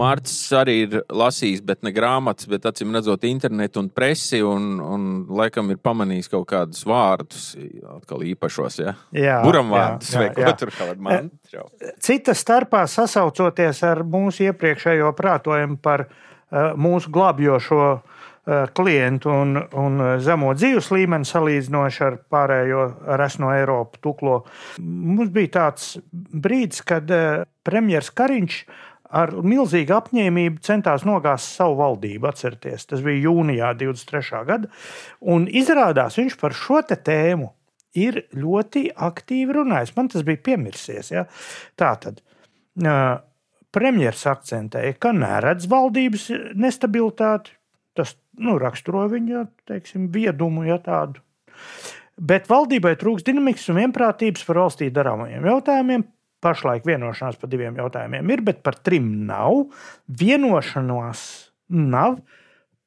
Mārcis 0.03 0.51
arī 0.57 0.75
ir 0.85 0.97
lasījis, 1.07 1.61
bet 1.65 1.83
ne 1.85 1.93
grāmatas, 1.95 2.47
bet 2.51 2.65
acīm 2.69 2.93
redzot, 2.95 3.23
internetu 3.27 3.81
un 3.83 3.89
presi. 3.93 4.41
Un, 4.43 4.77
un 4.83 5.05
laikam 5.31 5.71
ir 5.73 5.79
pamanījis 5.83 6.31
kaut 6.33 6.47
kādus 6.51 6.83
vārdus, 6.89 7.53
atkal 7.95 8.25
īpašos, 8.33 8.79
ja? 8.83 8.95
jā, 9.15 9.39
buramvārdus 9.45 10.13
vai 10.19 10.29
ko 10.35 10.55
tur 10.59 10.73
kādu 10.75 11.07
mantru. 11.07 11.67
Cita 12.03 12.35
starpā 12.37 12.83
sasaucoties 12.91 13.83
ar 13.87 14.03
mūsu 14.07 14.49
iepriekšējo 14.49 15.13
prātojumu 15.17 15.79
par 15.83 16.07
uh, 16.07 16.73
mūsu 16.79 17.11
glābjošo 17.13 17.81
uh, 17.93 18.23
klientu 18.75 19.31
un, 19.31 19.55
un 19.79 20.01
zemo 20.19 20.51
dzīves 20.57 20.89
līmeni 20.91 21.27
salīdzinoši 21.27 22.01
ar 22.03 22.17
pārējo 22.33 22.87
resno 23.19 23.53
Eiropu 23.55 24.01
tuklo. 24.03 24.39
Mums 24.83 25.31
bija 25.35 25.53
tāds 25.59 25.93
brīdis, 26.11 26.83
kad 26.87 27.07
premjerministrs 27.63 28.17
Kariņš 28.19 28.57
ar 29.13 29.33
milzīgu 29.45 29.93
apņēmību 29.97 30.63
centās 30.65 31.05
nogāzt 31.07 31.53
savu 31.57 31.77
valdību. 31.81 32.29
Atcerieties, 32.29 32.87
tas 32.89 33.03
bija 33.05 33.27
jūnijā 33.29 33.73
23. 33.79 34.45
gada. 34.49 34.71
Un 35.33 35.45
izrādās 35.49 36.17
viņš 36.19 36.39
par 36.41 36.55
šo 36.57 36.81
tēmu 36.93 37.51
ir 37.97 38.23
ļoti 38.33 38.87
aktīvi 38.93 39.59
runājis. 39.59 39.93
Man 39.97 40.09
tas 40.11 40.25
bija 40.25 40.41
piemirsies. 40.49 41.11
Ja? 41.13 41.27
Tā 41.79 41.93
tad. 42.01 42.23
Premjerministrs 43.73 44.29
akcentēja, 44.29 44.95
ka 45.01 45.13
neredz 45.17 45.69
valdības 45.69 46.29
nestabilitāti. 46.57 47.55
Tas 47.97 48.15
nu, 48.41 48.57
raksturo 48.61 49.05
viņa 49.11 49.45
teiksim, 49.69 50.09
viedumu, 50.13 50.65
ja 50.65 50.79
tādu. 50.81 51.21
Bet 52.17 52.49
valdībai 52.49 52.93
trūks 53.01 53.25
dinamikas 53.25 53.65
un 53.69 53.79
vienprātības 53.81 54.45
par 54.45 54.61
valstī 54.61 54.89
darāmajiem 54.93 55.45
jautājumiem, 55.49 56.05
pašlaik 56.43 56.87
vienošanās 56.87 57.39
par 57.39 57.51
diviem 57.51 57.77
jautājumiem 57.79 58.33
ir, 58.35 58.43
bet 58.45 58.63
par 58.65 58.77
trim 58.83 59.09
nav. 59.27 59.63
Vienošanās 60.21 61.23
nav 61.73 62.19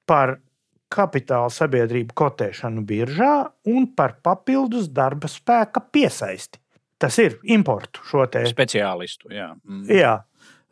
par 0.07 0.39
kapitāla 0.93 1.51
sabiedrību 1.51 2.15
kotēšanu 2.17 2.85
biržā 2.87 3.33
un 3.73 3.89
par 3.99 4.21
papildus 4.25 4.91
darba 4.95 5.31
spēka 5.31 5.83
piesaisti. 5.93 6.61
Tas 6.97 7.19
ir 7.21 7.37
importu 7.53 8.05
šo 8.09 8.25
te 8.33 8.45
speciālistu. 8.49 9.29
Jā. 9.35 9.51
Mm. 9.67 9.83
jā. 9.93 10.15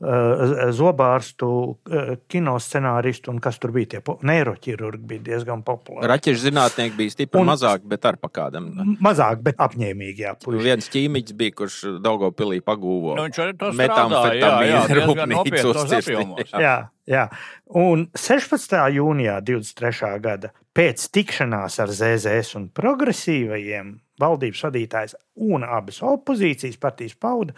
Eh, 0.02 0.72
zobārstu, 0.74 1.48
eh, 1.86 2.16
kinoscenāristu 2.28 3.30
un 3.30 3.38
kas 3.38 3.60
tur 3.62 3.70
bija. 3.70 3.94
Tie 3.94 4.14
neiroķirurgi 4.26 5.06
bija 5.06 5.22
diezgan 5.28 5.62
populāri. 5.62 6.08
Raķešu 6.10 6.48
zinātnieki 6.48 6.98
bija 6.98 7.12
stipri 7.14 7.40
un, 7.40 7.46
mazāk, 7.52 7.86
bet 7.88 8.04
ar 8.10 8.18
pakādam. 8.18 8.66
Mazāk, 8.98 9.40
bet 9.46 9.62
apņēmīgi. 9.62 10.26
Jā, 10.26 10.34
puiši. 10.42 10.64
Viens 10.66 10.90
ķīmiķis 10.90 11.38
bija, 11.38 11.54
kurš 11.62 11.78
Daugopilī 12.02 12.58
pagūvo. 12.66 13.14
Nu, 13.14 13.28
viņš 13.28 13.40
arī 13.46 13.56
to 13.62 13.70
metamfetamīnu 13.78 14.98
rūpnīcu. 14.98 16.44
Jā, 16.58 16.76
jā. 17.06 17.24
Un 17.70 18.08
16. 18.18 18.76
jūnijā 18.98 19.38
23. 19.46 20.18
gada 20.26 20.50
pēc 20.74 21.06
tikšanās 21.14 21.78
ar 21.78 21.94
ZZS 21.94 22.58
un 22.58 22.68
progresīvajiem 22.74 24.00
valdības 24.20 24.66
vadītājs 24.66 25.16
un 25.42 25.64
abas 25.66 26.00
opozīcijas 26.06 26.78
partijas 26.82 27.16
pauda, 27.18 27.54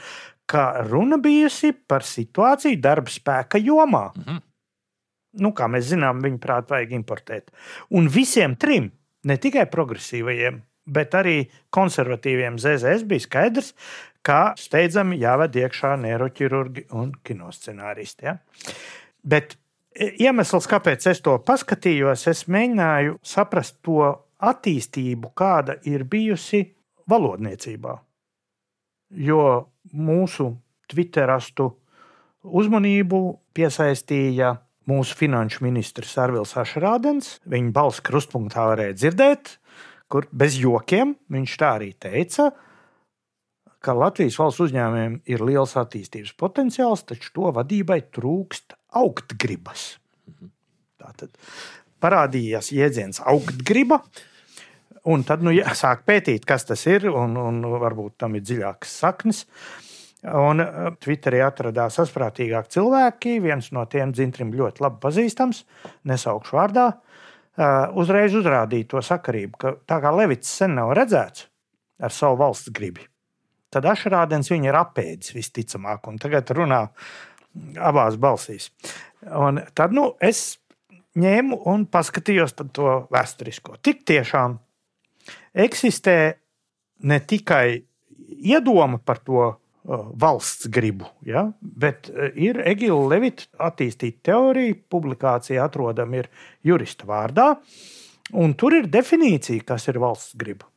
ka 0.47 0.84
runa 0.86 1.18
bijusi 1.22 1.72
par 1.72 2.07
situāciju 2.07 2.78
darba 2.80 3.11
spēka 3.11 3.59
jomā. 3.59 4.11
Mm 4.16 4.22
-hmm. 4.22 4.40
nu, 5.42 5.51
kā 5.53 5.68
mēs 5.68 5.90
zinām, 5.92 6.22
viņa 6.22 6.38
prāt, 6.38 6.70
vajag 6.70 6.92
importēt. 6.92 7.51
Un 7.90 8.09
visiem 8.09 8.57
trim, 8.57 8.90
ne 9.24 9.36
tikai 9.36 9.66
progresīvajiem, 9.66 10.62
bet 10.86 11.14
arī 11.14 11.51
konservatīviem 11.70 12.59
ZZS 12.59 13.05
bija 13.05 13.20
skaidrs, 13.20 13.74
ka 14.22 14.55
steidzami 14.59 15.18
jāved 15.18 15.55
iekšā 15.55 15.97
neiroķirurgi 16.03 16.86
un 16.99 17.12
kinoscenāristi. 17.22 18.24
Ja? 18.24 18.38
Bet 19.22 19.57
e, 19.94 20.12
iemesls, 20.18 20.66
kāpēc 20.66 21.07
es 21.11 21.20
to 21.20 21.38
paskatījos, 21.38 22.26
es 22.26 22.47
mēģināju 22.49 23.18
saprast 23.22 23.78
to 23.82 24.14
attīstību, 24.38 25.32
kāda 25.34 25.78
ir 25.84 26.05
bijusi 26.05 26.64
valodniecībā. 27.09 28.05
Jo 29.11 29.68
mūsu 29.94 30.52
Twitterastu 30.90 31.70
uzmanību 32.46 33.20
piesaistīja 33.57 34.57
mūsu 34.86 35.16
finanšu 35.18 35.64
ministrs 35.66 36.14
Arvils 36.22 36.54
Ašrādens. 36.59 37.36
Viņa 37.50 37.72
balss 37.74 38.02
krustpunktā 38.07 38.68
varēja 38.70 38.96
dzirdēt, 39.00 39.57
kur 40.11 40.28
bez 40.30 40.59
jokiem 40.61 41.16
viņš 41.32 41.57
tā 41.59 41.72
arī 41.78 41.92
teica, 41.98 42.50
ka 43.82 43.94
Latvijas 43.94 44.38
valsts 44.40 44.64
uzņēmumiem 44.66 45.20
ir 45.30 45.42
liels 45.46 45.76
attīstības 45.78 46.34
potenciāls, 46.38 47.04
taču 47.07 47.32
to 47.34 47.52
vadībai 47.54 48.00
trūkst 48.14 48.74
augtgribas. 48.98 49.96
Tātad 50.98 51.34
parādījās 52.02 52.72
jēdziens 52.74 53.22
augtgriba. 53.22 54.00
Un 55.07 55.22
tad 55.26 55.42
nu, 55.46 55.52
jā, 55.54 55.70
sāk 55.78 56.02
pētīt, 56.09 56.46
kas 56.48 56.66
tas 56.66 56.82
ir, 56.90 57.07
un, 57.12 57.36
un 57.38 57.61
varbūt 57.78 58.16
tam 58.22 58.34
ir 58.34 58.42
dziļākas 58.42 58.94
saknes. 59.04 59.44
Un 60.26 60.62
uh, 60.64 60.88
Twitterī 61.02 61.42
atradās 61.46 62.00
saprātīgāki 62.00 62.74
cilvēki. 62.74 63.36
Viens 63.44 63.70
no 63.76 63.84
tiem 63.90 64.14
dzintrim 64.16 64.50
ļoti 64.57 64.82
labi 64.82 64.98
pazīstams, 65.04 65.62
nesaukšu 66.11 66.59
vārdā. 66.59 66.88
Uh, 67.57 67.86
uzreiz 68.02 68.34
uzrādīja 68.36 68.90
to 68.90 69.04
sakarību, 69.04 69.61
ka 69.62 69.76
tā 69.88 70.00
kā 70.02 70.11
Levits 70.12 70.50
sen 70.59 70.74
nav 70.76 70.90
redzēts 70.98 71.46
ar 72.02 72.12
savu 72.12 72.36
valsts 72.42 72.72
gribi, 72.74 73.07
tad 73.72 73.86
Ašrādens 73.88 74.50
viņu 74.52 74.68
ir 74.68 74.76
apēdis 74.76 75.32
visticamāk, 75.32 76.04
un 76.11 76.20
tagad 76.20 76.50
runā 76.52 76.82
abās 77.80 78.18
balsīs. 78.20 78.68
Un 79.24 79.62
tad 79.72 79.94
nu, 79.96 80.11
es 80.20 80.59
ņēmu 81.16 81.62
un 81.70 81.86
paskatījos 81.88 82.59
to 82.59 82.92
vēsturisko. 83.12 83.78
Tik 83.80 84.04
tiešām 84.09 84.59
eksistē 85.57 86.16
ne 87.07 87.20
tikai 87.20 87.82
iedoma 88.36 88.98
par 88.98 89.20
to 89.24 89.42
uh, 89.48 89.57
valsts 90.18 90.68
gribu, 90.72 91.09
ja, 91.26 91.46
bet 91.61 92.11
uh, 92.12 92.30
ir 92.34 92.61
Egila 92.66 93.09
Levita 93.14 93.48
attīstīta 93.68 94.30
teorija, 94.30 94.76
publikācija 94.90 95.64
atrodama 95.66 96.22
ir 96.22 96.30
jurista 96.66 97.09
vārdā, 97.09 97.52
un 98.36 98.57
tur 98.59 98.80
ir 98.80 98.90
definīcija, 98.90 99.64
kas 99.66 99.88
ir 99.92 100.00
valsts 100.02 100.36
griba. 100.38 100.68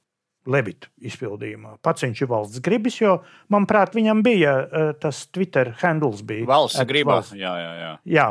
Levita 0.50 0.88
izpildījumā. 1.06 1.76
Pats 1.84 2.06
viņš 2.06 2.22
ir 2.24 2.30
valsts 2.32 2.62
gribis, 2.64 2.96
jo, 3.02 3.18
manuprāt, 3.54 3.92
viņam 3.94 4.24
bija 4.26 4.54
uh, 4.64 4.92
tas 4.98 5.26
Twitter 5.36 5.74
handles. 5.82 6.24
Bija, 6.26 6.48
valsts 6.50 6.80
griba. 6.90 7.20
Valsts. 7.20 7.36
Jā, 7.38 7.52
jā, 7.60 7.74
jā. 7.78 7.92
Jā, 8.16 8.28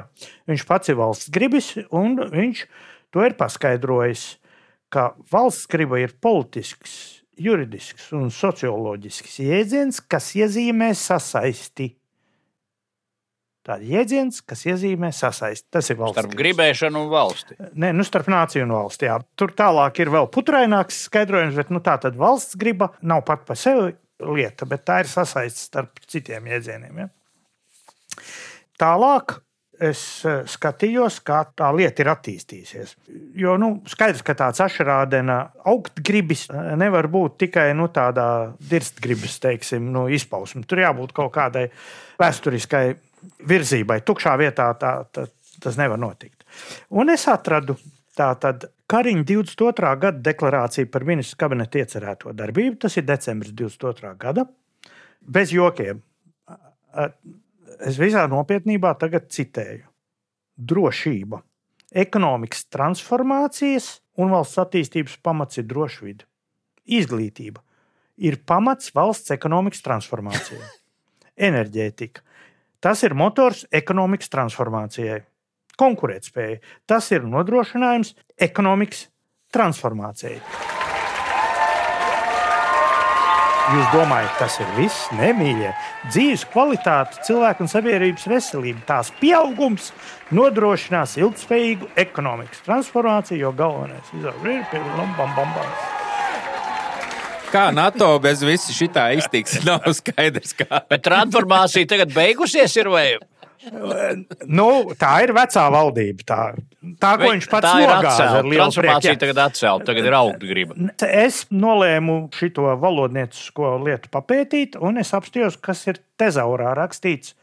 viņš 0.51 0.65
pats 0.67 0.91
ir 0.91 0.99
valsts 0.99 1.31
gribis, 1.35 1.69
un 1.95 2.17
viņš 2.33 2.65
to 3.15 3.23
ir 3.29 3.37
paskaidrojis, 3.39 4.25
ka 4.93 5.13
valsts 5.33 5.69
griba 5.71 6.01
ir 6.03 6.15
politisks, 6.23 7.23
juridisks 7.39 8.11
un 8.17 8.33
socioloģisks 8.35 9.39
jēdziens, 9.45 10.03
kas 10.11 10.33
iezīmē 10.39 10.91
sasaisti. 10.99 11.93
Tāds 13.69 13.85
jēdziens, 13.85 14.41
kas 14.49 14.63
iezīmē 14.65 15.11
sasaisti. 15.13 15.67
Tas 15.77 15.91
ir 15.93 15.99
valsts 15.99 16.23
Starp 16.23 16.37
gribēšanu 16.39 17.03
un 17.05 17.11
valsti. 17.13 17.59
Nē, 17.77 17.93
nu 17.93 18.07
starp 18.07 18.31
nāciju 18.33 18.65
un 18.65 18.73
valsti. 18.79 19.11
Jā. 19.11 19.19
Tur 19.37 19.53
tālāk 19.57 20.01
ir 20.01 20.13
vēl 20.15 20.31
putraināks 20.33 21.03
skaidrojums, 21.11 21.59
bet 21.59 21.73
nu, 21.75 21.83
tā 21.85 21.99
tad 22.01 22.17
valsts 22.17 22.57
griba 22.61 22.95
nav 23.05 23.27
pat 23.29 23.45
par 23.49 23.61
sevi 23.61 23.93
lieta, 24.25 24.67
bet 24.71 24.87
tā 24.89 25.03
ir 25.03 25.11
sasaistīta 25.11 25.67
starp 25.67 26.01
citiem 26.09 26.49
jēdzieniem. 26.49 27.03
Ja? 27.05 27.11
Tālāk 28.81 29.37
es 29.81 30.03
eh, 30.27 30.41
skatījos, 30.49 31.21
kā 31.27 31.41
tā 31.57 31.69
lieta 31.75 32.03
ir 32.03 32.11
attīstījusies. 32.13 32.95
Jo 33.39 33.57
nu, 33.61 33.71
skaidrs, 33.89 34.25
ka 34.27 34.35
tāds 34.39 34.63
ašrādena 34.65 35.39
augstgribis 35.71 36.47
eh, 36.51 36.73
nevar 36.81 37.09
būt 37.13 37.39
tikai 37.45 37.71
nu, 37.79 37.89
tādā 37.95 38.29
dirstgribas 38.71 39.39
teiksim, 39.43 39.91
nu, 39.95 40.07
izpausme. 40.13 40.65
Tur 40.69 40.83
jābūt 40.85 41.15
kaut 41.17 41.33
kādai 41.35 41.69
vēsturiskai 42.21 42.85
virzībai. 43.49 44.01
Tukšā 44.07 44.35
vietā 44.41 44.71
tā, 44.81 44.95
tā, 45.13 45.29
tas 45.63 45.79
nevar 45.81 46.01
notikt. 46.01 46.45
Un 46.95 47.11
es 47.15 47.27
atradu 47.31 47.79
tātad 48.19 48.69
Kariņa 48.89 49.25
22. 49.29 49.89
gada 50.01 50.23
deklarāciju 50.31 50.89
par 50.89 51.05
ministru 51.05 51.37
kabineta 51.43 51.83
iecerēto 51.83 52.33
darbību. 52.33 52.79
Tas 52.87 52.97
ir 52.97 53.05
decembris 53.05 53.53
22. 53.53 54.15
gada. 54.19 54.47
Bez 55.21 55.53
jokiem. 55.53 56.01
Es 57.79 57.99
visā 58.01 58.25
nopietnībā 58.31 58.95
tagad 58.99 59.29
citēju. 59.31 59.87
Drošība, 60.59 61.39
ekonomikas 61.95 62.65
transformācijas 62.75 63.99
un 64.19 64.33
valsts 64.35 64.59
attīstības 64.59 65.19
pamats 65.23 65.61
ir 65.61 65.69
droša 65.71 66.05
vide. 66.07 66.27
Izglītība 66.89 67.63
ir 68.19 68.41
pamats 68.47 68.91
valsts 68.97 69.31
ekonomikas 69.35 69.85
transformācijai. 69.87 70.65
Enerģētika. 71.49 72.25
Tas 72.83 73.03
ir 73.07 73.15
motors 73.19 73.65
ekonomikas 73.75 74.31
transformācijai. 74.35 75.21
Konkurētspēja. 75.79 76.59
Tas 76.91 77.13
ir 77.15 77.27
nodrošinājums 77.27 78.17
ekonomikas 78.49 79.07
transformācijai. 79.55 80.43
Jūs 83.69 83.89
domājat, 83.93 84.31
tas 84.41 84.55
ir 84.63 84.69
viss? 84.79 85.11
Nemīļie. 85.13 85.75
Dzīves 86.09 86.47
kvalitāte, 86.49 87.21
cilvēku 87.27 87.67
un 87.67 87.69
sabiedrības 87.69 88.25
veselība, 88.31 88.81
tās 88.89 89.11
pieaugums 89.21 89.91
nodrošinās 90.33 91.19
ilgspējīgu 91.21 91.91
ekonomikas 92.01 92.65
transformāciju, 92.65 93.43
jo 93.45 93.53
galvenais 93.59 94.09
ir 94.17 94.31
pirmā. 94.73 95.69
Kā 97.53 97.69
NATO 97.73 98.09
bez 98.25 98.41
visa 98.45 98.73
šitā 98.77 99.11
iztiks, 99.17 99.61
nav 99.69 99.85
skaidrs. 99.97 100.57
Kā. 100.57 100.83
Bet 100.89 101.05
transformācija 101.05 101.89
tagad 101.93 102.17
beigusies, 102.17 102.77
ir 102.81 102.89
vai? 102.93 103.07
Nu, 104.49 104.69
tā 104.99 105.13
ir 105.25 105.33
vecā 105.37 105.65
valdība. 105.73 106.27
Tā, 106.29 106.41
tā 107.01 107.13
ko 107.21 107.31
viņš 107.33 107.49
pats 107.53 107.73
nogāza 107.79 108.29
ar 108.39 108.49
lielu 108.49 108.69
prieku. 108.77 109.15
tagad 109.23 109.41
atcelta, 109.47 109.89
tagad 109.91 110.09
ir 110.09 110.19
augta 110.19 110.51
griba. 110.51 110.77
Es 111.05 111.45
nolēmu 111.51 112.21
šo 112.35 112.75
valodniecisko 112.83 113.75
lietu 113.87 114.13
papētīt, 114.15 114.79
un 114.81 115.01
es 115.03 115.15
apstājos, 115.17 115.59
kas 115.61 115.87
ir 115.91 116.03
tezaurā 116.21 116.75
rakstīts. 116.79 117.35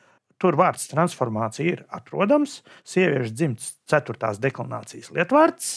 Tur 0.41 0.57
vārds 0.59 0.89
transformācija 0.91 1.77
ir 1.77 1.83
atrodams. 1.95 2.59
Sieviešu 2.83 3.31
dzimts 3.31 3.75
4. 3.91 4.33
deklinācijas 4.43 5.13
lietvārds. 5.15 5.75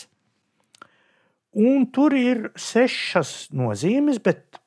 Un 1.58 1.86
tur 1.94 2.14
ir 2.18 2.50
sešas 2.58 3.48
nozīmes, 3.54 4.18
bet 4.22 4.58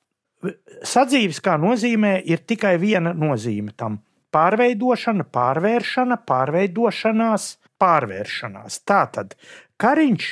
sadzīves 0.88 1.42
kā 1.44 1.58
nozīmē 1.62 2.16
ir 2.28 2.42
tikai 2.48 2.78
viena 2.82 3.14
nozīme 3.14 3.76
tam- 3.78 4.00
pārveidošana, 4.36 5.26
pārvēršana, 5.36 6.18
pārveidošanās, 6.28 7.48
pārvēršanās. 7.82 8.80
Tātad 8.88 9.36
Kariņš 9.82 10.30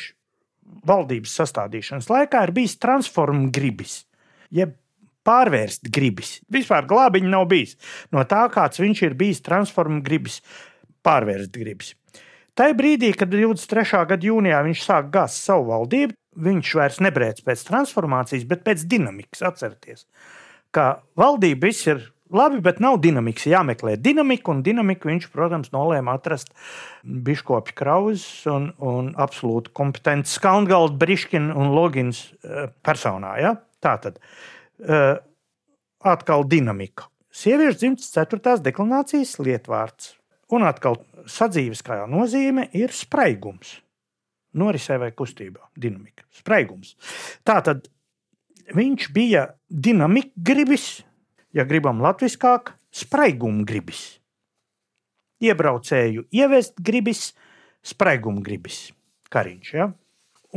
valdības 0.89 1.34
sastādīšanas 1.41 2.10
laikā 2.12 2.43
ir 2.45 2.54
bijis 2.56 2.78
transformācijas 2.82 3.56
gribis, 3.58 3.95
jeb 4.54 4.76
pārvērst 5.28 5.89
gribis. 5.93 6.38
Vispār 6.52 6.88
glābiņa 6.89 7.32
nav 7.32 7.47
bijis. 7.52 7.76
No 8.14 8.24
tā, 8.30 8.45
kāds 8.54 8.82
viņš 8.82 9.06
ir 9.08 9.18
bijis 9.20 9.43
transformācijas 9.45 10.06
gribis, 10.06 10.41
pārvērst 11.06 11.56
gribis. 11.56 11.95
Tajā 12.60 12.76
brīdī, 12.76 13.14
kad 13.16 13.32
23. 13.32 14.06
gada 14.10 14.26
jūnijā 14.28 14.60
viņš 14.66 14.82
sāk 14.84 15.12
gāzt 15.14 15.45
savu 15.45 15.70
valdību, 15.70 16.16
viņš 16.39 16.72
vairs 16.76 16.97
nebrēc 17.04 17.43
pēc 17.45 17.62
transformācijas, 17.68 18.45
bet 18.50 18.66
pēc 18.66 18.84
dinamikas. 18.89 19.43
Atcerieties, 19.47 20.06
ka 20.76 21.00
valdība 21.20 21.70
viss 21.70 21.88
ir 21.88 22.04
labi, 22.34 22.59
bet 22.63 22.82
nav 22.84 22.99
dinamikas. 23.03 23.47
Jāmeklē 23.49 23.95
dinamika, 24.01 24.53
un 24.53 24.63
dinamiku 24.65 25.09
viņš, 25.09 25.30
protams, 25.34 25.71
nolēma 25.73 26.15
atrast 26.19 26.53
Biškopi 27.03 27.75
Krauzes 27.77 28.45
un, 28.51 28.69
un 28.84 29.11
absolūti 29.19 29.73
kompetents 29.75 30.38
Skaungalda, 30.38 30.97
Briškina 30.99 31.55
un 31.57 31.73
Logins 31.75 32.27
eh, 32.43 32.69
personā. 32.86 33.36
Ja? 33.41 33.55
Tā 33.84 33.95
tad 34.03 34.19
eh, 34.19 35.17
atkal 35.99 36.47
dinamika. 36.49 37.09
Sieviešu 37.30 37.84
dzimtas 37.84 38.09
4. 38.15 38.57
deklinācijas 38.65 39.38
lietvārds. 39.41 40.15
Un 40.49 40.65
atkal 40.65 40.97
sadzīves 41.30 41.84
kā 41.86 42.01
nozīme 42.09 42.65
ir 42.73 42.93
spraigums. 42.95 43.77
Norisē 44.57 44.97
vai 44.97 45.11
kustībā, 45.13 45.67
dinamika, 45.77 46.25
spraigums. 46.34 46.95
Tā 47.45 47.59
tad 47.61 47.86
viņš 48.73 49.11
bija 49.13 49.45
dinamika 49.69 50.34
gribis, 50.49 51.03
ja 51.56 51.66
gribam 51.70 52.02
latviskāk, 52.04 52.74
spraiguma 52.91 53.66
gribis. 53.68 54.20
Iebraucēju 55.39 56.26
ievest 56.36 56.80
gribis, 56.84 57.30
spraiguma 57.86 58.43
gribis, 58.43 58.89
kariņš. 59.32 59.74
Ja? 59.78 59.91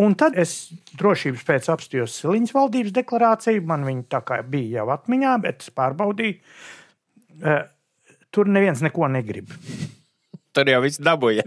Un 0.02 0.16
tad 0.18 0.38
es 0.40 0.72
drošības 0.96 1.44
pēc 1.46 1.68
apstājos 1.74 2.16
Siliņas 2.18 2.54
valdības 2.56 2.94
deklarāciju. 2.96 3.64
Man 3.68 3.84
viņa 3.86 4.06
tā 4.14 4.22
kā 4.26 4.40
bija 4.42 4.80
jau 4.80 4.88
atmiņā, 4.94 5.36
bet 5.44 5.66
es 5.66 5.72
pārbaudīju. 5.76 6.38
Eh, 7.42 7.62
Tur 8.32 8.48
neviens 8.48 8.80
neko 8.80 9.10
negrib. 9.12 9.50
Tur 10.52 10.68
jau 10.68 10.80
viss 10.84 11.00
dabūja. 11.00 11.44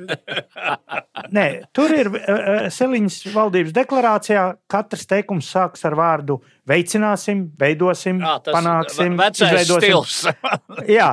Nē, 1.36 1.46
tur 1.76 1.94
ir 1.94 2.10
uh, 2.10 2.68
Seliņas 2.74 3.20
valdības 3.36 3.74
deklarācijā. 3.76 4.46
Katrs 4.72 5.06
teikums 5.10 5.50
sākas 5.54 5.86
ar 5.86 5.98
vārdu 6.00 6.40
veicināsim, 6.70 7.46
veidosim, 7.62 8.22
Jā, 8.24 8.38
panāksim, 8.50 9.18
izveidosim. 9.30 9.82
stils. 9.82 10.18
Jā, 10.98 11.12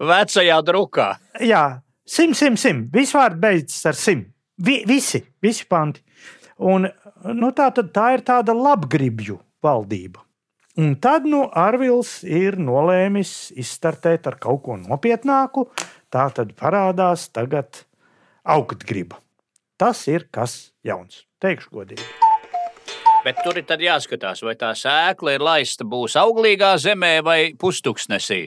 Vecajā 0.00 0.60
drukā. 0.64 1.10
jā, 1.44 1.64
Simt, 2.06 2.36
simt, 2.38 2.60
simt. 2.62 2.84
Vispār 2.94 3.34
beidzas 3.42 3.82
ar 3.90 3.96
simt. 3.98 4.28
Vi, 4.62 4.78
visi, 4.88 5.18
visi 5.42 5.64
panti. 5.68 6.00
Un, 6.62 6.86
nu, 7.34 7.48
tā, 7.52 7.66
tad, 7.74 7.90
tā 7.92 8.12
ir 8.14 8.22
tāda 8.24 8.54
labgribju 8.56 9.40
valdība. 9.64 10.22
Un 10.78 10.94
tad 11.00 11.26
nu, 11.28 11.42
Arvils 11.56 12.20
ir 12.22 12.58
nolēmis 12.60 13.50
izstartēt 13.58 14.28
ar 14.30 14.36
kaut 14.40 14.62
ko 14.64 14.76
nopietnāku. 14.78 15.66
Tā 16.16 16.30
tad 16.32 16.54
parādās 16.56 17.26
tagad 17.28 17.82
augtgriba. 18.48 19.18
Tas 19.76 20.06
ir 20.08 20.22
kas 20.32 20.70
jauns. 20.80 21.26
Teikšu 21.44 21.74
godīgi. 21.76 22.06
Bet 23.26 23.42
tur 23.44 23.58
ir 23.60 23.82
jāskatās, 23.84 24.40
vai 24.46 24.54
tā 24.56 24.70
sēkla 24.78 25.34
ir 25.34 25.44
laista 25.44 25.84
būs 25.84 26.14
auglīgā 26.16 26.70
zemē 26.80 27.10
vai 27.26 27.38
pustuksnesī. 27.60 28.46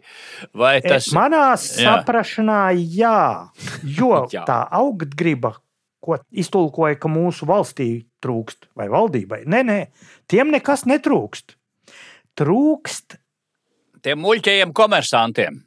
Vai 0.57 0.79
tas... 0.81 1.11
E, 1.11 1.13
manā 1.13 1.51
saprašanā, 1.61 2.71
jā, 2.73 3.51
jo 3.83 4.23
Jā. 4.33 4.47
tā 4.49 4.63
augtgriba, 4.79 5.53
ko 6.01 6.17
iztulkoja, 6.31 6.97
ka 6.97 7.11
mūsu 7.11 7.45
valstī 7.45 7.91
trūkst, 8.23 8.71
vai 8.73 8.89
valdībai, 8.89 9.43
nē, 9.45 9.63
nē, 9.67 9.79
tiem 10.31 10.55
nekas 10.55 10.87
netrūkst. 10.89 11.53
Trūkst 12.39 13.19
Tiem 13.99 14.21
muļķajiem 14.23 14.71
komersantiem. 14.71 15.59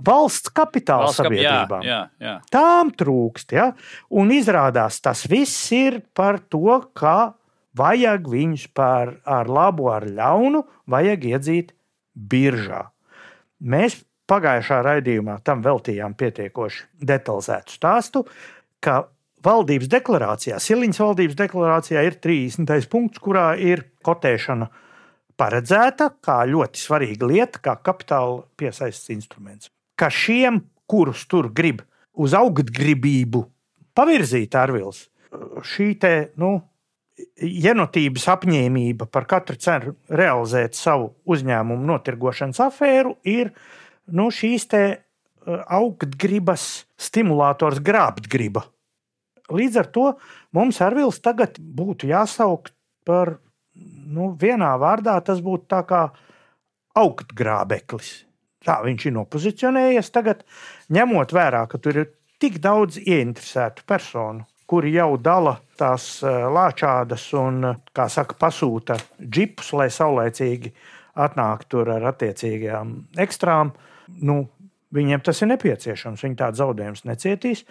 Valsts 0.00 0.52
kapitāla 0.54 1.08
Valsts 1.08 1.20
kap- 1.22 1.32
jā, 1.32 1.42
sabiedrībām. 1.42 1.82
jā, 1.84 2.00
jā. 2.20 2.34
Tām 2.50 2.92
trūkst. 2.96 3.52
Ja? 3.52 3.72
Un 4.10 4.30
izrādās, 4.30 5.00
tas 5.00 5.26
viss 5.28 5.72
ir 5.72 6.00
par 6.14 6.38
to, 6.48 6.80
ka 6.94 7.34
vajag 7.76 8.28
viņus 8.28 8.66
par 8.74 9.16
ar 9.24 9.46
labu, 9.48 9.88
ar 9.92 10.04
ļaunu, 10.04 10.64
vajag 10.88 11.24
iedzīt 11.24 11.72
biržā. 12.16 12.86
Mēs 13.62 14.02
pagājušā 14.28 14.82
raidījumā 14.84 15.38
tam 15.44 15.62
veltījām 15.62 16.14
pietiekoši 16.16 16.84
detalizētu 17.04 17.72
stāstu, 17.76 18.24
ka 18.80 19.08
valdības 19.44 19.88
deklarācijā, 19.88 20.58
Siliņas 20.62 21.00
valdības 21.02 21.36
deklarācijā 21.36 22.04
ir 22.06 22.16
30. 22.22 22.88
punkts, 22.88 23.18
kurā 23.18 23.52
ir 23.58 23.84
kotēšana 24.06 24.68
paredzēta 25.40 26.10
kā 26.22 26.42
ļoti 26.46 26.78
svarīga 26.78 27.26
lieta, 27.26 27.58
kā 27.62 27.76
kapitāla 27.82 28.44
piesaistes 28.56 29.10
instruments. 29.10 29.70
Ka 29.98 30.08
šiem, 30.12 30.62
kurus 30.88 31.24
tur 31.30 31.50
grib 31.52 31.82
uz 32.12 32.34
augstgribību 32.36 33.44
pavirzīt 33.96 34.54
Arvils, 34.58 35.06
šī 35.66 35.88
te, 36.00 36.12
nu, 36.40 36.56
jenotības 37.36 38.26
apņēmība 38.34 39.06
par 39.12 39.26
katru 39.30 39.56
cenu 39.60 39.94
realizēt 40.10 40.76
savu 40.78 41.12
uzņēmumu 41.28 41.86
notirgošanas 41.88 42.60
afēru 42.66 43.16
ir 43.28 43.52
nu, 44.12 44.30
šīs 44.32 44.66
te 44.72 44.82
uh, 44.92 45.62
augstgribas 45.78 46.86
stimulators 47.00 47.82
grābtgriba. 47.84 48.64
Līdz 49.52 49.80
ar 49.82 49.88
to 49.92 50.06
mums 50.56 50.80
Arvils 50.84 51.20
tagad 51.22 51.58
būtu 51.60 52.08
jāsauc 52.10 52.72
par 53.06 53.36
nu, 53.74 54.32
vienā 54.38 54.72
vārdā, 54.80 55.18
tas 55.24 55.42
būtu 55.44 55.68
tā 55.68 55.82
kā 55.88 56.02
augstgrābeklis. 56.98 58.22
Tā 58.62 58.78
viņš 58.84 59.06
ir 59.08 59.14
nopozicionējies 59.16 60.10
tagad, 60.14 60.44
ņemot 60.94 61.34
vērā, 61.34 61.64
ka 61.70 61.80
tur 61.82 61.98
ir 62.04 62.10
tik 62.42 62.60
daudz 62.62 62.98
ieinteresētu 63.02 63.84
personu, 63.86 64.46
kuri 64.70 64.94
jau 64.94 65.16
dala 65.20 65.56
tās 65.78 66.22
eh, 66.24 66.42
lāčādas 66.56 67.28
un, 67.38 67.62
eh, 67.68 67.78
kā 67.94 68.08
saka, 68.10 68.38
pasūta 68.38 68.98
džipus, 69.20 69.72
lai 69.78 69.88
saulēcīgi 69.92 70.72
atnāktu 71.22 71.70
tur 71.74 71.92
ar 71.96 72.08
attiecīgajām 72.12 72.94
ekstrām. 73.20 73.74
Nu, 74.22 74.46
viņiem 74.94 75.22
tas 75.24 75.42
ir 75.42 75.52
nepieciešams. 75.52 76.22
Viņi 76.24 76.38
tādu 76.40 76.62
zaudējumus 76.62 77.04
necietīs, 77.08 77.64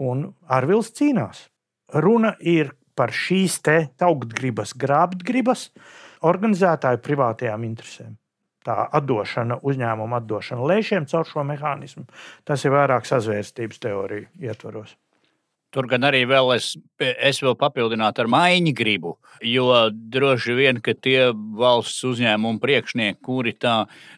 un 0.00 0.28
Arvils 0.48 0.92
cīnās. 0.96 1.46
Runa 1.94 2.34
ir 2.40 2.72
par 2.98 3.12
šīs 3.14 3.60
te 3.64 3.78
augstgribas, 4.04 4.74
grābtgribas 4.76 5.68
organizētāju 6.26 7.02
privātajām 7.04 7.64
interesēm. 7.68 8.16
Tā 8.68 8.82
atdošana, 9.00 9.62
uzņēmuma 9.64 10.20
atdošana 10.20 10.70
lēšiem 10.72 11.08
caur 11.08 11.28
šo 11.28 11.44
mehānismu, 11.48 12.04
tas 12.44 12.66
ir 12.66 12.74
vairāk 12.76 13.08
sazvērstības 13.08 13.80
teoriju 13.80 14.28
ietvaros. 14.44 14.92
Tur 15.68 15.84
gan 15.84 16.06
arī 16.08 16.22
vēl 16.24 16.54
es, 16.54 16.70
es 16.98 17.42
vēl 17.44 17.52
papildinātu 17.60 18.22
ar 18.22 18.28
maiņu 18.32 18.70
gribu, 18.72 19.10
jo 19.44 19.66
droši 19.92 20.54
vien, 20.56 20.78
ka 20.80 20.94
tie 20.96 21.26
valsts 21.60 22.06
uzņēmumu 22.08 22.56
priekšnieki, 22.62 23.18
kuri 23.20 23.52
tā 23.52 23.74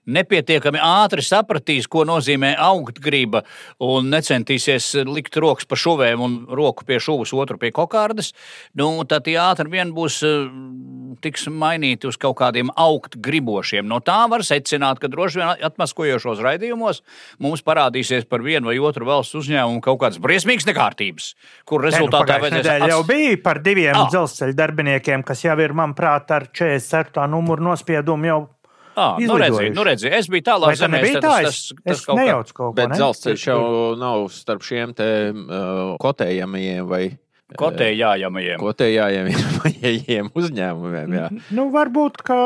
nepietiekami 0.06 0.78
ātri 0.78 1.24
sapratīs, 1.26 1.88
ko 1.90 2.04
nozīmē 2.06 2.52
augstgriba 2.54 3.42
un 3.82 4.12
necentīsies 4.12 4.92
likt 5.10 5.40
rokas 5.42 5.66
pa 5.66 5.74
šuvēm 5.74 6.22
un 6.22 6.36
roku 6.46 6.86
pie 6.86 7.00
šuvas, 7.02 7.34
otru 7.34 7.58
pie 7.58 7.72
kokārdas, 7.74 8.30
nu, 8.78 8.92
tad 9.10 9.26
tie 9.26 9.34
ātri 9.42 9.74
vien 9.74 9.90
būs 9.96 10.20
eh, 10.22 10.46
tiks 11.26 11.48
mainīti 11.50 12.06
uz 12.06 12.20
kaut 12.20 12.38
kādiem 12.38 12.70
augstgribošiem. 12.78 13.90
No 13.90 13.98
tā 13.98 14.20
var 14.30 14.46
secināt, 14.46 15.02
ka 15.02 15.10
droši 15.10 15.42
vien 15.42 15.66
atmaskojošos 15.66 16.46
raidījumos 16.46 17.02
mums 17.42 17.66
parādīsies 17.66 18.30
par 18.30 18.46
vienu 18.46 18.70
vai 18.70 18.78
otru 18.78 19.10
valsts 19.10 19.42
uzņēmumu 19.42 19.82
kaut 19.82 19.98
kādas 20.06 20.22
briesmīgas 20.22 20.70
nekārtības 20.70 21.34
kur 21.64 21.82
rezultātā 21.82 22.38
nu, 22.40 22.50
nedēļa 22.56 22.88
jau 22.88 23.02
bija 23.06 23.36
par 23.42 23.58
diviem 23.62 23.94
Ah. 23.96 24.08
dzelzceļa 24.10 24.54
darbiniekiem, 24.54 25.22
kas 25.24 25.42
jau 25.44 25.58
ir, 25.60 25.72
manuprāt, 25.72 26.30
ar 26.30 26.46
44. 26.52 27.26
numuru 27.28 27.62
nospiedumu 27.62 28.24
jau 28.26 28.48
Ah, 28.96 29.16
nu 29.22 29.36
redzi, 29.38 29.70
nu 29.70 29.84
redzi, 29.86 30.08
es 30.12 30.26
biju 30.28 30.42
tālāk 30.42 30.74
tā 30.76 30.88
nebija 30.90 31.20
tā? 31.22 31.42
Es, 31.46 31.72
es 31.86 32.04
kaut 32.04 32.18
kā- 32.18 32.24
nejaucu 32.24 32.52
kaut 32.52 32.66
ko. 32.66 32.72
Bet 32.74 32.88
ne? 32.90 32.96
dzelzceļš 32.96 33.44
jau 33.46 33.96
nav 33.96 34.28
starp 34.34 34.60
šiem 34.66 34.94
te 34.94 35.06
uh, 35.30 35.96
kotējamajiem 36.02 36.86
vai 36.88 37.18
Kotējājamajiem. 37.56 38.58
kotējājamajiem 38.60 40.28
uzņēmumiem. 40.38 41.14
Jā. 41.16 41.28
Nu, 41.50 41.70
varbūt, 41.70 42.20
ka 42.22 42.36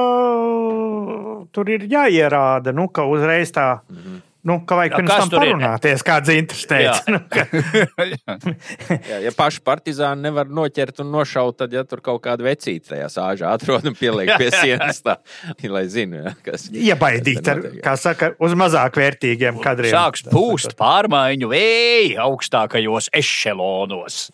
tur 1.53 1.68
ir 1.72 1.84
jāierāda, 1.90 2.72
nu, 2.76 2.88
ka 2.88 3.05
uzreiz 3.09 3.51
tā. 3.53 3.80
Mm 3.90 3.97
-hmm. 3.97 4.22
Nu, 4.45 4.59
ka 4.68 4.76
vajag 4.76 4.92
Jā, 4.92 4.99
pirms 5.01 5.12
tam 5.14 5.30
ir? 5.30 5.34
parunāties, 5.40 6.03
kāds 6.05 6.30
interesants 6.34 6.68
teica. 6.68 7.01
Nu, 7.14 7.20
ka, 7.32 7.45
Jā, 9.11 9.20
ja 9.24 9.32
paši 9.36 9.62
partizāni 9.64 10.26
nevar 10.26 10.51
noķert 10.53 11.01
un 11.05 11.11
nošaut, 11.14 11.57
tad, 11.62 11.72
ja 11.72 11.84
tur 11.88 12.03
kaut 12.05 12.20
kāda 12.26 12.45
vecīta 12.45 12.92
tajā 12.92 13.09
sāžā 13.12 13.55
atrod 13.57 13.88
un 13.88 13.97
pieliek 13.97 14.34
pie 14.40 14.51
sienas, 14.61 15.01
tā, 15.05 15.16
lai 15.70 15.86
zinu, 15.92 16.20
ja, 16.26 16.34
kas 16.45 16.68
Iebaidīt, 16.68 17.40
ar, 17.49 17.62
notiek, 17.62 17.78
jā. 17.80 17.84
kā 17.86 17.97
saka, 18.01 18.32
uz 18.45 18.57
mazāk 18.59 19.01
vērtīgiem 19.01 19.62
kadriem. 19.64 19.97
Sāks 19.97 20.26
pūst 20.28 20.76
pārmaiņu 20.80 21.49
vēji 21.55 22.16
augstākajos 22.24 23.09
ešelonos. 23.16 24.26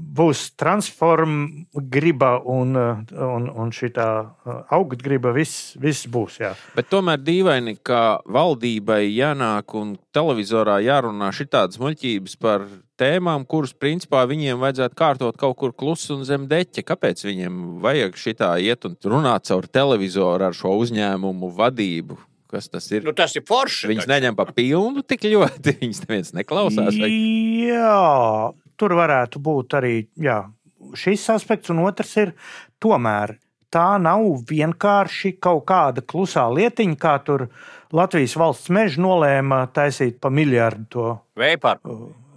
Būs 0.00 0.50
transforma 0.58 1.64
griba 1.92 2.36
un, 2.40 2.74
un, 2.76 3.48
un 3.50 3.72
šī 3.74 3.92
augstgriba. 4.72 5.32
Viss, 5.36 5.74
viss 5.80 6.08
būs. 6.10 6.40
Jā. 6.42 6.52
Bet 6.76 6.90
tomēr 6.92 7.20
dīvaini, 7.22 7.76
ka 7.84 8.20
valdībai 8.30 9.02
jānāk 9.08 9.74
un 9.78 9.96
televizorā 10.14 10.80
jārunā 10.84 11.30
šitādas 11.36 11.80
muļķības 11.82 12.38
par 12.40 12.66
tēmām, 13.00 13.46
kuras 13.48 13.72
principā 13.76 14.24
viņiem 14.28 14.60
vajadzētu 14.60 14.98
kārtot 14.98 15.38
kaut 15.40 15.58
kur 15.60 15.74
klusi 15.76 16.12
un 16.16 16.24
zem 16.28 16.48
deķa. 16.50 16.84
Kāpēc 16.86 17.24
viņiem 17.26 17.60
vajag 17.84 18.18
šitā 18.20 18.54
iet 18.62 18.88
un 18.88 18.98
runāt 19.04 19.48
caur 19.50 19.68
televizoru 19.68 20.50
ar 20.50 20.56
šo 20.56 20.76
uzņēmumu 20.82 21.52
vadību? 21.56 22.18
Kas 22.50 22.66
tas 22.66 22.88
ir? 22.90 23.04
Nu, 23.06 23.14
tas 23.14 23.36
ir 23.38 23.44
forši. 23.46 23.86
Taču. 23.92 24.10
neņem 24.10 24.34
pa 24.34 24.48
pilnu 24.50 25.04
tik 25.06 25.28
ļoti. 25.30 25.76
Viņas 25.84 26.02
neviens 26.06 26.32
neklausās. 26.34 26.96
Vai... 26.98 27.10
Jā, 27.70 28.50
tur 28.80 28.96
varētu 28.98 29.42
būt 29.44 29.76
arī 29.78 29.94
jā, 30.20 30.40
šis 30.96 31.28
aspekts, 31.36 31.70
un 31.72 31.84
otrs 31.84 32.16
ir 32.22 32.34
tomēr. 32.82 33.36
Tā 33.70 34.00
nav 34.02 34.24
vienkārši 34.48 35.36
kaut 35.38 35.62
kāda 35.68 36.02
klusā 36.02 36.48
lietiņa, 36.50 36.96
kā 36.98 37.12
tur 37.22 37.46
Latvijas 37.94 38.34
valsts 38.40 38.72
meža 38.74 38.98
nolēma 39.04 39.60
taisīt 39.74 40.18
pa 40.22 40.32
miljardu 40.34 40.88
to 40.90 41.04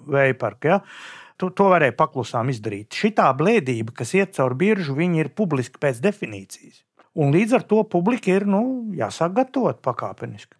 vēja 0.05 0.37
parku. 0.37 0.69
Ja? 0.69 0.79
To, 1.41 1.49
to 1.49 1.71
varēja 1.71 1.95
paklusām 1.97 2.51
izdarīt. 2.53 2.93
Šitā 2.93 3.31
blēdība, 3.37 3.95
kas 3.97 4.13
iet 4.13 4.35
caur 4.37 4.53
biržu, 4.57 4.93
viņi 4.99 5.23
ir 5.23 5.31
publiski 5.33 5.81
pēc 5.81 6.03
definīcijas. 6.03 6.83
Un 7.17 7.33
līdz 7.33 7.57
ar 7.57 7.65
to 7.69 7.81
publika 7.89 8.31
ir 8.33 8.45
nu, 8.49 8.63
jāsāk 8.97 9.33
gatavot 9.39 9.81
pakāpeniski. 9.85 10.53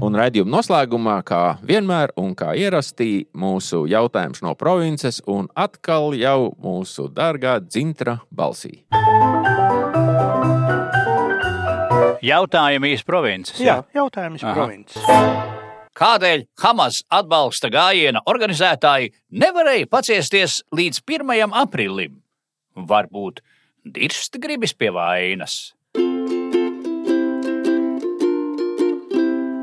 Un 0.00 0.14
raidījuma 0.16 0.54
noslēgumā, 0.54 1.18
kā 1.28 1.38
vienmēr, 1.66 2.14
un 2.16 2.30
kā 2.32 2.54
ierastī, 2.56 3.26
mūsu 3.36 3.82
jautājums 3.90 4.40
no 4.40 4.54
provinces, 4.56 5.18
un 5.28 5.50
atkal 5.52 6.14
jau 6.16 6.54
mūsu 6.64 7.04
dārgā 7.12 7.58
dzintra 7.66 8.14
balsī. 8.32 8.86
Jautājumi 12.24 12.94
īsti 12.94 13.08
provinces. 13.08 13.60
Jā, 13.60 13.82
jautājums 13.96 14.44
Aha. 14.44 14.54
provinces. 14.56 15.04
Kādēļ 16.00 16.46
Hamas 16.62 17.02
atbalsta 17.12 17.68
gājiena 17.72 18.22
organizētāji 18.30 19.12
nevarēja 19.36 19.90
paciesties 19.92 20.62
līdz 20.72 21.02
1. 21.04 21.52
aprīlim? 21.60 22.16
Varbūt 22.88 23.44
dirst 23.84 24.40
gribas 24.40 24.72
pie 24.72 24.88
vainas. 24.96 25.74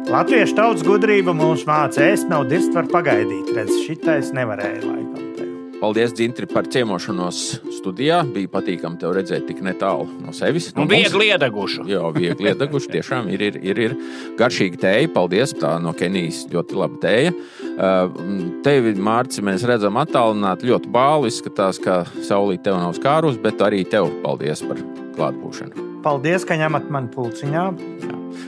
Latviešu 0.08 0.56
tautas 0.56 0.86
gudrība 0.88 1.34
mums 1.36 1.66
māca, 1.68 2.00
ēst 2.14 2.30
nav 2.32 2.46
dirst, 2.48 2.72
var 2.72 2.86
pagaidīt. 2.88 3.50
Redz, 3.52 3.74
šitais 3.84 4.30
nevarēja 4.36 4.80
laikam. 4.86 5.26
Tev. 5.36 5.50
Paldies, 5.82 6.14
Dzintri, 6.16 6.48
par 6.48 6.70
ciemošanos 6.72 7.42
studijā. 7.76 8.22
Bija 8.32 8.48
patīkami 8.54 9.02
tev 9.02 9.12
redzēt 9.18 9.44
tik 9.50 9.60
netālu 9.66 10.08
no 10.24 10.32
sevis. 10.36 10.70
Nu, 10.78 10.86
No 10.86 10.88
viegli 10.94 11.28
iedegušu. 11.34 11.84
Jā, 11.92 12.06
viegli 12.16 12.54
iedeguši. 12.54 12.92
Tiešām 12.96 13.28
ir, 13.36 13.44
ir, 13.50 13.58
ir, 13.60 13.82
ir 13.90 13.98
garšīga 14.40 14.80
tēja. 14.86 15.12
Paldies. 15.18 15.52
Tā 15.60 15.74
no 15.84 15.92
Kenijas 15.98 16.46
ļoti 16.54 16.80
laba 16.80 17.02
tēja. 17.04 17.36
Uh, 17.76 18.24
tevi, 18.64 18.96
Mārcis, 18.96 19.44
mēs 19.44 19.68
redzam 19.68 20.00
attālināti. 20.00 20.72
Ļoti 20.72 20.94
bāli 20.96 21.34
izskatās, 21.34 21.84
ka 21.84 22.06
saulīt 22.24 22.64
tev 22.64 22.80
nav 22.80 22.96
skārus, 22.96 23.36
bet 23.44 23.60
arī 23.60 23.84
tev 23.92 24.08
paldies 24.24 24.64
par 24.64 24.80
klātbūšanu. 25.20 25.87
Paldies, 26.06 26.46
ka 26.48 26.58
ņemat 26.60 26.92
mani 26.94 27.10
pulciņā. 27.14 27.64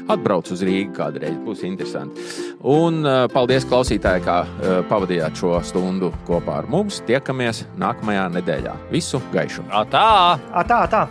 Atbrauc 0.10 0.50
uz 0.54 0.62
Rīgā 0.66 0.91
kādreiz, 0.97 1.38
būs 1.45 1.64
interesanti. 1.66 2.24
Un 2.66 3.04
uh, 3.06 3.24
paldies, 3.32 3.66
klausītāji, 3.70 4.24
kā 4.26 4.38
uh, 4.45 4.80
pavadījāt 4.89 5.38
šo 5.39 5.56
stundu 5.66 6.12
kopā 6.28 6.60
ar 6.64 6.70
mums. 6.70 7.02
Tiekamies 7.08 7.64
nākamajā 7.82 8.28
nedēļā. 8.38 8.76
Visu 8.93 9.22
gaišu! 9.34 9.66
Tā! 9.93 10.06
A, 10.39 10.66
tā, 10.66 10.82
tā. 10.91 11.06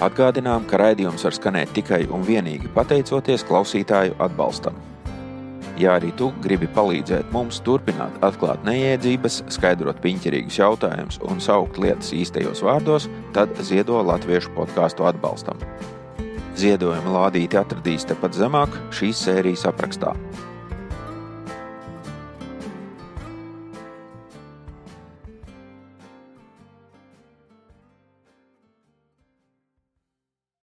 Atgādinām, 0.00 0.64
ka 0.64 0.78
raidījums 0.80 1.26
var 1.26 1.36
skanēt 1.36 1.74
tikai 1.76 2.06
un 2.08 2.22
vienīgi 2.24 2.70
pateicoties 2.74 3.44
klausītāju 3.48 4.16
atbalstam. 4.22 4.78
Ja 5.80 5.94
arī 5.96 6.10
tu 6.12 6.26
gribi 6.44 6.68
palīdzēt 6.76 7.30
mums 7.32 7.62
turpināt 7.64 8.18
atklāt 8.26 8.66
neiedzības, 8.68 9.38
skaidrot 9.54 10.02
piņķerīgus 10.04 10.58
jautājumus 10.60 11.16
un 11.24 11.40
saukt 11.40 11.80
lietas 11.80 12.12
īstajos 12.12 12.60
vārdos, 12.66 13.08
tad 13.32 13.54
ziedo 13.64 14.02
latviešu 14.04 14.52
podkāstu 14.58 15.08
atbalstam. 15.08 15.62
Ziedojuma 16.60 17.14
lādīti 17.16 17.56
atradīs 17.56 18.04
tepat 18.10 18.36
zemāk 18.36 18.76
šīs 18.92 19.24
sērijas 19.24 19.64
aprakstā. 19.70 20.12